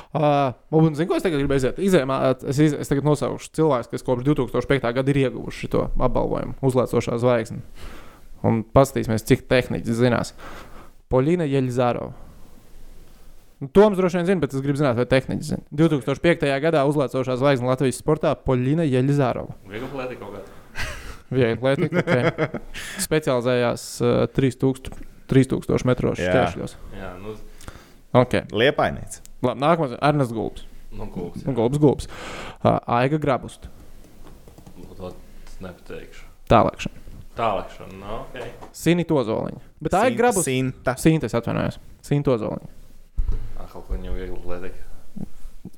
Uh, 0.08 0.54
un, 0.72 0.94
zinu, 0.96 1.08
ko 1.10 1.18
es 1.18 1.24
tagad 1.24 1.42
gribu 1.42 1.56
aiziet? 1.56 1.80
Izējumā, 1.84 2.18
es, 2.48 2.60
iz, 2.64 2.76
es 2.84 2.90
tagad 2.90 3.08
nosaukšu 3.08 3.50
cilvēkus, 3.58 3.90
kas 3.92 4.06
kopš 4.06 4.24
2005. 4.30 4.86
gada 4.96 5.12
ir 5.12 5.20
ieguvuši 5.26 5.68
šo 5.68 5.88
apbalvojumu, 5.98 6.56
uzlēcošā 6.64 7.18
zvaigzni. 7.20 7.60
Un 8.46 8.62
paskatīsimies, 8.62 9.26
cik 9.28 9.44
tehniski 9.50 9.98
zinās. 9.98 10.32
Polīna 11.12 11.48
Jeļzārova. 11.48 12.14
Nu, 13.58 13.66
Toms 13.74 13.98
droši 13.98 14.20
vien 14.20 14.28
zina, 14.28 14.42
bet 14.44 14.54
es 14.54 14.62
gribu 14.62 14.78
zināt, 14.78 14.94
vai 15.00 15.08
tehniski 15.10 15.50
zina. 15.50 15.64
2005. 15.74 16.46
gadā 16.62 16.84
uzlēcošā 16.86 17.34
zvaigzne 17.40 17.66
Latvijas 17.66 17.98
sportā 17.98 18.36
Polīna 18.38 18.86
Jeļzārova. 18.86 19.58
Viegli 19.66 19.90
plētī 19.90 20.20
kaut 20.20 20.36
kādā. 20.36 20.58
Viegli 21.34 21.58
atlētika, 21.58 22.00
okay. 22.00 22.62
specializējās 23.06 23.86
uh, 24.00 24.22
3000, 24.32 24.94
3000 25.28 25.88
metros 25.88 26.22
Jā. 26.22 26.30
šķēršļos. 26.30 26.76
Jā, 26.96 27.10
nu, 27.20 27.34
Okay. 28.16 28.46
Liepainīts. 28.52 29.20
Labi, 29.44 29.60
nākamais 29.60 29.92
ir 29.94 30.00
Ernsts 30.02 30.32
Gulbs. 30.34 30.64
nu 30.96 31.04
kūks. 31.12 31.44
Nu, 31.46 31.52
Gulbs, 31.54 31.78
Gulbs. 31.78 32.08
Uh, 32.64 32.78
Aiga 32.98 33.18
Grabust. 33.20 33.68
Nu, 34.78 34.88
to 34.96 35.12
nepateikšu. 35.60 36.24
Tālākšana. 36.48 37.04
Tālākšana, 37.38 37.92
nu, 38.00 38.14
ok. 38.24 38.68
Sinita 38.74 39.14
Ozoliņa. 39.20 39.60
Bet 39.84 39.94
Aiga 39.94 40.16
Grabust. 40.22 40.48
Sinta. 40.48 40.96
Sinta, 40.98 41.28
es 41.28 41.36
atvainojos. 41.36 41.78
Sinta 42.02 42.32
Ozoliņa. 42.34 42.70
Ah, 43.60 43.68
kaut 43.70 43.84
ko 43.86 43.94
viņam 43.98 44.16
viegli 44.16 44.40
plētī. 44.42 44.72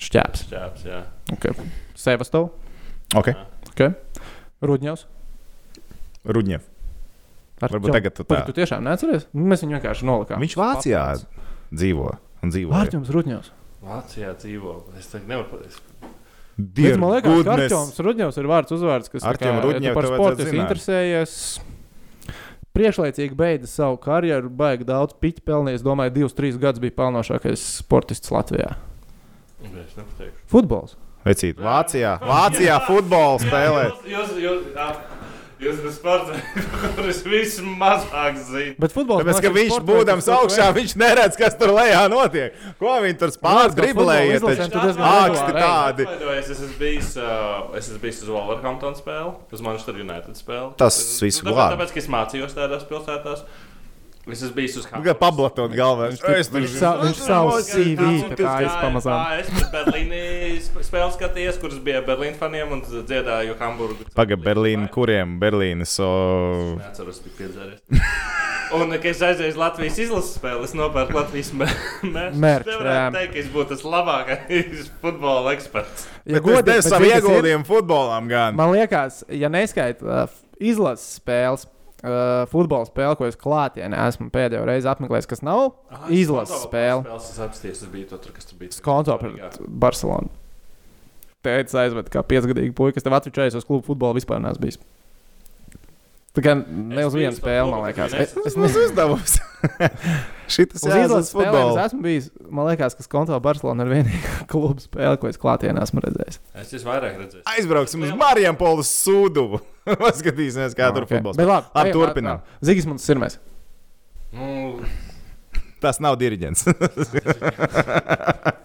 Šķēps. 0.00 0.46
Šķēps, 0.46 0.86
jā. 0.86 1.02
Okay. 1.34 1.70
Sevastov. 1.98 2.52
Ok, 3.18 3.32
Okay. 3.74 3.94
Rudņevs. 4.62 5.06
Rudņev. 6.30 6.64
Ar 7.60 7.72
Varbūt 7.74 7.92
tagad 7.92 8.14
tu 8.16 8.24
tā. 8.24 8.40
Tu 8.46 8.54
tiešām 8.56 8.84
neatceries? 8.84 9.26
Mēs 9.36 9.62
viņu 9.64 9.76
vienkārši 9.76 10.06
nolikām. 10.08 10.40
Viņš 10.40 10.56
Vācijā 10.56 11.02
dzīvo 11.74 12.12
un 12.44 12.52
dzīvo. 12.52 12.72
Vārķums 12.74 13.10
Rudņevs. 13.14 13.50
Vācijā 13.80 14.34
dzīvo. 14.36 14.76
Es 15.00 15.08
tagad 15.12 15.30
nevaru 15.30 15.48
pateikt. 15.54 15.86
Bet 16.60 16.98
man 17.00 17.14
liekas, 17.14 17.44
ka 17.46 17.56
Arčuns 17.56 18.00
Rudņevs 18.04 18.38
ir 18.40 18.48
vārds 18.50 18.74
uzvārds, 18.76 19.12
kas 19.12 19.26
Artjom 19.30 19.60
kā, 19.62 19.74
ja 19.80 19.94
par 19.96 20.08
sportu 20.10 20.48
interesējies. 20.50 21.36
Priekšlaicīgi 22.76 23.34
beidza 23.34 23.66
savu 23.70 23.96
karjeru, 24.02 24.50
baigi 24.60 24.86
daudz 24.86 25.16
piķu 25.18 25.42
pelnījis. 25.48 25.84
Domāju, 25.86 26.14
divus, 26.20 26.36
trīs 26.36 26.58
gadus 26.60 26.82
bija 26.82 26.94
pelnošākais 27.00 27.64
sportists 27.80 28.30
Latvijā. 28.30 28.76
Es 29.64 29.96
nepateikšu. 29.96 30.44
Futbols. 30.52 30.98
Vecīt, 31.26 31.58
Vācijā, 31.60 32.14
Vācijā 32.24 32.78
futbolu 32.86 33.42
spēlē. 33.42 33.88
Jūs, 34.08 34.36
jūs, 34.40 34.70
jūs, 34.76 35.00
jūs 35.60 35.80
esat 35.80 35.96
sports, 35.96 36.58
kurus 36.96 37.20
vismazāk 37.26 38.38
zinu. 38.48 38.74
Bet 38.80 38.96
man 38.96 39.10
ka 39.20 39.30
liekas, 39.30 39.56
viņš 39.58 39.86
būdams 39.90 40.28
augšā, 40.36 40.68
viņš 40.76 40.94
neredz, 41.00 41.38
kas 41.40 41.56
tur 41.60 41.74
lejā 41.76 42.02
notiek. 42.12 42.56
Ko 42.80 42.96
viņi 43.04 43.18
tur 43.20 43.34
spār, 43.34 43.74
driblēja. 43.76 44.40
futbola 44.40 44.56
taču 44.56 44.66
izlasēm 44.66 44.74
tu 44.74 44.84
diezgan 44.84 45.08
Āksti 45.10 45.56
tādi. 45.58 46.08
Es 46.36 46.52
esmu 46.56 46.70
bijis, 46.80 47.10
uh, 47.20 47.72
es 47.78 47.90
esmu 47.90 48.02
bijis 48.04 48.22
uz 48.24 48.32
Wolverhampton 48.34 48.96
spēli, 48.98 49.34
uz 49.52 49.64
Manchester 49.66 50.00
United 50.00 50.38
spēli. 50.38 50.72
Tas 50.80 51.00
viss 51.22 51.44
nu, 51.44 51.52
glāb. 51.52 51.76
tāpēc, 51.76 51.94
ka 51.94 52.02
es 52.02 52.10
mācījos 52.12 52.56
tādās 52.56 52.86
pilsētās. 52.88 53.44
Es 54.28 54.42
esmu 54.42 54.52
bijis 54.58 54.74
uz 54.76 54.84
Nu, 54.92 55.00
Kā 55.02 55.14
pablatot 55.16 55.72
galvā. 55.72 56.10
Es 56.12 56.20
tur 56.20 56.60
Viņš 56.60 56.74
sa- 56.76 56.96
viņš 57.00 57.20
savu 57.24 57.54
CV 57.64 58.34
tā 58.36 58.50
Jā, 58.60 58.74
pamazām. 58.82 59.40
Es 59.40 59.48
pēc 59.48 59.70
Berlīnī 59.72 60.20
sp- 60.60 60.84
spēles 60.84 61.16
skatījies, 61.16 61.60
kuras 61.62 61.78
bija 61.80 62.02
Berlīnas 62.04 62.36
faniem 62.38 62.70
un 62.76 62.82
dziedāju 62.84 63.56
Hamburgu. 63.58 64.04
Pagaid, 64.14 64.42
Berlīna, 64.44 64.90
kuriem 64.92 65.38
Berlīnas? 65.40 65.96
O... 66.04 66.10
Neatceros, 66.82 67.22
bija 67.24 67.40
piedzēries. 67.40 67.80
Un, 68.70 68.86
kad 68.92 69.06
es 69.10 69.18
aizēju 69.26 69.50
uz 69.50 69.56
Latvijas 69.58 69.96
izlases 69.98 70.36
spēli, 70.38 70.62
es 70.68 70.76
nopērku 70.78 71.16
Latvijas 71.16 71.48
mērķi. 71.56 72.70
Es 72.70 73.14
teikt, 73.16 73.32
ka 73.32 73.40
es 73.40 73.48
būtu 73.50 73.72
tas 73.72 73.82
labākais 73.82 74.84
futbola 75.02 75.56
eksperts. 75.56 76.04
Ja 76.22 76.38
Bet 76.38 76.44
es 76.44 76.46
godīgi, 76.46 76.84
zini, 76.86 76.92
kas 76.92 77.00
ir? 77.02 77.16
ieguldījumu 77.16 77.66
futbolam 77.66 78.28
gan. 78.30 78.54
Man 78.54 78.70
liekas, 78.76 79.24
ja 79.34 79.50
neskaita 79.50 80.06
uh, 80.06 80.38
izlases 80.62 81.16
spēles, 81.18 81.66
uh, 82.02 82.44
futbola 82.50 82.88
spēle, 82.88 83.16
ko 83.18 83.28
es 83.28 83.38
klātienē 83.40 83.98
esmu 84.08 84.28
pēdējo 84.34 84.66
reizi 84.68 84.90
apmeklējis, 84.90 85.28
kas 85.30 85.44
nav 85.46 85.70
izlases 86.12 86.64
spēle. 86.66 87.04
Es 87.16 87.32
apsties, 87.42 87.82
tas 87.82 87.92
bija 87.92 88.10
tur, 88.12 88.34
kas 88.36 88.48
tur 88.48 88.60
bija. 88.60 88.74
Skonto 88.76 89.16
pret 89.20 89.60
Barcelonu. 89.66 90.32
Tēcis 91.44 91.78
aizved 91.80 92.10
kā 92.12 92.22
piecgadīgi 92.26 92.74
puika, 92.76 92.98
kas 92.98 93.06
tev 93.06 93.16
atvečējas 93.16 93.56
uz 93.62 93.68
klubu 93.68 93.86
futbolu 93.86 94.18
vispār 94.18 94.42
neesmu 94.44 94.66
bijis. 94.66 94.80
Tā 96.36 96.44
kā 96.44 96.52
ne 96.60 97.06
uz 97.08 97.16
vienu 97.16 97.32
spēli, 97.34 97.70
man 97.72 97.88
liekas. 97.88 98.12
Es, 98.14 98.36
es 98.46 98.58
nezinu. 98.60 98.90
uzdevums. 98.90 99.40
Šitas 100.50 100.82
Uz 100.82 100.90
izlases 100.90 101.28
spēlēm 101.30 101.68
es 101.70 101.76
esmu 101.84 102.00
bijis. 102.04 102.24
Man 102.50 102.66
liekas, 102.66 102.96
ka 102.98 103.04
Skonto 103.06 103.36
Barcelona 103.42 103.84
ir 103.86 103.90
vienīgā 103.94 104.32
kluba 104.50 104.82
spēle, 104.82 105.16
ko 105.22 105.26
es 105.30 105.38
klātienē 105.40 105.78
esmu 105.86 105.98
redzējis. 106.04 106.36
Es 106.64 106.72
esmu 106.80 106.90
vairāk 106.90 107.14
redzējis. 107.20 107.44
Aizbrauksim 107.54 108.00
uz 108.08 108.12
Marijam 108.18 108.56
Polas 108.58 108.90
sūdu. 109.04 109.44
Paskatīsimies, 110.02 110.74
kā 110.78 110.86
tur 110.94 111.06
Ok. 111.06 111.10
futbols. 111.14 111.38
Bet 111.38 111.46
labi, 111.50 111.66
Labi, 111.78 111.90
turpinām. 111.94 112.38
Zigis 112.66 112.86
mums 112.90 113.06
ir 113.10 113.18
mēs. 113.22 113.34
Nu, 114.34 114.48
Tas 115.80 115.96
nav 116.04 116.14
diriģents. 116.20 116.60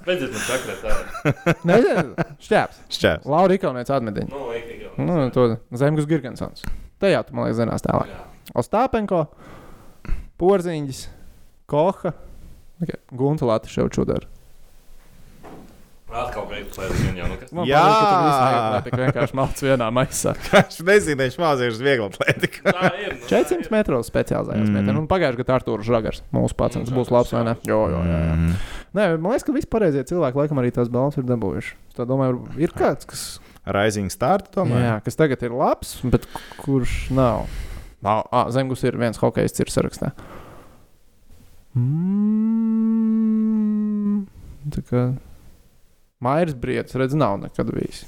Beidziet 0.06 0.34
man 0.36 0.44
tā. 0.84 0.96
Nezinu, 1.64 2.12
šķēps. 2.44 2.76
Šķērs. 2.92 3.24
Laura 3.32 3.56
Ikauniec 3.56 3.88
atmetiņa. 3.96 4.28
Nu, 4.34 4.40
ekīgi. 4.56 4.90
Nu, 5.00 5.14
to 5.32 5.42
Zemgus 5.80 6.08
Girgensons. 6.10 6.60
Jau, 7.06 7.22
tu, 7.24 7.32
man 7.38 7.46
liekas, 7.48 7.60
zinās 7.62 7.84
tālāk. 7.86 8.10
Ostāpenko, 8.58 9.22
Porziņģis, 10.42 11.00
Koha, 11.66 12.12
okay. 12.84 13.00
Gunta 13.12 13.46
Latvijas 13.50 13.78
čudara. 13.94 14.28
Atkal 16.16 16.46
es 16.94 17.00
jau 17.18 17.26
kas. 17.42 17.50
Jā. 17.68 17.80
tu 18.06 18.20
visu 18.24 18.44
neatklāji, 18.46 18.84
tik 18.86 18.94
vienkārši 19.02 19.36
malts 19.36 19.64
vienā 19.66 19.88
maisā. 19.92 20.32
Viņš 20.54 20.78
nezina, 20.88 21.26
viņš 21.26 21.38
mācījās 21.42 21.80
viegli 21.84 22.06
atlētiku. 22.06 22.62
Tā 22.70 22.92
ir. 23.02 23.16
nu, 23.18 23.26
tā 23.26 23.42
400 23.42 23.58
ir. 23.66 23.72
metros 23.74 24.12
specializējās. 24.14 24.70
Mm. 24.70 25.00
Un 25.02 25.10
pagājušajā 25.12 25.42
gadā 25.42 25.58
Arthurs 25.58 25.90
Žagars, 25.90 26.22
mūsu 26.38 26.56
pats, 26.56 26.78
Mm, 26.80 26.94
būs 26.96 27.12
labs 27.12 27.34
vai 27.36 27.42
ne? 27.50 27.56
jā. 27.58 27.74
Jo, 27.74 27.82
jo, 27.92 28.04
jā, 28.08 28.22
jā. 28.30 28.38
Mm. 28.38 28.54
Nē, 28.96 29.08
man 29.18 29.34
liekas, 29.34 29.48
ka 29.50 29.58
visi 29.58 29.72
pareizie 29.76 30.06
cilvēki 30.08 30.40
laikam 30.40 30.62
arī 30.64 30.72
tās 30.78 30.94
balvas 30.94 31.20
ir 31.20 31.28
dabūjuši. 31.28 31.76
Tā 31.98 32.08
domāju, 32.08 32.40
ir 32.64 32.72
kāds, 32.78 33.10
kas, 33.12 33.26
Rising 33.66 34.14
start 34.14 34.54
tomēr. 34.56 34.86
jā, 34.86 34.96
kas 35.10 35.20
tagad 35.20 35.42
ir 35.44 35.58
labs, 35.58 35.98
bet 36.06 36.30
kurš 36.62 37.10
nav. 37.18 37.50
Nav, 38.06 38.24
ah, 38.32 38.48
Zemgus 38.54 38.86
ir 38.86 38.96
viens 39.02 39.18
hokejs, 39.20 39.58
ir 39.66 39.74
sarakstā. 39.74 40.14
Mm, 42.96 43.52
tā 44.72 44.82
kā 44.88 45.02
Mairs 46.24 46.56
Briedis, 46.58 46.96
redz, 46.98 47.14
nav 47.18 47.40
nekad 47.42 47.72
bijis. 47.76 48.06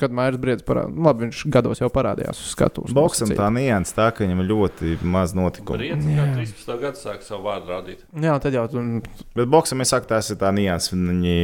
Kad 0.00 0.10
Mairs 0.16 0.38
Briedis 0.40 0.64
parādījās, 0.66 0.96
nu, 0.96 1.04
labi, 1.06 1.26
viņš 1.26 1.42
gados 1.52 1.78
jau 1.82 1.90
parādījās 1.92 2.40
uz 2.40 2.48
skatuves. 2.56 2.94
Boksam 2.96 3.30
tā 3.38 3.46
nianses 3.54 3.94
tā, 3.94 4.08
ka 4.10 4.24
viņam 4.24 4.40
ir 4.42 4.48
ļoti 4.48 4.96
maz 5.06 5.34
notikumu. 5.36 5.78
Brīdis, 5.78 6.06
Jā. 6.08 6.16
kā 6.16 6.24
13. 6.40 6.78
gadu 6.80 6.98
sāk 6.98 7.20
savu 7.26 7.42
vārdu 7.46 7.66
rādīt. 7.70 8.00
Jā, 8.24 8.34
tad 8.42 8.52
jau 8.56 8.64
tu, 8.72 8.76
Bet 9.36 9.46
boksam 9.52 9.84
es 9.84 9.92
saku, 9.94 10.06
tas 10.10 10.26
ir 10.32 10.38
tā 10.40 10.50
nianses. 10.56 10.90
Viņi 10.96 11.36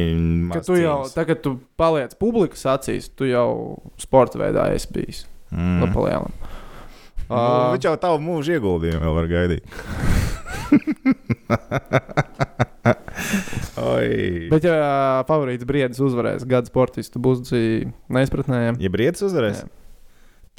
ka 0.57 0.61
tu 0.65 0.75
jau, 0.81 0.99
tagad 1.13 1.37
tu 1.45 1.49
paliec 1.79 2.11
publikas 2.19 2.63
acīs, 2.73 3.07
tu 3.15 3.23
jau 3.29 3.49
sporta 4.01 4.41
veidā 4.41 4.63
esi 4.75 4.89
bijis. 4.97 5.19
Mm. 5.53 5.79
Nu, 5.85 5.85
palielam. 5.93 6.33
Uh, 7.29 7.75
Viņš 7.75 7.85
jau 7.85 7.93
tavu 8.01 8.17
mūžu 8.25 8.55
ieguldījumu 8.57 9.03
vēl 9.05 9.13
var 9.19 9.27
gaidīt. 9.29 9.69
Bet, 14.49 14.65
ja 14.65 15.23
favorīts 15.29 15.67
briedis 15.67 16.01
uzvarēs 16.03 16.45
gada 16.49 16.69
sportistu, 16.69 17.21
būs 17.21 17.51
neizpratnējami. 17.53 18.81
Ja 18.83 18.91
Brīsīs 18.93 19.25
uzvarēs, 19.29 19.63
Jā. 19.63 19.69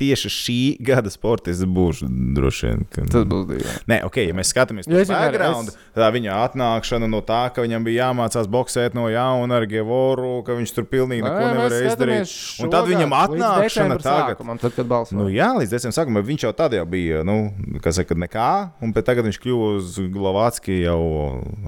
Tieši 0.01 0.31
šī 0.33 0.57
gada 0.89 1.13
sportists 1.13 1.67
būs 1.69 2.01
droši 2.37 2.67
vien. 2.71 2.85
Ka... 2.91 3.05
Tas 3.13 3.27
būs 3.29 3.45
divi. 3.51 3.67
Nē, 3.93 4.01
ok, 4.09 4.17
ja 4.25 4.35
mēs 4.39 4.51
skatāmies 4.55 4.89
uz 4.89 4.93
vienmēr- 4.95 5.31
background, 5.37 5.69
es- 5.75 5.77
tā 6.01 6.09
viņa 6.15 6.39
atnākšana 6.49 7.09
no 7.13 7.21
tā, 7.27 7.43
ka 7.55 7.63
viņam 7.67 7.85
bija 7.87 8.09
jāmācās 8.09 8.49
boxēt 8.51 8.97
no 8.99 9.07
jauna 9.13 9.61
ar 9.61 9.69
Gevoru, 9.71 10.41
ka 10.47 10.57
viņš 10.59 10.75
tur 10.79 10.89
pilnīgi 10.91 11.23
neko 11.27 11.45
nevarēja 11.55 11.93
izdarīt. 11.93 12.35
Un 12.65 12.73
tad 12.73 12.89
viņam 12.91 13.15
atnākšana 13.21 14.01
tagad. 14.03 14.41
Un 14.51 14.59
tad, 14.63 14.75
kad 14.79 14.89
balsoja. 14.91 15.21
Nu, 15.21 15.29
jā, 15.33 15.51
līdz 15.61 15.77
decembrim 15.77 15.97
sākumam 16.01 16.27
viņš 16.27 16.47
jau 16.49 16.53
tad 16.57 16.75
jau 16.79 16.85
bija, 16.89 17.23
nu, 17.29 17.39
kas 17.85 18.01
saka, 18.01 18.17
nekā, 18.19 18.49
un 18.83 18.95
pēc 18.97 19.07
tagad 19.13 19.29
viņš 19.29 19.41
kļuva 19.45 19.71
uz 19.79 19.99
Glovācki 20.15 20.81
jau 20.87 21.01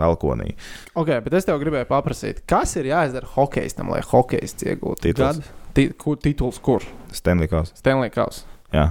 Elkonī. 0.01 0.55
ok, 0.99 1.11
bet 1.25 1.35
es 1.39 1.45
tev 1.49 1.61
gribēju 1.63 1.89
paprasīt, 1.91 2.41
kas 2.49 2.75
ir 2.81 2.89
jāizdara 2.93 3.29
hokeistam, 3.37 3.91
lai 3.93 4.01
hokejists 4.07 4.65
iegūtu 4.67 5.03
Tituls. 5.11 5.43
Tituls 5.75 6.59
kur? 6.63 6.85
Stanley 7.13 7.49
Kaus. 7.51 7.73
Stanley 7.79 8.11
Kaus. 8.15 8.45
Jā. 8.73 8.91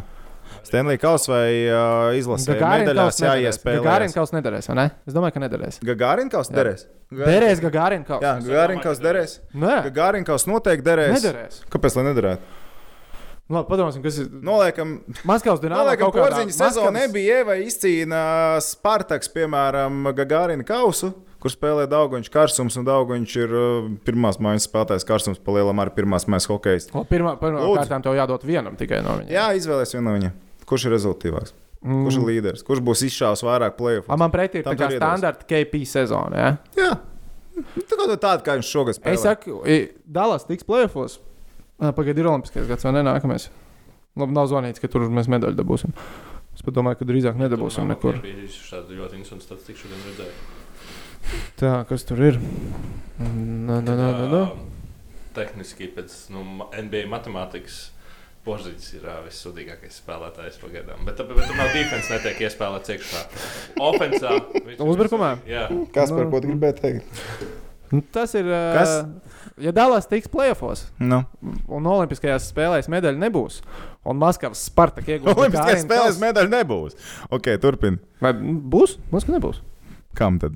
Stanley 0.63 0.97
Kaus 1.01 1.25
vai 1.31 1.47
uh, 1.71 2.11
izlasē 2.17 2.55
medaļās 2.59 3.19
jāiespēlē. 3.23 3.81
Gagarin 3.81 4.13
Kaus 4.13 4.33
nedarēs, 4.35 4.67
vai 4.69 4.75
ne? 4.77 4.87
Es 5.09 5.15
domāju, 5.15 5.33
ka 5.37 5.41
nedarēs. 5.45 5.79
Gagarin 5.87 6.29
Kaus 6.31 6.51
derēs. 6.53 6.85
Derēs 7.11 7.61
Gagarin 7.63 8.05
Kaus. 8.07 8.21
Jā, 8.23 8.35
Gagarin 8.45 8.81
Kaus 8.83 9.01
derēs. 9.03 9.37
Nē, 9.57 9.77
Gagarin 9.89 10.27
Kaus 10.27 10.45
noteikti 10.47 10.85
derēs. 10.85 11.15
nedarēs. 11.17 11.61
Kāpēc 11.73 11.97
lai 11.97 12.05
nederētu? 12.11 12.57
Labi, 13.51 13.67
padomāsim, 13.67 14.03
kas 14.05 14.19
ir. 14.21 14.29
Noliekam, 14.47 14.93
Maskavas 15.27 15.59
dīnāmā 15.59 15.81
noliekam 15.81 16.13
kādā 16.13 16.21
porziņa 16.29 16.53
sezona 16.55 16.69
Maskavas- 16.87 17.01
nebija, 17.01 17.41
vai 17.49 17.57
izcīna 17.65 18.21
Spartaks, 18.63 19.27
piemēram, 19.33 20.05
Gagarin 20.15 20.63
Kausu. 20.63 21.09
Kur 21.41 21.49
spēlē 21.49 21.87
Daugoņš 21.89 22.29
Karsums, 22.29 22.75
un 22.77 22.85
Daugoņš 22.85 23.35
ir 23.41 23.53
uh, 23.57 23.87
pirmās 24.05 24.37
mājas 24.43 24.67
spēlētājs. 24.69 25.05
Karsums 25.09 25.41
palielam 25.41 25.79
arī 25.81 25.95
pirmās 25.95 26.27
mājas 26.29 26.45
hokejs. 26.51 26.91
O, 26.93 27.01
Pirmā, 27.09 27.33
pirmā 27.41 27.63
kārtā 27.79 27.97
tev 28.05 28.17
jādod 28.19 28.45
vienam 28.45 28.77
tikai 28.77 28.99
no 29.01 29.17
viņiem. 29.17 29.33
Jā, 29.33 29.47
izvēlēs 29.57 29.95
vienu 29.97 30.05
no 30.05 30.13
viņiem. 30.19 30.35
Kurš 30.69 30.85
ir 30.85 30.93
rezultātīvāks? 30.93 31.55
Mm. 31.81 32.03
Kurš 32.05 32.19
ir 32.19 32.27
līderis? 32.27 32.61
Kurš 32.67 32.83
būs 32.85 33.01
izšāvis 33.07 33.41
vairāk? 33.47 33.81
A, 34.05 34.19
Man 34.21 34.29
pretī 34.33 34.61
ir 34.61 34.67
Tam 34.67 34.77
tā 34.77 34.85
kā 34.85 34.91
standarta 34.99 35.47
KP 35.49 35.81
sezona. 35.89 36.43
Ja? 36.45 36.51
Jā, 36.77 36.91
tā 37.89 37.97
kā 37.97 38.05
tāda, 38.13 38.37
kā 38.45 38.59
viņš 38.59 38.69
šogad 38.69 38.99
spēlē. 38.99 39.17
Es 39.17 39.25
saku, 39.25 39.57
Dallas 40.05 40.45
tiks 40.45 40.67
plēfos. 40.67 41.17
Pagaidiet, 41.81 42.21
ir 42.21 42.29
Olimpiskais 42.29 42.69
gads 42.69 42.85
vai 42.85 42.93
ne 42.99 43.01
nākamais. 43.09 43.49
Labi, 44.13 44.37
nav 44.37 44.45
zvanīts, 44.51 44.81
ka 44.83 44.91
tur 44.91 45.09
mēs 45.09 45.25
medaļu 45.31 45.57
dabūsim. 45.57 45.97
Es 46.53 46.61
domāju, 46.67 46.99
ka 47.01 47.07
drīzāk 47.09 47.41
nedabūsim 47.41 47.89
nekur. 47.89 48.21
Bija 48.21 48.45
šāda 48.53 48.93
ļoti 48.93 49.17
interesanta 49.17 49.47
statistika, 49.49 49.87
šodien 49.87 50.03
redzēju. 50.11 50.60
Tā, 51.59 51.73
kas 51.89 52.03
tur 52.07 52.21
ir? 52.31 52.37
Nā, 53.21 53.79
nā, 53.85 53.95
nā, 53.95 54.11
nā, 54.17 54.27
nā. 54.31 54.43
Tehniski 55.35 55.87
pēc 55.95 56.13
nu, 56.33 56.43
NBA 56.75 57.05
matemātikas. 57.11 57.89
Pozīcijas 58.41 58.93
ir 58.97 59.03
uh, 59.05 59.19
vissudīgākais 59.21 59.99
spēlētājs 60.01 60.55
pagaidām. 60.63 61.03
Bet, 61.05 61.19
tur 61.21 61.51
nav 61.59 61.67
defense, 61.75 62.09
netiek 62.09 62.39
iespēlēts 62.47 62.89
iekšā. 62.95 63.19
Offensā. 63.85 64.31
Uzbrukumā? 64.81 65.35
Jā. 65.45 65.67
Kas 65.93 66.09
par 66.09 66.25
Nu. 66.25 66.31
ko 66.33 66.39
tu 66.41 66.49
gribēji 66.49 66.79
teikt? 66.79 67.21
Nu, 67.91 68.01
Tas 68.15 68.33
ir. 68.39 68.49
ā, 68.49 68.61
Kas? 68.73 68.95
Ja 69.61 69.69
Dallas 69.75 70.07
tiks 70.09 70.29
plēfos 70.31 70.87
Nu. 70.97 71.21
un 71.69 71.85
Olimpiskajās 71.91 72.47
spēlēs 72.49 72.89
medaļu 72.89 73.19
nebūs, 73.21 73.59
un 74.09 74.17
Maskavas 74.17 74.63
Spartak 74.71 75.05
iegūs 75.05 75.35
Olimpiskajās 75.37 75.83
spēlēs 75.85 76.17
medaļu 76.23 76.49
nebūs. 76.49 76.95
Ok, 77.29 77.51
turpini. 77.61 77.99
Vai 78.23 78.31
būs? 78.33 78.97
Ka 79.11 79.35
nebūs. 79.35 79.61
Kam 80.17 80.39
tad? 80.41 80.55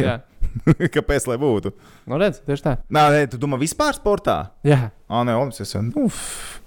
Jā. 0.00 0.20
Kāpēc 0.94 1.26
lai 1.28 1.36
būtu? 1.40 1.72
Nu, 2.08 2.18
redz, 2.20 2.38
tieši 2.46 2.62
tā. 2.64 2.74
Nē, 2.94 3.02
nē, 3.14 3.22
tu 3.32 3.40
domā 3.42 3.58
vispār 3.60 3.96
sportā? 3.96 4.36
Jā. 4.66 4.90
Ā, 5.10 5.24
nē, 5.26 5.34
Olimpiskajās. 5.40 5.74
Nu, 5.90 6.06
f- 6.10 6.60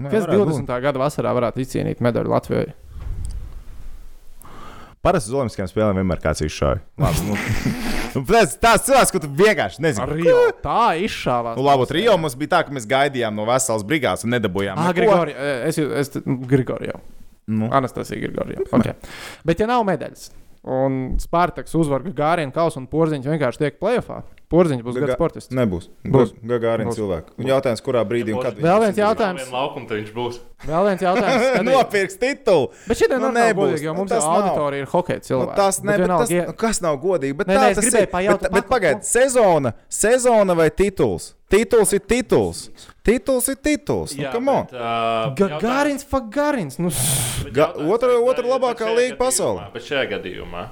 Nē, 0.00 0.08
Kas 0.08 0.24
varētu 0.24 0.46
20. 0.48 0.64
būt. 0.64 0.80
gada 0.86 1.00
vasarā 1.02 1.32
varētu 1.36 1.60
izcīnīt 1.60 1.98
medaļu 2.04 2.30
Latvijai? 2.32 2.70
Parasti 5.04 5.30
uz 5.32 5.36
Olimpiskajām 5.38 5.68
spēlēm 5.70 5.98
vienmēr 6.00 6.20
kāds 6.20 6.42
izšāva. 6.44 6.80
Labi, 7.00 7.22
nu, 7.28 7.36
nu, 8.16 8.22
tas 8.28 8.56
tāds 8.60 8.84
cilvēks, 8.88 9.12
ka 9.14 9.22
tu 9.24 9.30
vienkārši 9.38 9.84
nezini. 9.84 10.04
Ar 10.04 10.12
Rio. 10.12 10.40
Tā 10.64 10.82
izšāvās. 11.04 11.56
Nu, 11.56 11.64
labi, 11.64 11.86
Rio 11.96 12.16
mums 12.20 12.36
bija 12.40 12.54
tā, 12.58 12.60
ka 12.68 12.74
mēs 12.76 12.88
gaidījām 12.88 13.36
no 13.36 13.46
veselas 13.48 13.84
brigādes 13.88 14.26
un 14.28 14.34
nedabūjām. 14.36 14.76
Ah. 14.80 14.92
Grigori, 14.96 15.32
es, 15.68 15.80
es, 15.80 16.12
es 16.12 16.28
Grigori 16.50 16.90
jau. 16.92 17.00
Nu, 17.50 17.70
Anastasija 17.72 18.20
Grigori 18.20 18.58
jau. 18.58 18.66
Okay. 18.78 18.94
Bet 19.46 19.62
ja 19.62 19.68
nav 19.70 19.84
medaļas, 19.88 20.28
un 20.70 21.00
Spārtaks 21.22 21.74
uzvar 21.78 22.04
Gārinu 22.04 22.54
kausu 22.54 22.80
un 22.82 22.88
porziņš 22.90 23.30
vienkārši 23.32 23.64
tiek 23.64 23.80
plēfā, 23.80 24.20
Porziņš 24.50 24.80
būs 24.82 24.96
Gaga- 24.96 25.06
gada 25.06 25.14
sportists. 25.14 25.52
Nebūs. 25.54 25.84
Būs. 26.02 26.32
Būs. 26.90 26.96
cilvēks. 26.96 27.34
Un 27.38 27.44
jautājums, 27.46 27.82
kurā 27.86 28.00
brīdī 28.02 28.34
un 28.34 28.42
kad 28.42 28.56
Vēl 28.58 28.80
viens 28.82 28.96
viņš 28.96 29.04
jautājums. 29.04 29.44
Vienu 29.44 29.54
laukumu 29.54 29.86
tad 29.86 29.96
viņš 30.00 30.10
būs. 30.16 30.38
Vēl 30.66 30.84
viens 30.88 31.02
jautājums. 31.06 31.44
skatīt. 31.46 31.68
nopirks 31.70 32.16
titulu. 32.18 32.70
Bet 32.88 32.98
šī 32.98 33.08
Nu, 33.12 33.18
nav 33.20 33.32
nebūs. 33.36 33.70
godīga, 33.70 33.84
jo 33.86 33.92
Nu, 33.94 33.98
mums 34.00 34.10
tas 34.10 34.24
jau 34.24 34.32
nav. 34.32 34.42
auditorija 34.42 34.80
ir 34.82 34.86
hokeja 34.90 35.20
Nu, 35.20 35.26
cilvēki. 35.28 35.54
tas, 35.56 35.78
ne, 35.84 35.92
bet 35.92 36.00
vienalga, 36.00 36.24
tas, 36.26 36.30
ja- 36.34 36.46
nu, 36.50 36.52
kas 36.64 36.80
nav 36.82 36.98
godīgi. 36.98 37.36
Bet 37.36 37.46
Nē, 37.46 37.54
tā 37.54 37.60
nē, 37.62 37.70
es 37.70 37.76
tas 37.78 37.84
gribēju 37.84 38.02
ir. 38.02 38.10
pajautāt, 38.10 38.40
Bet, 38.42 38.52
bet 38.58 38.66
pa- 38.68 38.74
pagaidi, 38.74 39.00
sezona, 39.06 39.72
sezona 39.88 40.56
vai 40.56 40.68
tituls? 40.70 41.34
Tituls 41.50 41.92
ir 41.92 42.00
tituls. 42.00 42.68
Tituls 43.06 43.48
ir 43.48 43.56
tituls. 43.56 44.16
Nu, 44.18 44.24
come 44.32 44.48
on. 44.50 44.64
bet, 44.66 44.74
uh, 44.74 45.34
Gagārins, 45.34 46.04
Fagarins. 46.04 46.78
Nu, 46.78 46.88
Ga- 47.54 47.74
otra- 47.86 48.18
otra 48.18 48.42
labākā 48.50 48.86
līga 48.98 49.16
pasaulē. 49.16 49.72
Bet 49.72 49.82
šajā 49.82 50.10
gadījumā 50.10 50.68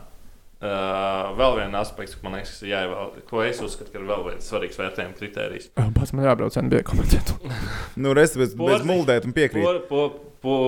uh, 0.62 1.30
vēl 1.38 1.56
viens 1.60 1.78
aspekts, 1.80 2.16
ko 2.18 2.26
man 2.26 2.38
liekas, 2.38 2.54
kas 2.54 2.64
ir 2.66 2.72
jāievēl, 2.74 3.12
ko 3.28 3.42
es 3.46 3.62
uzskatu, 3.64 3.92
ka 3.92 4.00
ir 4.00 4.06
vēl 4.08 4.24
viens 4.28 4.50
svarīgs 4.50 4.80
vērtējuma 4.80 5.18
kritērijs. 5.18 5.70
pats 5.96 6.14
man 6.14 6.28
jābrauc 6.28 6.58
NBA 6.58 6.84
komentēt. 6.88 7.34
Nu, 8.02 8.12
reiz 8.14 8.36
bez, 8.38 8.54
bez 8.58 8.84
muldēt 8.86 9.26
un 9.26 9.34
piekrīt. 9.34 9.64
Po, 9.64 9.80
po, 9.90 10.28
po, 10.44 10.58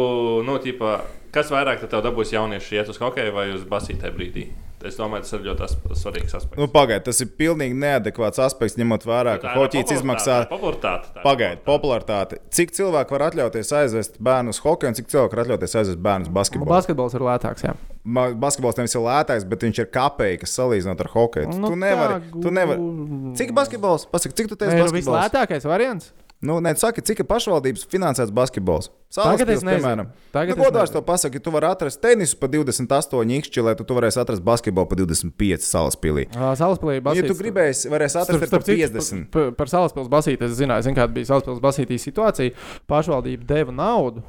nu, 0.47 0.57
ķipā, 0.63 0.97
kas 1.35 1.53
vairāk 1.53 1.85
tev 1.87 2.03
dabūs 2.07 2.35
jaunieši 2.35 2.81
iet 2.81 2.91
uz 2.91 2.99
hokeju 2.99 3.37
vai 3.37 3.51
uz 3.55 3.63
basītē 3.71 4.11
brīdī? 4.15 4.49
Es 4.83 4.97
domāju, 4.97 5.21
tas 5.27 5.33
ir 5.37 5.43
ļoti 5.45 5.67
svarīgs 6.01 6.33
aspekts. 6.39 6.57
Nu, 6.57 6.67
Pagaidiet, 6.73 7.05
tas 7.05 7.19
ir 7.21 7.29
pilnīgi 7.37 7.75
neadekvāts 7.77 8.41
aspekts, 8.41 8.79
ņemot 8.81 9.03
vērā, 9.05 9.35
ka 9.43 9.51
ir 9.51 9.59
popularitāte, 9.59 9.97
izmaksā. 9.99 10.37
tā 10.39 10.47
ir 10.47 10.49
popularitāte, 10.55 11.11
tā 11.13 11.19
ir 11.21 11.25
Pagaidiet, 11.27 11.65
popularitāte. 11.67 12.39
Cik 12.51 12.73
cilvēku 12.79 13.11
var 13.17 13.27
atļauties 13.31 13.73
aizvest 13.77 14.17
bērnu 14.25 14.55
uz 14.55 14.59
hokeju, 14.65 14.89
un 14.89 14.95
cik 14.97 15.11
cilvēku 15.13 15.37
var 15.37 15.45
atļauties 15.45 15.77
aizvest 15.83 16.01
bērnu 16.07 16.29
uz 16.31 16.33
basketbolu? 16.39 16.71
Basketbols 16.73 17.15
ir 17.19 17.27
lētāks. 17.29 17.67
Jā. 17.69 17.75
Ma- 18.05 18.31
Basketbols 18.33 18.77
nevis 18.81 18.95
ir 18.97 19.05
lētāks, 19.05 19.45
bet 19.53 19.61
viņš 19.69 19.79
ir 19.85 19.91
kapeikas 19.93 20.57
salīdzinot 20.57 21.01
ar 21.05 21.11
hokeju. 21.13 21.53
Nu, 21.61 21.69
tu 21.69 21.77
nevari. 21.77 22.15
tā, 22.25 22.43
Tu 22.43 22.51
nevari. 22.51 22.79
gu- 22.81 23.37
Cik 23.37 23.53
basketbols? 23.53 24.07
Pasaki, 24.11 24.33
cik 24.35 24.49
tu 24.49 24.57
teici? 24.57 24.75
Nu, 24.81 24.85
basketbols? 24.89 25.05
vislētākais 25.05 25.69
variants. 25.69 26.13
Nu, 26.41 26.57
nē, 26.65 26.73
saki, 26.81 27.03
cik 27.05 27.19
ir 27.21 27.27
pašvaldības 27.29 27.83
finansēts 27.93 28.33
basketbols? 28.33 28.89
Tagad 29.13 29.51
es 29.53 29.61
nezinu. 29.61 29.83
piemēram. 29.83 30.07
Tagad 30.33 30.57
nu, 30.57 30.65
godārs 30.65 30.93
to 30.95 31.03
pasaki, 31.05 31.41
tu 31.43 31.53
vari 31.53 31.69
atrast 31.69 32.01
tenisu 32.01 32.39
pa 32.41 32.49
28 32.49 33.35
ikšķi, 33.37 33.65
lai 33.67 33.75
tu, 33.77 33.85
tu 33.85 33.97
varēsi 33.99 34.23
atrast 34.23 34.45
basketbolu 34.47 34.89
pa 34.89 34.97
25 35.03 35.67
salaspīlī. 35.67 36.31
Salaspēlī 36.33 36.97
Ja 37.19 37.27
tu 37.29 37.37
gribēsi, 37.37 37.91
varēsi 37.93 38.23
atrast 38.23 38.41
Starp, 38.41 38.53
starp 38.55 38.69
citu, 38.71 38.89
50. 38.89 39.29
par, 39.35 39.53
par 39.59 39.73
Salaspils 39.73 40.09
basīti 40.09 40.49
es 40.49 40.57
zināju, 40.57 40.89
zin, 40.89 40.97
kāda 40.97 41.13
bija 41.13 41.29
Salaspils 41.35 41.61
basītī 41.61 42.01
situācija. 42.01 42.57
Pašvaldība 42.89 43.45
deva 43.51 43.77
naudu. 43.77 44.25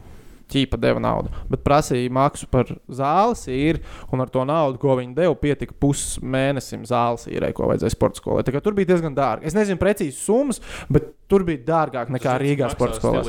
Ķīpa 0.52 0.80
deva 0.82 1.02
naudu, 1.04 1.32
bet 1.52 1.64
prasīja 1.66 2.12
maksu 2.14 2.48
par 2.52 2.70
zāles 2.92 3.46
īri, 3.52 3.82
un 4.12 4.24
ar 4.24 4.32
to 4.34 4.44
naudu, 4.48 4.80
ko 4.82 4.98
viņi 5.00 5.16
deva, 5.18 5.36
pietika 5.40 5.76
pusmēnesim 5.82 6.84
zāles 6.90 7.28
īrē, 7.32 7.54
ko 7.56 7.70
vajadzēja 7.72 7.96
sporta 7.96 8.22
skolai. 8.22 8.44
Tur 8.48 8.76
bija 8.78 8.92
diezgan 8.94 9.16
dārgi. 9.18 9.48
Es 9.48 9.56
nezinu 9.58 9.80
precīzi 9.82 10.18
summas, 10.20 10.60
bet 10.92 11.14
tur 11.32 11.46
bija 11.48 11.64
dārgāk 11.72 12.12
nekā 12.18 12.36
Rīgā 12.42 12.72
sporta 12.76 13.00
skolā. 13.00 13.24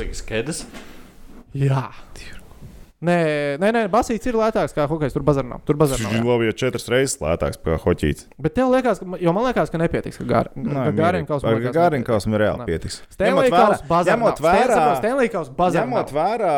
Jā, 1.53 1.85
Nē, 3.03 3.15
nē, 3.59 3.69
nē 3.75 3.81
basīts 3.91 4.29
ir 4.29 4.37
lētāks 4.39 4.75
kā 4.75 4.85
hokejs. 4.87 5.11
Tur 5.15 5.25
bazar 5.27 5.43
nav. 5.47 5.59
Tur 5.67 5.75
bazar 5.79 5.99
nav. 5.99 6.13
jā. 6.15 6.21
Labi, 6.23 6.47
ja 6.47 6.55
četras 6.55 6.85
reizes 6.91 7.17
lētāks 7.19 7.59
par 7.59 7.81
hoķīti. 7.83 8.29
Bet 8.41 8.55
tev 8.55 8.69
liekas, 8.71 9.01
ka, 9.01 9.17
jo 9.19 9.33
man 9.35 9.47
liekas, 9.49 9.71
ka 9.73 9.81
nepietiks, 9.81 10.21
ka 10.21 10.43
Gārīnkaus 10.55 11.43
Gārinkaus 11.75 12.27
man 12.29 12.39
reāli 12.39 12.63
Nē. 12.63 12.67
pietiks. 12.69 13.01
Stanley 13.11 13.51
Kausa 13.51 13.83
bazar. 13.89 14.15
ņemot 14.15 14.39
vērā, 14.45 14.77
Stanley 15.01 15.31
Kausa 15.33 15.55
bazar. 15.57 15.83
ņemot 15.87 16.13
vērā 16.15 16.53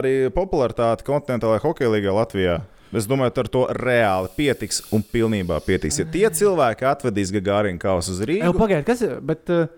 arī 0.00 0.14
popularitāti 0.34 1.06
kontinentālajā 1.08 1.64
hokeja 1.64 1.94
līgā 1.94 2.14
Latvijā. 2.14 2.60
Es 2.92 3.06
domāju, 3.06 3.32
ar 3.38 3.48
to 3.54 3.62
reāli 3.78 4.32
pietiks 4.36 4.82
un 4.92 5.04
pilnībā 5.06 5.60
pietiks. 5.62 6.00
Ja 6.02 6.08
tie 6.10 6.26
cilvēki 6.26 6.88
atvedīs 6.90 7.30
Gārinkaus 7.30 8.10
uz 8.10 8.18
Jau 8.18 8.26
Rīgu, 8.26 8.56
pagaidiet, 8.58 8.86
kas 8.88 9.04
ir? 9.06 9.20
Bet, 9.22 9.46
uh, 9.54 9.70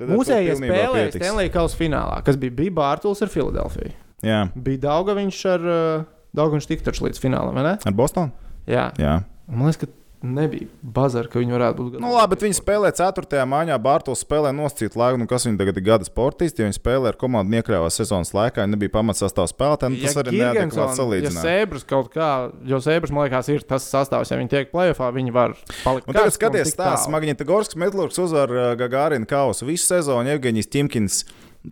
ar 0.00 0.12
Mūsējie 0.12 0.58
spēlēja 0.60 1.08
pietiks. 1.08 1.24
Stanley 1.24 1.50
Kausa 1.52 1.80
finālā, 1.80 2.20
kas 2.26 2.36
bija, 2.40 2.52
bija 2.60 2.76
Bārtaļs 2.76 3.24
ar 3.24 3.32
Filadelfiju. 3.32 3.96
Jā, 4.26 4.42
Bija 4.54 4.84
Daugaviņš 4.88 5.40
ar 5.54 5.64
uh, 5.64 6.08
Daugaviņš 6.36 6.68
tik 6.70 6.84
taču 6.86 7.06
līdz 7.08 7.22
finālam, 7.22 7.56
vai 7.56 7.66
ne? 7.66 7.78
ar 7.80 7.96
Bostonu. 7.96 8.30
Jā. 8.70 8.90
Jā. 9.00 9.20
Man 9.50 9.70
liekas, 9.70 9.80
ka 9.82 9.88
nebija 10.22 10.68
bazara, 10.82 11.28
ka 11.32 11.40
viņi 11.40 11.54
varētu 11.54 11.76
būt. 11.78 11.96
Nu, 12.02 12.10
labi, 12.12 12.34
bet 12.34 12.44
viņi 12.44 12.58
spēlē 12.58 12.90
4. 12.96 13.40
maiņā. 13.48 13.78
Bārtaļs 13.82 14.22
spēlē 14.26 14.52
nosacīt 14.54 14.96
laiku, 14.98 15.20
nu, 15.20 15.26
kas 15.30 15.46
viņi 15.48 15.60
tagad 15.60 15.80
ir 15.80 15.86
gada 15.86 16.06
sportisti. 16.06 16.60
Ja 16.60 16.68
viņi 16.68 16.76
spēlē 16.76 17.12
ar 17.12 17.18
komandu 17.20 17.54
niekļāvā 17.56 17.88
sezonas 17.94 18.34
laikā, 18.36 18.66
viņi 18.66 18.76
nebija 18.76 18.94
pamatsastāvs 18.98 19.54
spēlētāji. 19.56 19.96
Nu, 19.96 20.02
tas 20.04 20.20
arī 20.20 20.36
neadekvāti 20.36 20.80
Ja 20.84 20.98
salīdzināt. 21.00 21.46
Sēbras 21.48 21.86
kaut 21.88 22.12
kā, 22.14 22.30
jo 22.68 22.80
Sēbras, 22.84 23.14
man 23.16 23.26
liekas, 23.26 23.50
ir 23.52 23.64
tas 23.66 23.88
sastāvs, 23.88 24.32
ja 24.32 24.40
viņi 24.40 24.52
tiek 24.52 24.72
plēsoņā, 24.74 25.12
viņi 25.16 25.36
var 25.36 25.56
palikt. 25.82 26.10
Un 26.10 26.18
tagad 26.18 26.36
skaties, 26.36 26.68
tik 26.68 26.76
stāsts 26.76 27.08
tālu. 27.08 27.16
Magnitogorskis 27.16 27.80
Metlurks 27.80 28.20
uzvar 28.20 28.52
uh, 28.52 28.72
Gagārina 28.80 29.28
kausu 29.28 29.68
visu 29.72 29.88
sezonu. 29.88 30.36
Evgenijs 30.36 30.68
Timkins 30.70 31.24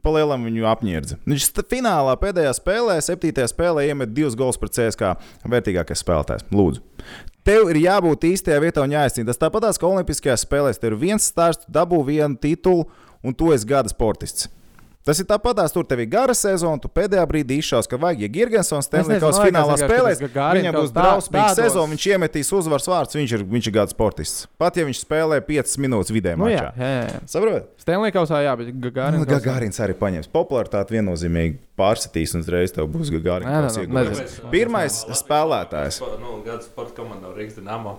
palielam 0.05 0.45
viņu 0.47 0.66
apniedza. 0.68 1.18
Viņš 1.28 1.49
finālā 1.70 2.14
pēdējā 2.20 2.53
spēlē, 2.57 2.99
septītajā 3.05 3.49
spēlē 3.53 3.89
iemet 3.89 4.12
divus 4.14 4.36
gols 4.39 4.61
pret 4.61 4.76
CSK. 4.76 5.14
Vērtīgākais 5.49 6.05
spēlētājs. 6.05 6.47
Lūdzu. 6.53 6.84
Tev 7.49 7.70
ir 7.72 7.80
jābūt 7.80 8.26
īstajā 8.28 8.61
vietā 8.61 8.84
un 8.84 8.93
jāizcīnās. 8.93 9.32
Tas 9.32 9.41
tāpat 9.47 9.70
kā 9.80 9.89
Olimpiskajās 9.89 10.45
spēlēs. 10.45 10.80
Tev 10.82 10.93
ir 10.93 11.01
viens 11.07 11.30
stāsts, 11.32 11.68
dabū 11.72 12.03
vienu 12.05 12.36
titulu, 12.36 12.84
un 13.24 13.34
tu 13.34 13.53
esi 13.55 13.68
gada 13.68 13.89
sportists. 13.89 14.51
Tas 15.09 15.23
ir 15.23 15.25
tāpatās, 15.29 15.73
tur 15.73 15.87
tev 15.89 16.03
ir 16.05 16.09
gara 16.13 16.35
sezona, 16.37 16.77
tu 16.83 16.91
pēdējā 16.93 17.23
brīdī 17.31 17.57
izšaus, 17.63 17.87
ka 17.89 17.97
vajag, 18.01 18.27
ja 18.27 18.29
Girgensons 18.35 18.85
Stanley's 18.91 19.39
finālā 19.41 19.79
spēlēs, 19.81 20.19
ka 20.21 20.27
tas 20.27 20.35
Gagarin 20.35 20.67
viņam 20.67 20.77
būs 20.77 20.93
drausmīga 20.93 21.55
sezona, 21.57 21.89
viņš 21.95 22.05
iemetīs 22.13 22.51
uzvaras 22.59 22.89
vārdus, 22.93 23.17
viņš 23.17 23.35
ir, 23.39 23.45
viņš 23.55 23.71
ir 23.71 23.75
gada 23.79 23.95
sportists. 23.95 24.45
Pat 24.61 24.77
ja 24.77 24.85
viņš 24.85 25.01
spēlē 25.07 25.41
5 25.49 25.79
minūtes 25.81 26.13
vidē 26.13 26.37
Nu, 26.37 26.51
jā, 26.53 26.61
mačā. 26.61 26.69
jā, 26.77 26.93
jā. 27.09 27.23
Saprotiet? 27.33 27.73
Stanley 27.81 28.13
Kausā, 28.13 28.43
jā, 28.45 28.53
bet 28.61 28.69
Nu, 28.69 28.93
Gārīns. 28.93 29.27
Gagārins 29.33 29.81
arī 29.81 29.97
paņems 29.97 30.29
popularitāti 30.29 30.99
viennozīmīgi 30.99 31.57
pārsitīs, 31.81 32.37
un 32.37 32.45
uzreiz 32.45 32.77
tev 32.77 32.93
būs 32.93 33.09
Gagārins. 33.17 34.39
Pirmais 34.53 35.01
spēlētājs. 35.25 36.03
Nu, 36.21 36.43
gada 36.45 36.61
sporta 36.69 37.01
komanda 37.01 37.33
Rīgas 37.33 37.57
Dienāmo. 37.57 37.97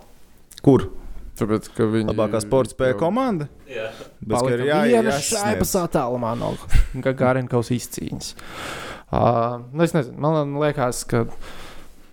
Kur? 0.61 0.91
Tāpēc, 1.39 1.69
ka 1.75 1.87
viņi 1.89 2.11
Labākā 2.11 2.41
sporta 2.43 2.75
spēja 2.75 2.97
komanda? 2.99 3.47
Jā. 3.69 3.87
Kā 4.29 4.41
ir 4.51 4.65
viena 4.67 5.15
šaipas 5.23 5.73
attālumā 5.85 6.35
no 6.39 6.53
Kausa 7.51 7.75
izcīņas. 7.77 8.33
Uh, 9.09 9.63
nu 9.73 9.85
es 9.85 9.95
nezinu, 9.95 10.19
man 10.21 10.53
liekas, 10.61 11.01
ka. 11.09 11.23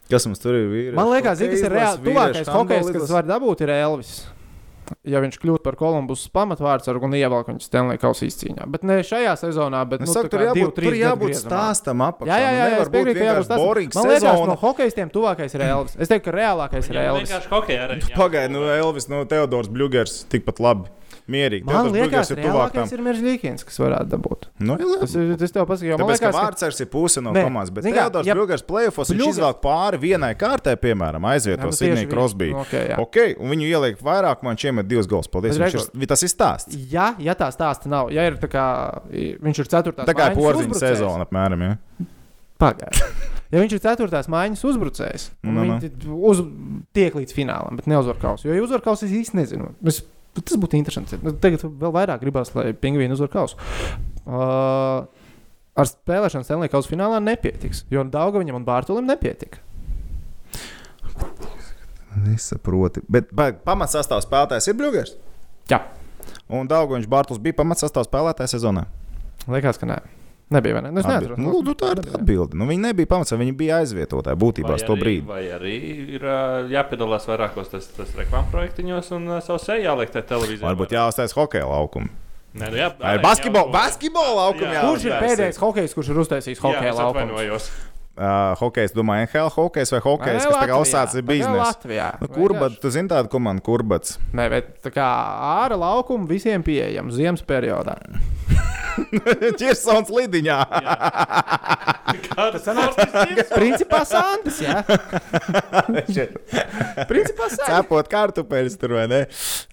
Kas 0.08 0.24
mums 0.28 0.40
tur 0.40 0.54
ir? 0.54 0.70
Vīrieši, 0.70 0.96
Man 0.96 1.10
liekas, 1.10 1.40
zini, 1.40 1.56
kas 1.56 1.66
ir 1.66 1.74
reāli. 1.74 2.02
Tuvākais 2.06 2.50
hokejs, 2.54 2.90
kas 2.94 3.12
var 3.18 3.26
dabūt, 3.28 3.66
ir 3.66 3.74
Elvis. 3.74 4.14
Ja 5.06 5.20
viņš 5.22 5.38
kļūtu 5.42 5.62
par 5.64 5.76
Kolumbus 5.78 6.24
pamatvārdsargu 6.34 7.08
un 7.08 7.14
ievelk 7.18 7.48
viņu 7.50 7.62
Stanley 7.64 7.98
Kausa 7.98 8.26
izcīņā. 8.28 8.66
Bet 8.70 8.82
ne 8.86 9.00
šajā 9.06 9.32
sezonā, 9.40 9.80
bet 9.88 10.04
nu, 10.04 10.10
tur 10.12 10.28
jābūt, 10.46 10.54
divu, 10.58 10.72
tur 10.76 10.96
jābūt 10.98 11.32
griezumā. 11.32 11.50
stāstam 11.50 12.04
apakšā. 12.06 12.30
Jā, 12.30 12.38
jā, 12.38 12.50
Nu, 12.50 12.58
jā, 12.58 12.68
nevar 12.74 12.86
es 12.86 12.92
piekrītu, 12.94 13.06
būt 13.06 13.18
ka 13.22 13.28
jābūt 13.30 13.46
stāstam. 13.48 13.64
boring 13.66 13.94
Man 13.94 14.04
liekas, 14.10 14.22
sezona. 14.26 14.46
no 14.46 14.56
hokejistiem 14.62 15.10
tuvākais 15.14 15.54
ir 15.58 15.66
Elvis. 15.66 15.96
Es 15.98 16.08
teiktu, 16.12 16.24
ka 16.30 16.36
reālākais 16.38 16.86
ir 16.90 16.94
Viņam 16.96 17.08
Elvis. 17.12 17.30
vienkārši 17.30 17.52
hokeja 17.54 17.86
arēna. 17.88 18.12
Pagaid, 18.16 18.50
nu 18.54 18.62
Elvis, 18.70 19.08
nu 19.08 19.24
Teodors 19.26 19.68
Bļūgers 19.68 20.16
tikpat 20.30 20.60
labi. 20.60 20.88
Mierīgi. 21.26 21.64
Man 21.66 21.74
Teodors 21.74 21.92
liekas, 21.96 22.06
Bļūgers 22.06 22.28
ir 22.30 22.38
tuvāk 22.38 22.70
tam. 22.70 22.84
reālākais 22.86 22.92
ir 22.94 23.00
Miržģīkins, 23.02 23.64
kas 23.66 23.78
varētu 23.82 24.10
dabūt. 24.12 24.44
Nu, 24.62 24.76
jā, 24.78 24.98
Tas, 25.00 25.14
ir- 25.18 25.32
tas 25.40 25.50
tev 25.56 25.64
man 25.66 25.76
Tāpēc, 25.76 25.96
ka 25.98 26.06
liekas, 26.06 26.20
ka 26.22 26.30
Vārtsargs 26.36 26.80
ir 26.80 26.86
puse 26.92 27.20
no 27.24 27.32
komandas, 27.34 27.70
bet 27.74 27.84
kā, 27.84 27.94
Teodors 27.96 28.26
ja- 28.28 28.34
Bļūgers 28.38 28.62
plēsofos 28.68 29.10
viņš 29.10 29.32
izvēlāk 29.32 29.58
pāri 29.60 29.98
vienai 29.98 30.30
kārtai, 30.38 30.76
piemēram, 30.78 31.26
aizvieto 31.26 31.66
Jā, 31.66 31.72
nu 31.72 31.72
Sidney. 31.72 32.06
Crosby. 32.06 32.50
Nu, 32.52 32.60
ok, 32.62 32.72
jā. 32.78 32.98
ok, 33.02 33.16
un 33.42 33.50
viņu 33.50 33.66
ieliek 33.72 33.98
vairāk, 33.98 34.42
man 34.46 34.54
šiem 34.56 34.78
ir 34.78 34.84
divas 34.84 35.06
gols. 35.10 35.26
Paldies. 35.26 35.58
Viņš 35.58 35.74
ir, 36.00 36.06
tas 36.06 36.22
ir 36.22 36.28
stāsts. 36.30 36.76
ja, 36.92 37.14
ja 37.18 37.34
tā 37.34 37.50
stāsta 37.50 37.86
nav, 37.90 38.12
ja 38.14 38.22
ir 38.30 38.36
tā 38.38 38.46
kā 38.48 39.02
viņš 39.10 39.58
ir 39.58 39.66
ceturtās 39.66 40.06
Tā 40.06 40.14
kā 40.14 40.30
porziņa 40.32 40.78
sezona, 40.78 41.26
apmēram. 41.26 41.60
Ja? 41.60 42.06
Pagaidiet. 42.58 43.02
Ja 43.54 43.60
viņš 43.62 43.76
ir 43.76 43.78
ceturtās 43.78 44.26
maiņas 44.26 44.62
uzbrucējs, 44.66 45.28
un 45.46 45.54
Nu, 45.54 45.62
nu. 45.64 45.74
viņš 45.78 46.06
uz, 46.18 46.40
tiek 46.92 47.14
līdz 47.14 47.30
finālam, 47.32 47.76
bet 47.78 47.86
neuzvar 47.86 48.16
kausu. 48.18 48.48
Jo, 48.48 48.56
ja 48.58 48.62
uzvar 48.64 48.82
kausu, 48.82 49.06
es 49.06 49.12
īsti 49.14 49.38
nezinu. 49.38 49.68
Es, 49.86 50.00
bet 50.36 50.48
tas 50.50 50.60
būtu 50.62 50.78
interesanti. 50.78 51.18
Nu, 51.24 51.34
Tagad 51.42 51.64
vēl 51.66 51.94
vairāk 51.94 52.22
gribās, 52.22 52.52
lai 52.56 52.70
pingvīni 52.76 53.16
uzvar 53.16 53.32
kausu. 53.32 53.58
Uh, 54.26 55.06
ar 55.76 55.88
spēlēšanu 55.90 56.46
Stanley 56.46 56.72
kausa 56.72 56.92
finālā 56.92 57.20
nepietiks, 57.24 57.84
jo 57.92 58.04
Daugaviņam 58.12 58.60
un 58.60 58.66
Bārtulim 58.66 59.08
nepietika. 59.08 59.62
Nesaproti. 62.26 63.02
Bet 63.12 63.32
pamatsastāvs 63.66 64.24
spēlētājs 64.28 64.70
ir 64.70 64.76
Bļūgers. 64.78 65.16
Jā. 65.72 65.82
Un 66.52 66.68
Daugoņš 66.70 67.08
Bārtls 67.10 67.42
bija 67.42 67.58
pamatsastāvs 67.58 68.08
spēlētājs 68.08 68.56
sezonā. 68.56 68.86
Liekas, 69.50 69.78
ka 69.80 69.88
nē. 69.90 69.98
Nebija, 70.50 70.76
vai 70.76 70.82
ne? 70.82 70.90
Nu, 70.94 71.00
es 71.02 71.06
neatceros. 71.10 71.38
Nu, 71.42 71.56
nu, 71.66 71.72
tā 71.74 71.88
ir 71.96 72.00
tā 72.04 72.12
atbilde. 72.20 72.54
Nu, 72.58 72.68
viņi 72.70 72.84
nebija 72.84 73.10
pamats, 73.10 73.34
viņi 73.34 73.54
bija 73.58 73.80
aizvietotāji 73.82 74.38
būtībā 74.38 74.76
uz 74.78 74.84
to 74.86 74.94
brīdi. 75.00 75.24
Vai 75.26 75.40
arī 75.56 75.72
ir 76.14 76.26
jāpiedalās 76.70 77.26
vairākos 77.26 77.72
tas, 77.72 77.88
tas 77.96 78.12
reklāmas 78.14 78.52
projektiņos 78.52 79.10
un 79.18 79.26
savu 79.42 79.58
seju 79.64 79.88
jāliek 79.88 80.14
tajā 80.14 80.28
televīzijā. 80.30 80.68
Varbūt 80.68 80.94
jāuztais 80.94 81.34
hokeja 81.34 81.66
laukumu. 81.66 82.12
Nē, 82.56 82.70
nu 82.72 82.78
jā, 82.78 82.92
Vai 83.00 83.18
basketbola, 83.20 83.68
basketbola 83.74 84.46
jāuztais. 84.54 84.86
Kurš 84.86 85.08
ir 85.10 85.16
pēdējais 85.26 85.58
hokejs, 85.60 85.98
kurš 85.98 86.14
ir 86.14 86.22
uztaisījis 86.22 86.62
hokeja 86.62 86.94
laukumu? 86.96 87.42
Uh, 88.16 88.54
hokejs, 88.56 88.94
domāju, 88.96 89.26
NHL 89.26 89.50
hokejs 89.52 89.90
vai 89.92 90.00
hokejs, 90.00 90.46
kas 90.46 90.54
tagad 90.56 90.80
uzsācis 90.80 91.20
biznesu. 91.26 91.58
Latvijā. 91.60 92.06
Nu, 92.22 92.30
Kurbats, 92.32 92.78
tu 92.80 92.88
zini 92.94 93.10
tādu 93.12 93.28
komandu, 93.28 93.60
kurbats. 93.66 94.16
Nē, 94.32 94.46
bet 94.54 94.70
tā 94.86 94.92
kā 94.94 95.04
ārā 95.60 95.76
laukuma 95.76 96.24
visiem 96.30 96.64
pieejama 96.64 97.12
ziemas 97.12 97.44
periodā. 97.44 97.98
Čirsons 99.60 100.08
lidiņā. 100.08 100.56
Kāda 102.30 102.60
sanāks? 102.62 102.96
Principā 103.52 104.00
Sandis, 104.08 104.60
jā. 104.64 104.80
Principā 107.10 107.48
Sandis. 107.50 107.66
Cepot 107.66 108.08
kartupeļus 108.10 108.78
tur 108.80 108.96
vai 108.96 109.04
ne? 109.10 109.20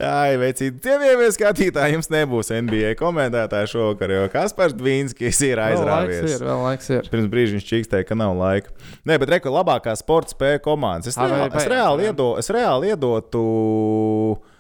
Ai, 0.04 0.36
veicīt, 0.41 0.80
cienījamie 0.84 1.30
skatītāji, 1.36 1.96
jums 1.98 2.10
nebūs 2.14 2.52
NBA 2.66 2.94
komentētāja 3.00 3.70
šovakar, 3.74 4.14
jo 4.18 4.28
Kaspars 4.34 4.76
Dvīnskis 4.80 5.41
ir 5.48 5.62
Vēl 5.62 5.80
laiks 5.80 5.80
aizrāvies. 5.80 6.36
ir, 6.36 6.48
vēl 6.50 6.64
laiks 6.68 6.91
ir. 6.98 7.10
Pirms 7.14 7.32
brīža 7.32 7.58
viņš 7.58 7.70
čīkstēja, 7.72 8.08
ka 8.10 8.20
nav 8.20 8.33
laika. 8.38 8.70
Nē, 9.06 9.20
bet 9.20 9.30
reku 9.30 9.50
labākā 9.54 9.94
sporta 10.00 10.34
spēja 10.36 10.60
komandas. 10.64 11.08
Es, 11.14 11.18
Ā, 11.18 11.28
vai 11.28 11.32
reāli, 11.38 11.48
es, 11.50 11.54
vai- 11.68 11.72
reāli, 11.76 11.98
vai- 12.04 12.10
iedo, 12.12 12.28
es 12.40 12.50
reāli 12.50 12.92
iedotu. 12.94 13.44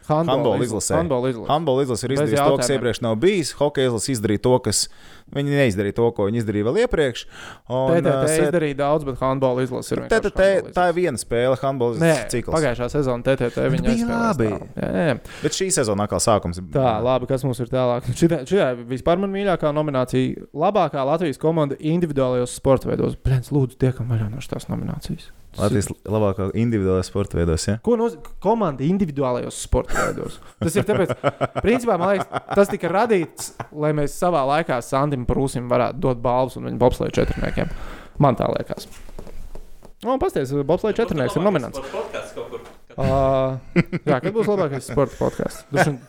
Handbola 0.07 0.63
izlasē. 0.65 0.95
Handbola 0.99 1.29
izlasē. 1.31 1.47
Handbola 1.47 1.83
izlase 1.85 2.05
ir 2.07 2.13
Bez 2.13 2.19
izdarījusi 2.19 2.47
to, 2.49 2.57
kas 2.57 2.69
iepriekš 2.75 3.01
nav 3.05 3.15
bijis. 3.21 3.51
Hokeja 3.59 3.87
izlase 3.91 4.11
izdarīja 4.15 4.41
to, 4.43 4.53
kas 4.65 4.81
viņi 5.33 5.53
neizdarīja 5.57 5.95
to, 5.99 6.07
ko 6.17 6.27
viņi 6.27 6.41
izdarīja 6.43 6.67
vēl 6.67 6.79
iepriekš. 6.83 7.25
Un, 7.69 7.93
TTT 7.95 8.27
set- 8.27 8.47
izdarīja 8.47 8.77
daudz, 8.81 9.05
bet 9.07 9.19
handbola 9.23 9.63
izlase 9.63 9.95
ir. 9.95 10.01
vienkārši 10.03 10.31
TTT, 10.31 10.73
tā 10.75 10.87
ir 10.91 10.97
viena 10.97 11.17
spēle, 11.21 11.57
handbola 11.61 11.97
Nē, 12.03 12.13
cikls. 12.29 12.53
pagājušā 12.53 12.89
sezonā 12.93 13.23
TTT 13.23 13.67
viņa 13.73 13.83
bija 13.87 14.07
labi. 14.11 14.49
Jā, 14.51 14.89
jā. 15.09 15.15
Bet 15.43 15.51
šī 15.57 15.69
sezona 15.71 16.03
atkal 16.07 16.19
sākums 16.23 16.59
ir. 16.59 16.67
Tā, 16.73 16.97
labi, 17.03 17.29
kas 17.31 17.43
mums 17.47 17.59
ir 17.63 17.71
tālāk. 17.71 18.03
Šitā, 18.19 18.43
šitā 18.49 18.71
vispār 18.89 19.17
man 19.23 19.31
mīļākā 19.33 19.71
nominācija- 19.73 20.47
labākā 20.65 21.05
Latvijas 21.07 21.39
komanda 21.41 21.75
individuālajos 21.79 22.53
sporta 22.59 22.91
veidos. 22.91 23.15
Blēns, 23.23 23.49
lūdzu, 23.55 23.79
tiekam 23.79 24.07
vaļā 24.11 24.29
no 24.29 24.37
šīs 24.43 24.67
nominācijas. 24.69 25.31
Latvijas 25.59 25.87
labākā 26.09 26.47
individuālā 26.57 27.03
sporta 27.05 27.37
veidos. 27.37 27.67
Ja? 27.69 27.75
Ko 27.85 27.93
nozīmē 27.99 28.31
komanda 28.41 28.81
individuālajos 28.87 29.59
sporta 29.67 30.07
veidos? 30.07 30.39
Tas 30.59 30.75
ir 30.79 30.87
tāpēc, 30.87 31.13
principā, 31.61 31.97
man 32.01 32.15
liekas, 32.15 32.43
tas 32.57 32.71
tika 32.71 32.89
radīts, 32.89 33.51
lai 33.71 33.91
mēs 33.97 34.15
savā 34.17 34.41
laikā 34.49 34.79
Sandim 34.85 35.27
Prūsim 35.29 35.69
varētu 35.71 36.01
dot 36.07 36.21
balvas 36.25 36.57
un 36.57 36.65
viņa 36.71 36.81
bobsleja 36.81 37.13
četrniekiem. 37.21 37.69
Man 38.23 38.37
tā 38.39 38.49
liekas. 38.55 38.89
Nu, 40.03 40.17
pasties, 40.19 40.51
bobsleja 40.67 40.97
četrnieks 41.03 41.37
ir 41.39 41.45
nominants. 41.45 41.79
Podkāsts 41.93 42.33
kaut 42.35 42.49
kur. 42.51 42.65
Uh, 42.93 43.55
jā, 44.05 44.17
kad 44.21 44.27
būs 44.35 44.49
labākais 44.51 44.89
sporta 44.89 45.15
podkāsts? 45.17 45.63
Droši 45.71 45.93
vien- 45.93 46.01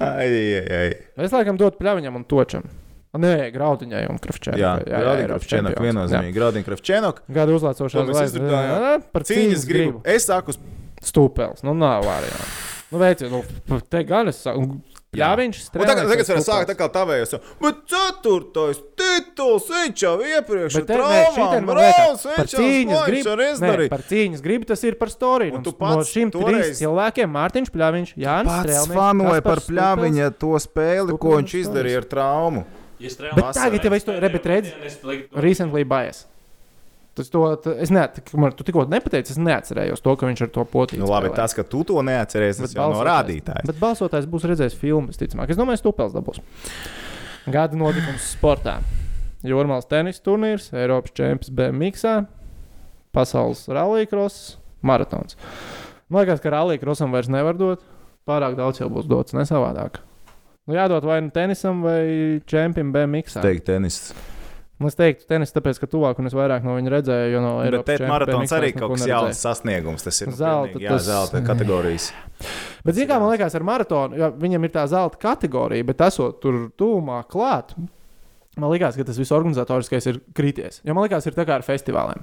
ai, 0.00 0.26
ai, 0.26 0.64
ai. 0.80 0.90
Es 1.24 1.32
laikam 1.32 1.56
dotu 1.60 1.78
pļaviņam 1.80 2.18
un 2.18 2.26
točam. 2.28 2.66
Nē, 3.16 3.48
graudiņai 3.54 4.02
un 4.12 4.18
krafčēnai. 4.20 4.60
Jā, 4.60 4.72
Grādījums 4.84 5.30
Kravčēnok 5.32 5.78
viennozīmīgi. 5.80 6.34
Grādījums 6.36 6.68
Kravčēnok. 6.68 7.22
Gada 7.32 7.54
mēs 8.12 8.20
izrunājām. 8.28 9.06
Par 9.12 9.22
Cīņas 9.22 9.64
gribu. 9.70 10.02
Es 10.04 10.28
saku, 10.28 10.52
uz- 10.52 10.60
Stūpēls. 11.08 11.62
Nu, 11.64 11.72
nav 11.78 12.04
variantu. 12.04 12.48
Nu, 12.90 12.98
veiciet, 12.98 13.30
nu, 13.30 13.80
te 13.88 14.02
gan 14.04 14.28
es 14.28 14.40
saku. 14.42 14.80
Jā, 15.16 15.30
viņš 15.40 15.56
Un 15.56 15.64
strādā. 15.64 15.86
tagad, 15.88 16.08
tagad 16.10 16.28
var 16.28 16.42
sākt 16.44 16.68
tā 16.68 16.74
kā 16.76 16.86
tavējos. 16.92 17.30
Bet 17.62 17.76
ceturtais 17.88 18.80
tituls 18.98 19.64
viņš 19.72 20.02
jau 20.04 20.18
iepriekš 20.20 20.74
Bet 20.82 20.90
ir 20.92 21.00
Brauns, 21.00 22.26
par 22.28 22.44
viņš 22.44 22.52
cīņas 22.52 23.06
gribu. 23.08 23.36
Nē, 23.64 23.88
par 23.88 24.04
cīņas 24.04 24.42
gribu 24.44 24.68
tas 24.68 24.84
ir 24.84 24.98
par 25.00 25.08
storiju. 25.08 25.54
Un 25.56 25.62
tu 25.64 25.72
no 25.72 25.78
pats 25.80 26.12
šiem 26.12 26.30
toreiz- 26.30 26.60
trīs 26.76 26.82
cilvēkiem 26.82 27.32
Mārtiņš 27.32 27.72
Pļaviņš, 27.72 28.12
Jānis 28.20 28.52
Pats 28.52 28.68
Strēlnieks, 28.68 28.98
fanoja 29.00 29.40
Kaspars 29.40 29.44
par 29.48 29.58
pļāviņa 29.72 30.28
to 30.38 30.52
spēli, 30.60 31.18
ko 31.18 31.28
viņš 31.40 31.56
izdarīja 31.64 31.96
ar 31.96 32.04
traumu. 32.12 32.64
Bet 33.36 33.54
tagad 33.58 33.84
jau 33.86 33.94
es 33.94 34.04
to 34.08 34.16
redzu, 34.18 34.72
Recently 35.38 35.84
bias. 35.88 36.24
Tas 37.18 37.30
to, 37.34 37.42
t- 37.58 37.72
es 37.82 37.90
neatceros, 37.90 38.54
tu 38.54 38.62
tikko 38.66 38.84
nepateici, 38.86 39.32
es 39.34 39.40
neatcerējos 39.42 40.02
to, 40.04 40.12
ka 40.20 40.28
viņš 40.28 40.42
ar 40.46 40.50
to 40.54 40.62
potīju. 40.70 41.00
Nu, 41.02 41.08
labi, 41.10 41.32
tas, 41.34 41.50
ka 41.56 41.64
tu 41.66 41.80
to 41.86 41.98
neatceries, 42.06 42.60
tas 42.62 42.74
jau 42.76 42.86
nav 42.92 43.02
rādītājs. 43.08 43.66
Bet 43.66 43.80
balsotājs 43.80 44.28
būs 44.30 44.46
redzējis 44.46 44.76
filmu, 44.78 45.10
visticamāk. 45.10 45.50
Es 45.50 45.58
domāju, 45.58 45.80
Stūpels 45.82 46.14
dabūs. 46.14 46.38
Gada 47.50 47.78
notikums 47.80 48.28
sportā. 48.36 48.76
Jūrmālas 49.46 49.86
tenisa 49.90 50.22
turnīrs, 50.22 50.70
Eiropas 50.74 51.14
čempions 51.18 51.50
BMX, 51.58 52.06
pasaules 53.14 53.64
rallija-kross, 53.66 54.56
maratons. 54.86 55.34
Man 56.10 56.22
liekas, 56.22 56.42
ka 56.44 56.54
rallija-krossam 56.54 57.10
vairs 57.14 57.30
nevar 57.32 57.58
dot. 57.58 57.82
Pārāk 58.28 58.54
daudz 58.58 58.78
jau 58.82 58.90
būs 58.92 59.06
dots, 59.10 59.34
ne 59.34 59.42
savādāk. 59.48 59.98
Nu, 60.68 60.74
jādod 60.76 61.04
vai 61.08 61.22
nu 61.24 61.30
tenisam, 61.32 61.80
vai 61.86 62.40
čempionam 62.48 62.92
BMX. 62.92 63.38
Teikt, 63.40 63.64
tenis. 63.70 64.02
Nu, 64.78 64.86
Es 64.86 64.94
teiktu, 64.94 65.24
tenis, 65.26 65.50
tāpēc, 65.50 65.80
ka 65.82 65.88
tuvāk 65.90 66.20
un 66.22 66.28
es 66.28 66.34
vairāk 66.38 66.62
no 66.62 66.76
viņa 66.76 66.90
redzēju. 66.92 67.30
jo 67.32 67.40
No 67.42 67.52
Bet 67.58 67.66
Eiropas 67.66 67.86
te 67.88 67.94
čempiona 67.96 68.12
maratons 68.12 68.52
arī 68.54 68.68
kaut 68.76 68.92
kas 68.92 69.06
jauns 69.10 69.40
sasniegums. 69.42 70.04
Tas 70.06 70.20
ir 70.22 70.28
Zelta, 70.30 70.68
pilnīgi, 70.68 70.84
jā, 70.84 70.92
tas- 70.92 71.06
zelta 71.08 71.40
kategorijas. 71.42 72.12
Bet, 72.84 72.94
zināmā 72.94 73.08
mērā, 73.08 73.20
man 73.24 73.32
liekas, 73.32 73.56
ar 73.58 73.64
maratonu, 73.66 74.18
ja 74.20 74.28
viņam 74.30 74.64
ir 74.68 74.70
tā 74.76 74.84
zelta 74.86 75.18
kategorija, 75.18 75.84
bet 75.88 76.04
esot 76.06 76.38
tur 76.44 76.60
tūmā 76.78 77.24
klāt, 77.26 77.74
man 78.56 78.70
liekas, 78.70 78.94
ka 78.94 79.02
tas 79.08 79.18
viss 79.18 79.32
organizatoriskais 79.34 80.06
ir 80.12 80.20
krities. 80.32 80.80
Jo 80.84 80.94
man 80.94 81.08
liekas, 81.08 81.26
ir 81.26 81.32
tā 81.34 81.42
kā 81.48 81.58
ar 81.58 81.66
festivāliem. 81.66 82.22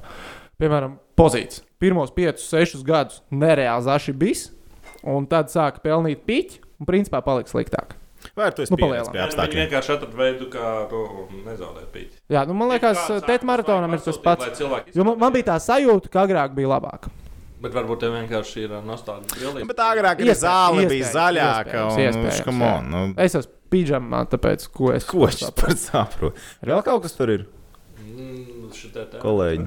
Piemēram, 0.61 0.95
pozīcijas. 1.17 1.59
Pirmos 1.77 2.15
5, 2.15 2.39
6 2.39 2.83
gadus 2.87 3.19
nereāli 3.31 3.83
zaši 3.83 4.13
bijis, 4.15 4.51
un 5.03 5.27
tad 5.27 5.51
sāka 5.51 5.83
pelnīt 5.83 6.23
piķi, 6.23 6.61
un 6.79 6.85
principā 6.87 7.19
palika 7.21 7.51
sliktāk. 7.51 7.99
Vai 8.35 8.49
tu 8.51 8.65
esi 8.65 8.73
Nu, 8.73 8.77
pieredzējis 8.81 9.09
pie 9.13 9.15
Viņi 9.19 9.25
apstākļiem? 9.29 9.61
vienkārši 9.63 9.91
atrada 9.95 10.17
veidu, 10.19 10.47
kā 10.51 10.71
to 10.91 11.01
nezaudēt 11.45 11.85
pīķi. 11.93 12.17
Jā, 12.35 12.41
nu, 12.49 12.55
man 12.59 12.73
liekas, 12.73 13.05
tēt 13.23 13.45
maratonam 13.47 13.93
ir 13.95 14.01
tas 14.03 14.17
pats. 14.19 14.59
Jo 14.95 15.05
man, 15.07 15.15
man 15.21 15.31
bija 15.35 15.53
tā 15.53 15.59
sajūta, 15.63 16.11
ka 16.11 16.25
agrāk 16.27 16.55
bija 16.57 16.73
labāk. 16.73 17.07
Bet 17.63 17.71
varbūt 17.73 18.01
te 18.03 18.09
vienkārši 18.11 18.65
ir 18.65 18.73
nostāja 18.85 19.23
brīvs. 19.31 19.63
Bet 19.71 19.79
agrāk 19.79 20.19
ir 20.19 20.27
Iespējams, 20.27 20.41
zāle, 20.43 20.83
bija 20.91 21.11
zaļāka. 21.13 21.85
iespējams, 21.95 22.41
un, 22.51 22.61
on, 22.67 22.89
nu, 22.91 23.03
Es 23.23 23.37
esmu 23.39 23.53
pīdžamā, 23.71 24.19
tāpēc, 24.35 24.67
ko 24.75 24.91
es 24.93 25.07
Ko 25.07 25.23
viņš 25.23 25.45
par 25.55 25.71
saprotu? 25.79 26.43
Vēl 26.67 26.83
kaut 26.85 27.07
kas 27.07 27.15
tur 27.15 27.31
ir. 27.31 27.47
Mm, 28.03 28.67
Kolēģi. 29.23 29.65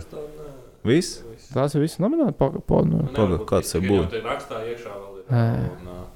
Viss? 0.85 1.23
Tas 1.57 1.75
ir 1.75 1.83
viss 1.83 1.99
nominēts. 1.99 2.37
Pagaidām. 2.39 3.09
Paga, 3.17 3.41
kāds 3.49 3.73
tas 3.75 3.83
būtu? 3.83 4.07
Tur 4.13 4.29
rakstā 4.29 4.61
iekšā 4.69 4.93
vēl 4.93 5.19
ir. 5.25 6.08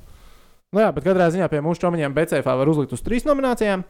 Nu 0.72 0.80
jā, 0.80 0.88
bet 0.96 1.04
katrā 1.04 1.26
ziņā 1.34 1.50
pie 1.52 1.58
mūsu 1.60 1.82
čomiņiem 1.82 2.14
BCF 2.16 2.46
var 2.48 2.68
uzlikt 2.72 2.94
uz 2.96 3.02
trīs 3.04 3.26
nominācijām. 3.28 3.82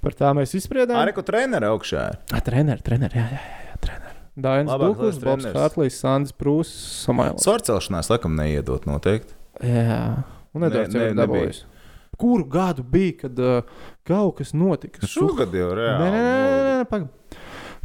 Par 0.00 0.14
tām 0.16 0.38
mēs 0.40 0.54
izspriedām. 0.56 0.96
Arī 0.96 1.12
ko 1.12 1.20
treneris 1.28 1.68
augšā. 1.68 2.04
ir. 2.08 2.16
Ah, 2.32 2.40
Treneris, 2.46 2.84
treneris, 2.86 3.18
jā, 3.18 3.26
jā, 3.34 3.40
jā, 3.42 3.66
jā 3.68 3.76
treneris. 3.84 4.22
Dainis 4.46 4.72
liels 4.80 5.18
Bobs. 5.20 5.44
Hartlīs, 5.52 5.98
Sandis 6.00 6.32
Prūss, 6.32 6.72
Samailis. 7.04 7.44
Sorcelšanās, 7.44 8.08
laikam, 8.14 8.32
neiedot 8.40 8.86
noteikti. 8.88 9.36
Jā, 9.60 9.98
un 10.56 10.64
nedaudz 10.64 10.96
Ne- 10.96 11.10
ne- 11.12 11.18
dabūjis. 11.20 11.64
Kuru 12.16 12.44
gadu 12.48 12.82
bija, 12.86 13.18
kad 13.26 13.38
uh, 13.38 13.62
kaut 14.08 14.38
kas 14.40 14.54
notika? 14.56 15.04
Šogad 15.04 15.52
jau 15.52 15.68
Nē, 15.68 15.76
reāli. 15.76 16.00
nē, 16.00 16.10
nē, 16.16 16.22
nē, 16.22 16.48
nē, 16.48 16.72
nē 16.80 16.88
pagaid. 16.88 17.40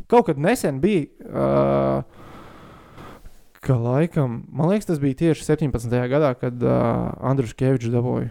Kaut 0.07 0.25
kad 0.31 0.39
nesen 0.39 0.79
bija, 0.79 1.07
uh, 1.27 2.16
ka 3.63 3.75
laikam, 3.79 4.41
man 4.53 4.69
liekas, 4.71 4.87
tas 4.89 4.99
bija 5.01 5.17
tieši 5.23 5.45
17. 5.47 5.93
gadā, 6.11 6.33
kad 6.39 6.61
uh, 6.63 7.13
Andrius 7.25 7.55
Kevičs 7.57 7.91
dabūja. 7.93 8.29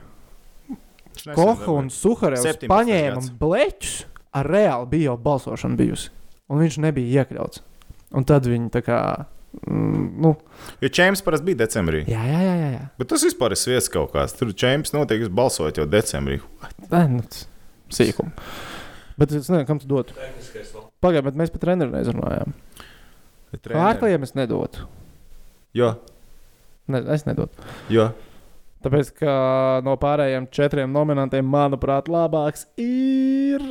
Koha 1.35 1.70
un. 1.72 1.89
Suharevs 1.93 2.45
17. 2.45 2.68
paņēma 2.70 3.20
gads. 3.20 3.31
bleķus, 3.41 3.95
ar 4.37 4.51
reāli 4.53 4.91
bija 4.93 5.11
jau 5.11 5.16
balsošana 5.24 5.79
bijusi. 5.79 6.12
Un 6.53 6.61
viņš 6.62 6.77
nebija 6.85 7.22
iekļauts. 7.24 7.62
Un 8.16 8.27
tad 8.29 8.47
viņi 8.47 8.68
tā 8.74 8.83
kā. 8.87 8.99
Mm, 9.66 10.09
nu, 10.20 10.35
Jo 10.85 10.91
čempions 10.93 11.22
parasti 11.24 11.47
bija 11.49 11.62
decembrī. 11.64 12.03
jā, 12.11 12.20
jā, 12.29 12.41
jā. 12.45 12.66
jā. 12.74 12.83
Bet 13.01 13.09
tas 13.09 13.24
vispār 13.24 13.55
ir 13.57 13.61
sviests 13.61 13.91
kaut 13.93 14.12
kāds. 14.12 14.37
Tur 14.37 14.53
čempions 14.53 14.93
notiek, 14.93 15.24
jūs 15.24 15.33
balsojat 15.33 15.81
jau 15.81 15.87
decembrī. 15.89 16.43
Nē, 16.91 17.01
nu, 17.14 17.22
tas 17.24 17.47
sīkumi. 17.97 18.35
Bet 19.16 19.33
es 19.33 19.49
nezinu, 19.49 19.64
kam 19.66 19.81
tu 19.81 19.89
dotu. 19.89 20.12
Pagaidiet, 21.01 21.31
bet 21.31 21.41
mēs 21.41 21.55
pat 21.55 21.64
treneru 21.64 21.95
neizrunājām. 21.95 22.53
Pārklājiem 23.64 24.27
es 24.27 24.35
nedotu. 24.37 24.85
Jo, 25.77 25.95
Ne, 26.87 27.01
es 27.14 27.24
nedotu. 27.27 27.51
jo. 27.91 28.09
Tāpēc, 28.87 29.09
ka 29.18 29.33
no 29.83 29.97
pārējiem 29.99 30.45
četriem 30.55 30.93
nominantiem, 30.95 31.43
manuprāt, 31.51 32.07
labāks 32.12 32.68
ir 32.79 33.64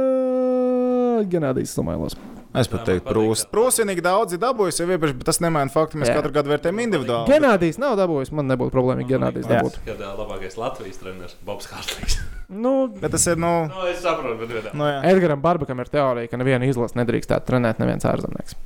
uh, 0.00 1.20
Ganādijs 1.28 1.74
Samailos. 1.76 2.14
Es 2.56 2.66
pat 2.70 2.82
teiktu, 2.88 3.06
prūs. 3.12 3.42
Prūsinīgi 3.52 4.02
daudzi 4.02 4.38
dabūjuši 4.42 4.80
jau 4.82 4.88
iepriekš, 4.96 5.12
bet 5.20 5.28
tas 5.28 5.38
nemaina 5.44 5.70
faktu. 5.70 6.00
Mēs 6.00 6.08
Jā. 6.10 6.16
katru 6.18 6.32
gadu 6.34 6.50
vērtējam 6.50 6.80
individuāli. 6.82 7.28
Ganādijs 7.30 7.78
nav 7.82 7.94
dabūjis, 8.00 8.32
man 8.34 8.48
nebūtu 8.50 8.72
problēma, 8.74 9.04
ja 9.04 9.10
Ganādijs 9.12 9.46
Jā. 9.46 9.60
dabūtu. 9.60 9.82
Kad 9.86 10.00
ā, 10.02 10.10
labākais 10.18 10.56
Latvijas 10.58 10.98
treneris 11.02 11.36
Bobs 11.46 11.68
Hārtlīgs. 11.74 12.16
Nu, 12.50 12.88
Bet 12.90 13.12
tas 13.14 13.22
ir, 13.30 13.36
nu, 13.38 13.68
nu, 13.70 13.82
es 13.86 14.00
saprotu, 14.02 14.34
bet 14.40 14.48
vienā. 14.50 14.72
nu 14.74 14.82
jā. 14.88 14.96
Edgars 15.12 15.38
Barbakam 15.38 15.78
ir 15.84 15.86
teorija, 15.92 16.26
ka 16.32 16.34
neviena 16.40 16.66
izlase 16.66 16.98
nedrīkstētu 16.98 17.46
trenēt 17.46 17.78
neviens 17.78 18.02
ārzemnieks. 18.10 18.56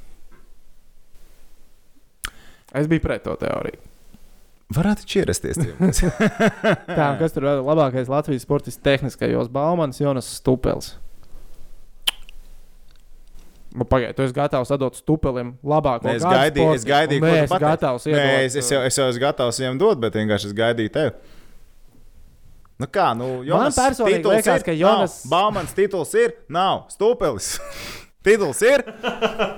Es 2.74 2.88
biju 2.90 3.04
pret 3.04 3.22
to 3.26 3.36
teoriju. 3.38 3.78
Varētu 4.74 5.04
ierasties. 5.20 5.58
Tā, 5.60 7.08
kas 7.20 7.34
tur 7.36 7.44
vēl 7.46 7.60
labākais 7.68 8.08
Latvijas 8.10 8.42
sportists 8.46 8.82
tehniskajos 8.82 9.50
Baumanis 9.52 10.00
Jonas 10.00 10.26
Stupels. 10.40 10.94
Nu, 13.74 13.84
Pagaidiet, 13.90 14.14
tu 14.16 14.22
esi 14.22 14.34
gatavs 14.36 14.70
atdot 14.70 14.94
stupelim 14.94 15.54
labāko. 15.66 16.06
Nē, 16.06 16.16
es 16.20 16.26
gaidīju, 16.26 16.74
es 16.78 16.84
gaidīju, 16.86 17.22
neesi 17.24 17.50
pateiksi. 17.50 17.64
gatavs 17.66 18.04
Nē, 18.06 18.12
iedot. 18.14 18.42
es, 18.46 18.56
es, 18.60 18.68
jau, 18.70 18.82
es 18.86 18.98
jau 19.00 19.06
esmu 19.10 19.22
gatavs 19.24 19.58
viņam 19.58 19.80
dot, 19.82 19.98
bet 20.04 20.18
vienkārši 20.18 20.50
es 20.50 20.54
gaidīju 20.60 20.92
tevi. 20.94 21.14
Nu 22.78 22.86
kā, 22.90 23.08
nu, 23.18 23.28
Jonas, 23.46 23.74
personīgi 23.78 24.20
tituls 24.20 24.38
liekas, 24.38 24.62
ir? 24.62 24.66
ka 24.66 24.74
Jonas- 24.78 25.16
Nav. 25.24 25.30
Baumans 25.34 25.74
tituls 25.74 26.14
ir, 26.18 26.36
nav, 26.50 26.84
stūpelis. 26.94 27.50
tituls 28.26 28.62
ir. 28.66 28.86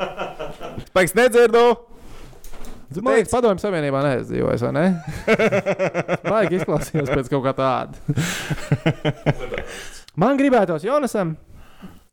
Spēks 0.91 1.17
nedzirdu. 1.17 1.67
Man 2.95 3.17
liekas, 3.17 3.33
padomju 3.33 3.61
savienībā 3.63 4.03
neizdzīvojas, 4.05 4.63
vai 4.69 4.73
ne? 4.77 4.85
Baigi 6.31 6.61
izklausījās 6.61 7.11
pēc 7.11 7.31
kaut 7.33 7.43
kā 7.49 7.53
tāda. 7.59 7.99
Man 10.23 10.39
gribētos 10.39 10.87
Jonasam. 10.87 11.35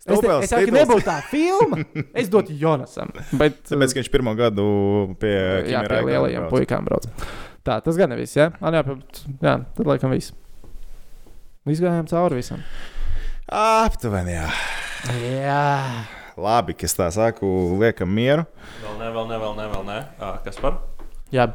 Es, 0.04 0.20
te, 0.20 0.32
es 0.44 0.50
saku, 0.52 0.74
nebūtu 0.76 1.06
tā 1.08 1.20
filma. 1.30 1.78
Es 2.20 2.28
dotu 2.32 2.56
Jonasam. 2.60 3.14
Bet, 3.40 3.62
Tāpēc, 3.70 3.94
ka 3.94 4.02
viņš 4.02 4.10
pirmo 4.12 4.34
gadu 4.36 4.66
pie 5.22 5.36
jā, 5.70 5.86
pie 5.88 6.02
lielajiem 6.10 6.50
puikām 6.52 6.90
brauc. 6.90 7.08
Tā, 7.64 7.78
tas 7.86 7.96
gan 8.00 8.12
nevis, 8.12 8.34
jā? 8.36 8.50
Man 8.60 8.76
jā, 8.76 8.84
jā, 9.40 9.54
tad 9.78 9.88
laikam 9.88 10.12
viss. 10.12 10.34
Izgājām 11.70 12.10
cauri 12.12 12.42
visam. 12.42 12.66
Aptuveni, 13.48 14.36
jā. 14.36 14.50
Jā. 15.22 16.23
Labi, 16.38 16.74
ka 16.74 16.88
es 16.90 16.96
tā 16.98 17.10
saku, 17.14 17.46
liekam 17.82 18.10
mieru. 18.10 18.48
Vēl 18.82 18.96
ne, 19.02 19.10
vēl 19.14 19.28
ne, 19.30 19.38
vēl 19.44 19.54
ne. 19.60 19.68
Vēl 19.74 19.86
ne. 19.90 20.00
Ā, 20.18 20.32
Kas 20.46 20.58
par? 20.62 20.80
Jā. 21.34 21.52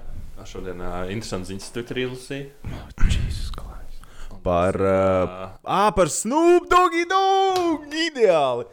Šodien 0.49 0.79
uh, 0.81 1.03
interesants 1.11 1.51
institūts 1.53 1.93
ir 1.93 1.99
izlasījis. 2.07 2.77
Jesus 3.11 3.51
Christ. 3.53 4.05
Par, 4.45 4.79
uh, 4.79 5.51
à, 5.67 5.89
par 5.93 6.09
Snoop 6.15 6.69
Doggy 6.71 7.03
Dog! 7.11 7.89
Ideāli! 7.91 8.69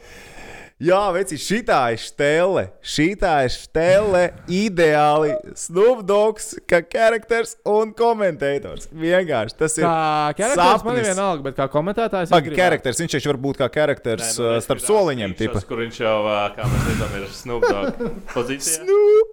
Jā, 0.84 1.06
veci, 1.16 1.38
šitā 1.40 1.78
ir 1.96 2.02
stēle. 2.04 2.66
Šitā 2.84 3.30
ir 3.48 3.52
stēle. 3.54 4.24
Ideāli. 4.52 5.30
Snoop 5.56 6.02
Dogs, 6.04 6.50
kā 6.68 6.82
charakters 6.84 7.54
un 7.64 7.94
komentators. 7.96 8.90
Vienkārši 8.92 9.56
tas 9.56 9.78
ir. 9.80 9.86
Kā 9.88 10.34
karakteris 10.36 10.84
man 10.84 11.00
ir 11.00 11.08
vienalga, 11.08 11.46
bet 11.46 11.56
kā 11.56 11.70
komentētājs. 11.72 12.28
gribētu. 12.44 12.60
charakters, 12.60 13.00
viņš 13.00 13.16
taču 13.16 13.32
var 13.32 13.40
būt 13.46 13.62
kā 13.62 13.70
charakters 13.72 14.34
Nē, 14.34 14.44
nu, 14.44 14.50
uh, 14.52 14.60
starp 14.68 14.84
soliņiem. 14.84 15.38
Tipa. 15.40 15.62
Kur 15.70 15.80
viņš 15.86 16.02
jau, 16.04 16.18
kā 16.58 16.68
mēs 16.68 16.84
redzam, 16.92 17.16
ir 17.22 17.32
Snoop 17.40 17.64
Dogg 17.72 18.04
pozīcijā. 18.36 18.84
Snoop! 18.84 19.32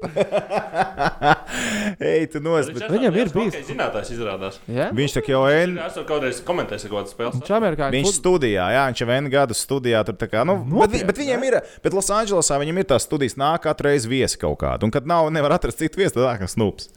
Ei, 2.03 2.26
tu 2.30 2.38
nos, 2.40 2.70
Viņš 2.70 2.72
bet 2.78 2.86
esmu 2.86 2.95
Viņam 2.97 3.18
ir 3.18 3.28
bijis- 3.34 3.53
hokeja 3.59 3.66
Zinātājs 3.72 4.14
izrādās. 4.14 4.57
Jā? 4.70 4.86
viņš 4.95 5.18
tā 5.18 5.22
jau 5.34 5.43
ir. 5.51 5.74
Es 5.74 5.99
esmu 5.99 6.07
kādreiz 6.09 6.38
komentējis 6.47 6.86
kaut 6.88 7.03
kādas 7.03 7.12
spēles. 7.18 7.34
Viņš 7.43 7.51
Viņš 7.99 8.14
studijā, 8.22 8.70
jā, 8.78 8.86
viņš 8.93 9.03
jau 9.05 9.11
vienu 9.11 9.32
gadu 9.34 9.59
studijā. 9.59 10.01
Tur, 10.07 10.16
tā 10.22 10.30
kā, 10.32 10.47
nu, 10.49 10.57
bet, 10.80 10.90
vi- 10.95 11.05
bet 11.11 11.20
viņiem 11.33 11.47
ir, 11.49 11.59
bet 11.85 11.97
Losandželosā 11.97 12.59
viņam 12.62 12.80
ir 12.83 12.89
tās 12.93 13.07
studijas, 13.09 13.39
nāk 13.41 13.64
katru 13.64 13.89
reizi 13.89 14.11
viesi 14.11 14.39
kaut 14.41 14.59
kādu. 14.61 14.87
Un 14.87 14.93
kad 14.95 15.09
nav, 15.09 15.30
nevar 15.33 15.57
atrast 15.57 15.80
citu 15.80 16.03
viesu, 16.03 16.18
tad 16.18 16.28
nāk 16.28 16.45
snūps. 16.53 16.91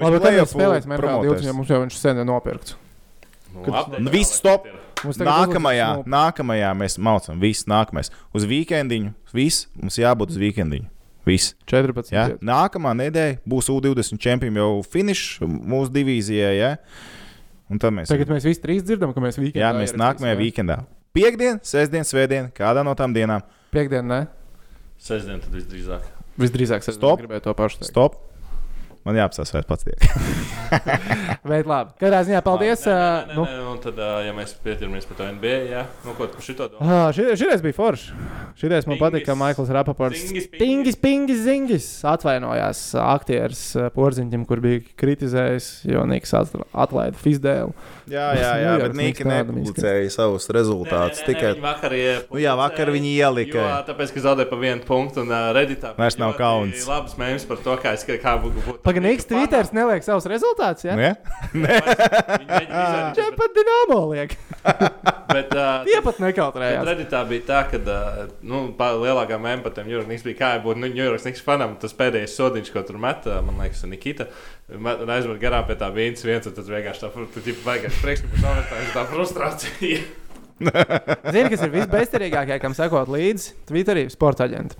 Labi, 0.00 0.22
tad 0.24 0.38
mēs 0.40 0.54
spēlēsim 0.56 0.96
MK20, 0.96 1.46
jo 1.46 1.54
mums 1.60 1.70
jau 1.70 1.82
viņš 1.84 2.00
sen 2.00 2.22
ir 2.22 2.26
nopirkts. 2.28 2.78
Nu, 3.54 4.10
viss 4.10 4.34
stop. 4.40 4.66
Mums 5.04 5.18
tagad 5.20 5.28
Nākamajā, 5.44 5.88
nākamajā 6.08 6.70
mēs 6.80 6.96
mācām, 6.96 7.36
viss 7.42 7.68
nākamais. 7.68 8.08
Uz 8.34 8.46
weekendiņu, 8.48 9.12
viss 9.36 9.68
mums 9.76 10.00
jābūt 10.00 10.32
uz 10.32 10.40
weekendiņu. 10.40 10.88
Viss. 11.28 11.54
14. 11.70 12.12
Ja? 12.12 12.24
Nākamā 12.44 12.92
nedēļa 12.98 13.38
būs 13.48 13.70
U20 13.72 14.20
čempioni 14.20 14.60
jau 14.60 14.82
finišs 14.84 15.44
mūsu 15.44 15.92
divīzijā. 15.94 16.50
Ja? 16.56 16.72
Un 17.72 17.80
tad 17.80 17.94
mēs, 17.96 18.10
Tagad 18.12 18.32
mēs 18.32 18.44
visi 18.44 18.60
trīs 18.60 18.84
dzirdam, 18.84 19.14
ka 19.16 19.22
mēs 19.24 19.38
weekendā. 19.40 19.62
jā, 19.62 19.70
mēs 19.76 19.94
nākamajā 19.96 20.36
weekendā. 20.40 20.82
Piektdien, 21.16 21.60
sestdien, 21.64 22.04
svētdien, 22.04 22.50
kādā 22.52 22.82
no 22.84 22.92
tām 22.98 23.14
dienām. 23.16 23.44
Piektdien, 23.74 24.06
ne? 24.06 24.20
Sestdien 25.02 25.40
tad 25.42 25.50
visdrīzāk. 25.54 26.04
Visdrīzāk 26.38 26.84
es 26.86 26.94
Stop. 26.94 27.18
gribēju 27.22 27.42
to 27.48 27.54
pašu 27.58 27.80
teikt. 27.80 27.90
Stop! 27.90 28.20
Man 29.04 29.18
jāapstāsta, 29.18 29.58
vai 29.58 29.64
pats 29.68 29.84
tiek. 29.84 30.00
Bet 31.50 31.66
labi, 31.68 31.92
katrā 32.00 32.22
ziņā 32.24 32.40
paldies. 32.44 32.86
Nē, 32.88 32.92
ā, 32.94 33.08
nē, 33.28 33.34
nu, 33.36 33.42
nē, 33.44 33.56
nē, 33.58 33.64
un 33.74 33.80
tad, 33.82 33.98
ja 34.24 34.32
mēs 34.36 34.54
pieturamies 34.64 35.04
pie 35.08 35.16
tā 35.18 35.26
NBA, 35.34 35.58
jā, 35.74 35.82
nu, 36.06 36.14
ko 36.16 36.24
tu 36.30 36.38
par 36.38 36.46
šito 36.46 36.68
domā? 36.72 36.86
ā, 36.88 37.00
ši- 37.12 37.34
Šitais 37.36 37.60
bija 37.64 37.76
foršs. 37.76 38.06
Šitais 38.56 38.88
man 38.88 38.96
patīk, 39.00 39.26
ka 39.26 39.36
Maikls 39.36 39.68
Rapaports. 39.76 40.22
Pingis, 40.24 40.48
pingis. 40.54 40.96
Pingis, 41.04 41.42
zingis. 41.44 41.88
Atvainojās 42.08 42.80
aktieris 43.02 43.62
ā, 43.76 43.90
Porziņķim, 43.94 44.46
kur 44.48 44.62
bija 44.64 44.80
kritizējis, 45.00 45.68
jo 45.90 46.06
Niks 46.08 46.32
atla- 46.40 46.64
atlaida 46.72 47.20
Fizdēlu. 47.20 47.74
Jā, 48.08 48.24
jā, 48.36 48.50
jā, 48.60 48.72
bet 48.80 48.88
bet 48.92 48.96
Nika 49.00 49.24
Nika 49.24 49.30
nepublicēja 49.30 50.10
savus 50.12 50.48
rezultātus. 50.52 51.20
Nē, 51.20 51.28
nē, 51.28 51.28
nē, 51.28 51.34
Tikai 51.34 51.52
vakar, 51.64 51.94
Nu 52.32 52.40
jā, 52.42 52.52
vakar 52.56 52.92
viņi 52.92 53.12
ielika. 53.20 53.60
Jo, 53.60 53.68
tāpēc, 53.88 54.12
ka 54.16 54.24
zaudēja 54.28 54.48
pa 54.50 54.56
vienu 54.60 54.84
punktu, 54.84 55.22
un 55.24 55.32
uh, 55.32 55.52
Redditā 55.56 55.94
Vairs 55.96 56.18
nav 56.20 56.34
kauns. 56.38 56.84
Labs 56.88 57.16
mēms 57.20 57.46
par 57.48 57.60
to, 57.64 57.76
kā 57.80 57.94
es 57.96 58.04
kā 58.04 58.36
būtu. 58.40 58.76
Pagaidīgs 58.94 59.26
Twitters 59.28 59.72
neliek 59.74 60.04
savus 60.06 60.26
rezultātus. 60.30 60.86
Ja? 60.86 60.94
Nu, 60.96 61.02
ja? 61.04 61.12
Čia 61.54 63.26
Nē, 63.28 63.34
pat 63.38 63.56
dināmo 63.56 63.98
liek. 64.12 64.36
bet 65.30 65.52
uh, 65.54 65.82
Tie 65.88 66.00
pat 66.04 66.20
nekautrējās. 66.22 66.86
Redditā 66.88 67.22
bija 67.28 67.46
tā, 67.48 67.60
ka 67.72 67.80
uh, 67.82 68.20
nu, 68.46 68.64
pa- 68.78 68.92
lielākā 68.98 69.38
mēmā 69.40 69.64
par 69.66 69.74
tiem 69.76 69.90
Jurgis 69.92 70.24
bija 70.26 70.40
kā 70.40 70.50
jābūt 70.56 70.80
nu, 70.80 70.90
Jurgis 70.94 71.26
Niks 71.28 71.44
fanam. 71.44 71.76
Tas 71.82 71.96
pēdējais 71.98 72.36
sodiņš, 72.38 72.72
ko 72.74 72.84
tur 72.86 73.00
met, 73.02 73.28
uh, 73.30 73.40
man 73.44 73.60
liekas, 73.62 73.84
Nikita. 73.90 74.28
Un 74.72 75.10
aizmet 75.12 75.42
garām 75.42 75.66
pie 75.68 75.76
tā 75.80 75.90
viens, 75.94 76.24
viens, 76.24 76.46
un 76.48 76.56
tad 76.56 76.70
vienkārši 76.70 77.04
tā, 77.04 77.12
tu 77.34 77.44
tipi 77.44 77.60
baigās 77.66 77.98
priekšlikums, 78.00 78.44
novērtējums, 78.46 78.94
tā 78.96 79.06
frustrācija. 79.10 80.02
Zini, 81.34 81.50
kas 81.50 81.64
ir 81.66 81.72
visbezcerīgākie, 81.74 82.58
kam 82.62 82.76
sekot 82.78 83.10
līdzi 83.12 83.56
Twitterī, 83.68 84.06
sporta 84.12 84.46
aģenti. 84.46 84.78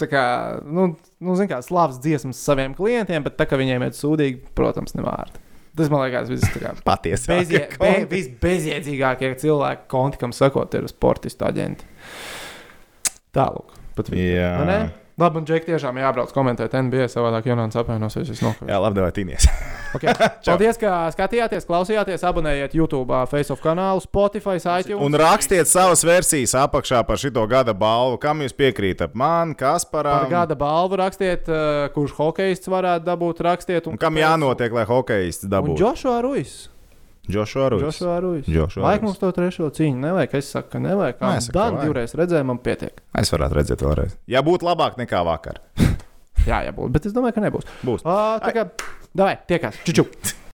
Tā 0.00 0.08
kā, 0.08 0.24
nu, 0.64 0.92
nu 1.20 1.36
zini, 1.36 1.50
kā 1.50 1.60
slavas 1.64 1.98
dziesmas 2.02 2.40
saviem 2.40 2.74
klientiem, 2.76 3.24
bet 3.26 3.36
tā 3.36 3.46
kā 3.50 3.58
viņiem 3.60 3.84
ir 3.86 3.96
sūdīgi, 3.96 4.42
protams, 4.56 4.94
nevārdi. 4.96 5.42
Tas 5.76 5.90
man 5.92 6.02
liekas, 6.02 6.30
kā 6.60 6.72
Patiesi. 6.84 7.28
bezie, 7.30 7.60
be, 7.78 7.92
visbezjēdzīgākie 8.10 9.30
cilvēki, 9.42 9.86
konti, 9.92 10.18
kam 10.20 10.34
sakot, 10.36 10.74
ir 10.76 10.88
sportistu 10.90 11.46
aģenti. 11.46 11.86
Tālāk. 13.36 13.76
Pat 13.96 14.10
viņi. 14.10 14.24
Labi, 15.20 15.36
un 15.42 15.44
Džek 15.44 15.66
tiešām 15.68 15.98
jābrauc 16.00 16.30
komentēt 16.32 16.72
NBA, 16.72 17.10
savādāk 17.12 17.44
Jonāns 17.50 17.76
apvainosies. 17.76 18.30
Es 18.32 18.40
nokavēju. 18.40 18.70
Jā, 18.72 18.78
labi, 18.80 19.00
devai 19.00 19.12
tīnies. 19.20 19.46
Okay. 19.90 20.12
Paldies, 20.46 20.76
ka 20.78 21.08
skatījāties, 21.10 21.64
klausījāties, 21.66 22.22
abonējiet 22.22 22.76
YouTube, 22.78 23.10
Facebook 23.26 23.58
kanālu, 23.64 23.98
Spotify, 24.04 24.54
iTunes. 24.78 25.02
Un 25.02 25.16
rakstiet 25.18 25.66
savas 25.66 26.04
versijas 26.06 26.54
apakšā 26.54 27.00
par 27.08 27.18
šito 27.18 27.42
gada 27.50 27.74
balvu. 27.74 28.20
Kam 28.22 28.38
jūs 28.44 28.54
piekrītat? 28.54 29.16
Man, 29.18 29.56
Par 29.58 29.64
Kasparam. 29.64 30.28
gada 30.30 30.54
balvu 30.54 30.94
rakstiet, 31.02 31.50
kurš 31.96 32.14
hokejists 32.20 32.70
varētu 32.70 33.02
dabūt, 33.10 33.42
rakstiet. 33.42 33.90
Un 33.90 33.98
kam 33.98 34.14
kāpēc. 34.14 34.22
jānotiek, 34.28 34.78
lai 34.78 34.86
hokejists 34.86 35.48
Un 35.50 35.56
dabūtu? 35.58 35.80
Joshua 35.82 36.20
Ruiz. 36.22 36.68
Ruiz. 38.24 38.48
Joshua 38.50 38.84
Vajag 38.86 39.06
mums 39.06 39.20
to 39.22 39.30
trešo 39.36 39.70
cīņu. 39.76 40.00
Nevajag, 40.04 40.36
es 40.40 40.50
saku, 40.54 40.72
ka 40.74 40.82
nevajag. 40.82 41.20
Nesaka, 41.22 41.52
ka 41.52 41.58
Dan 41.58 41.78
divreiz 41.84 42.16
redzēja, 42.18 42.46
man 42.50 42.60
pietiek. 42.64 43.02
Es 43.20 43.32
varētu 43.34 43.60
redzēt 43.60 43.86
vēlreiz. 43.86 44.18
Ja 44.30 44.44
būtu 44.46 44.68
labāk 44.68 44.98
nekā 45.00 45.22
vakar. 45.26 45.62
Jā, 46.48 46.62
jābūt, 46.70 46.92
bet 46.94 47.08
es 47.08 47.12
domāju, 47.16 47.36
ka 47.36 47.44
nebūs. 47.44 47.66
Būs. 47.84 48.04
Uh, 48.06 48.38
tā 48.40 48.54
kā, 48.56 48.68
davai, 49.12 49.36
tiekās. 49.50 49.82
Čuču! 49.84 50.08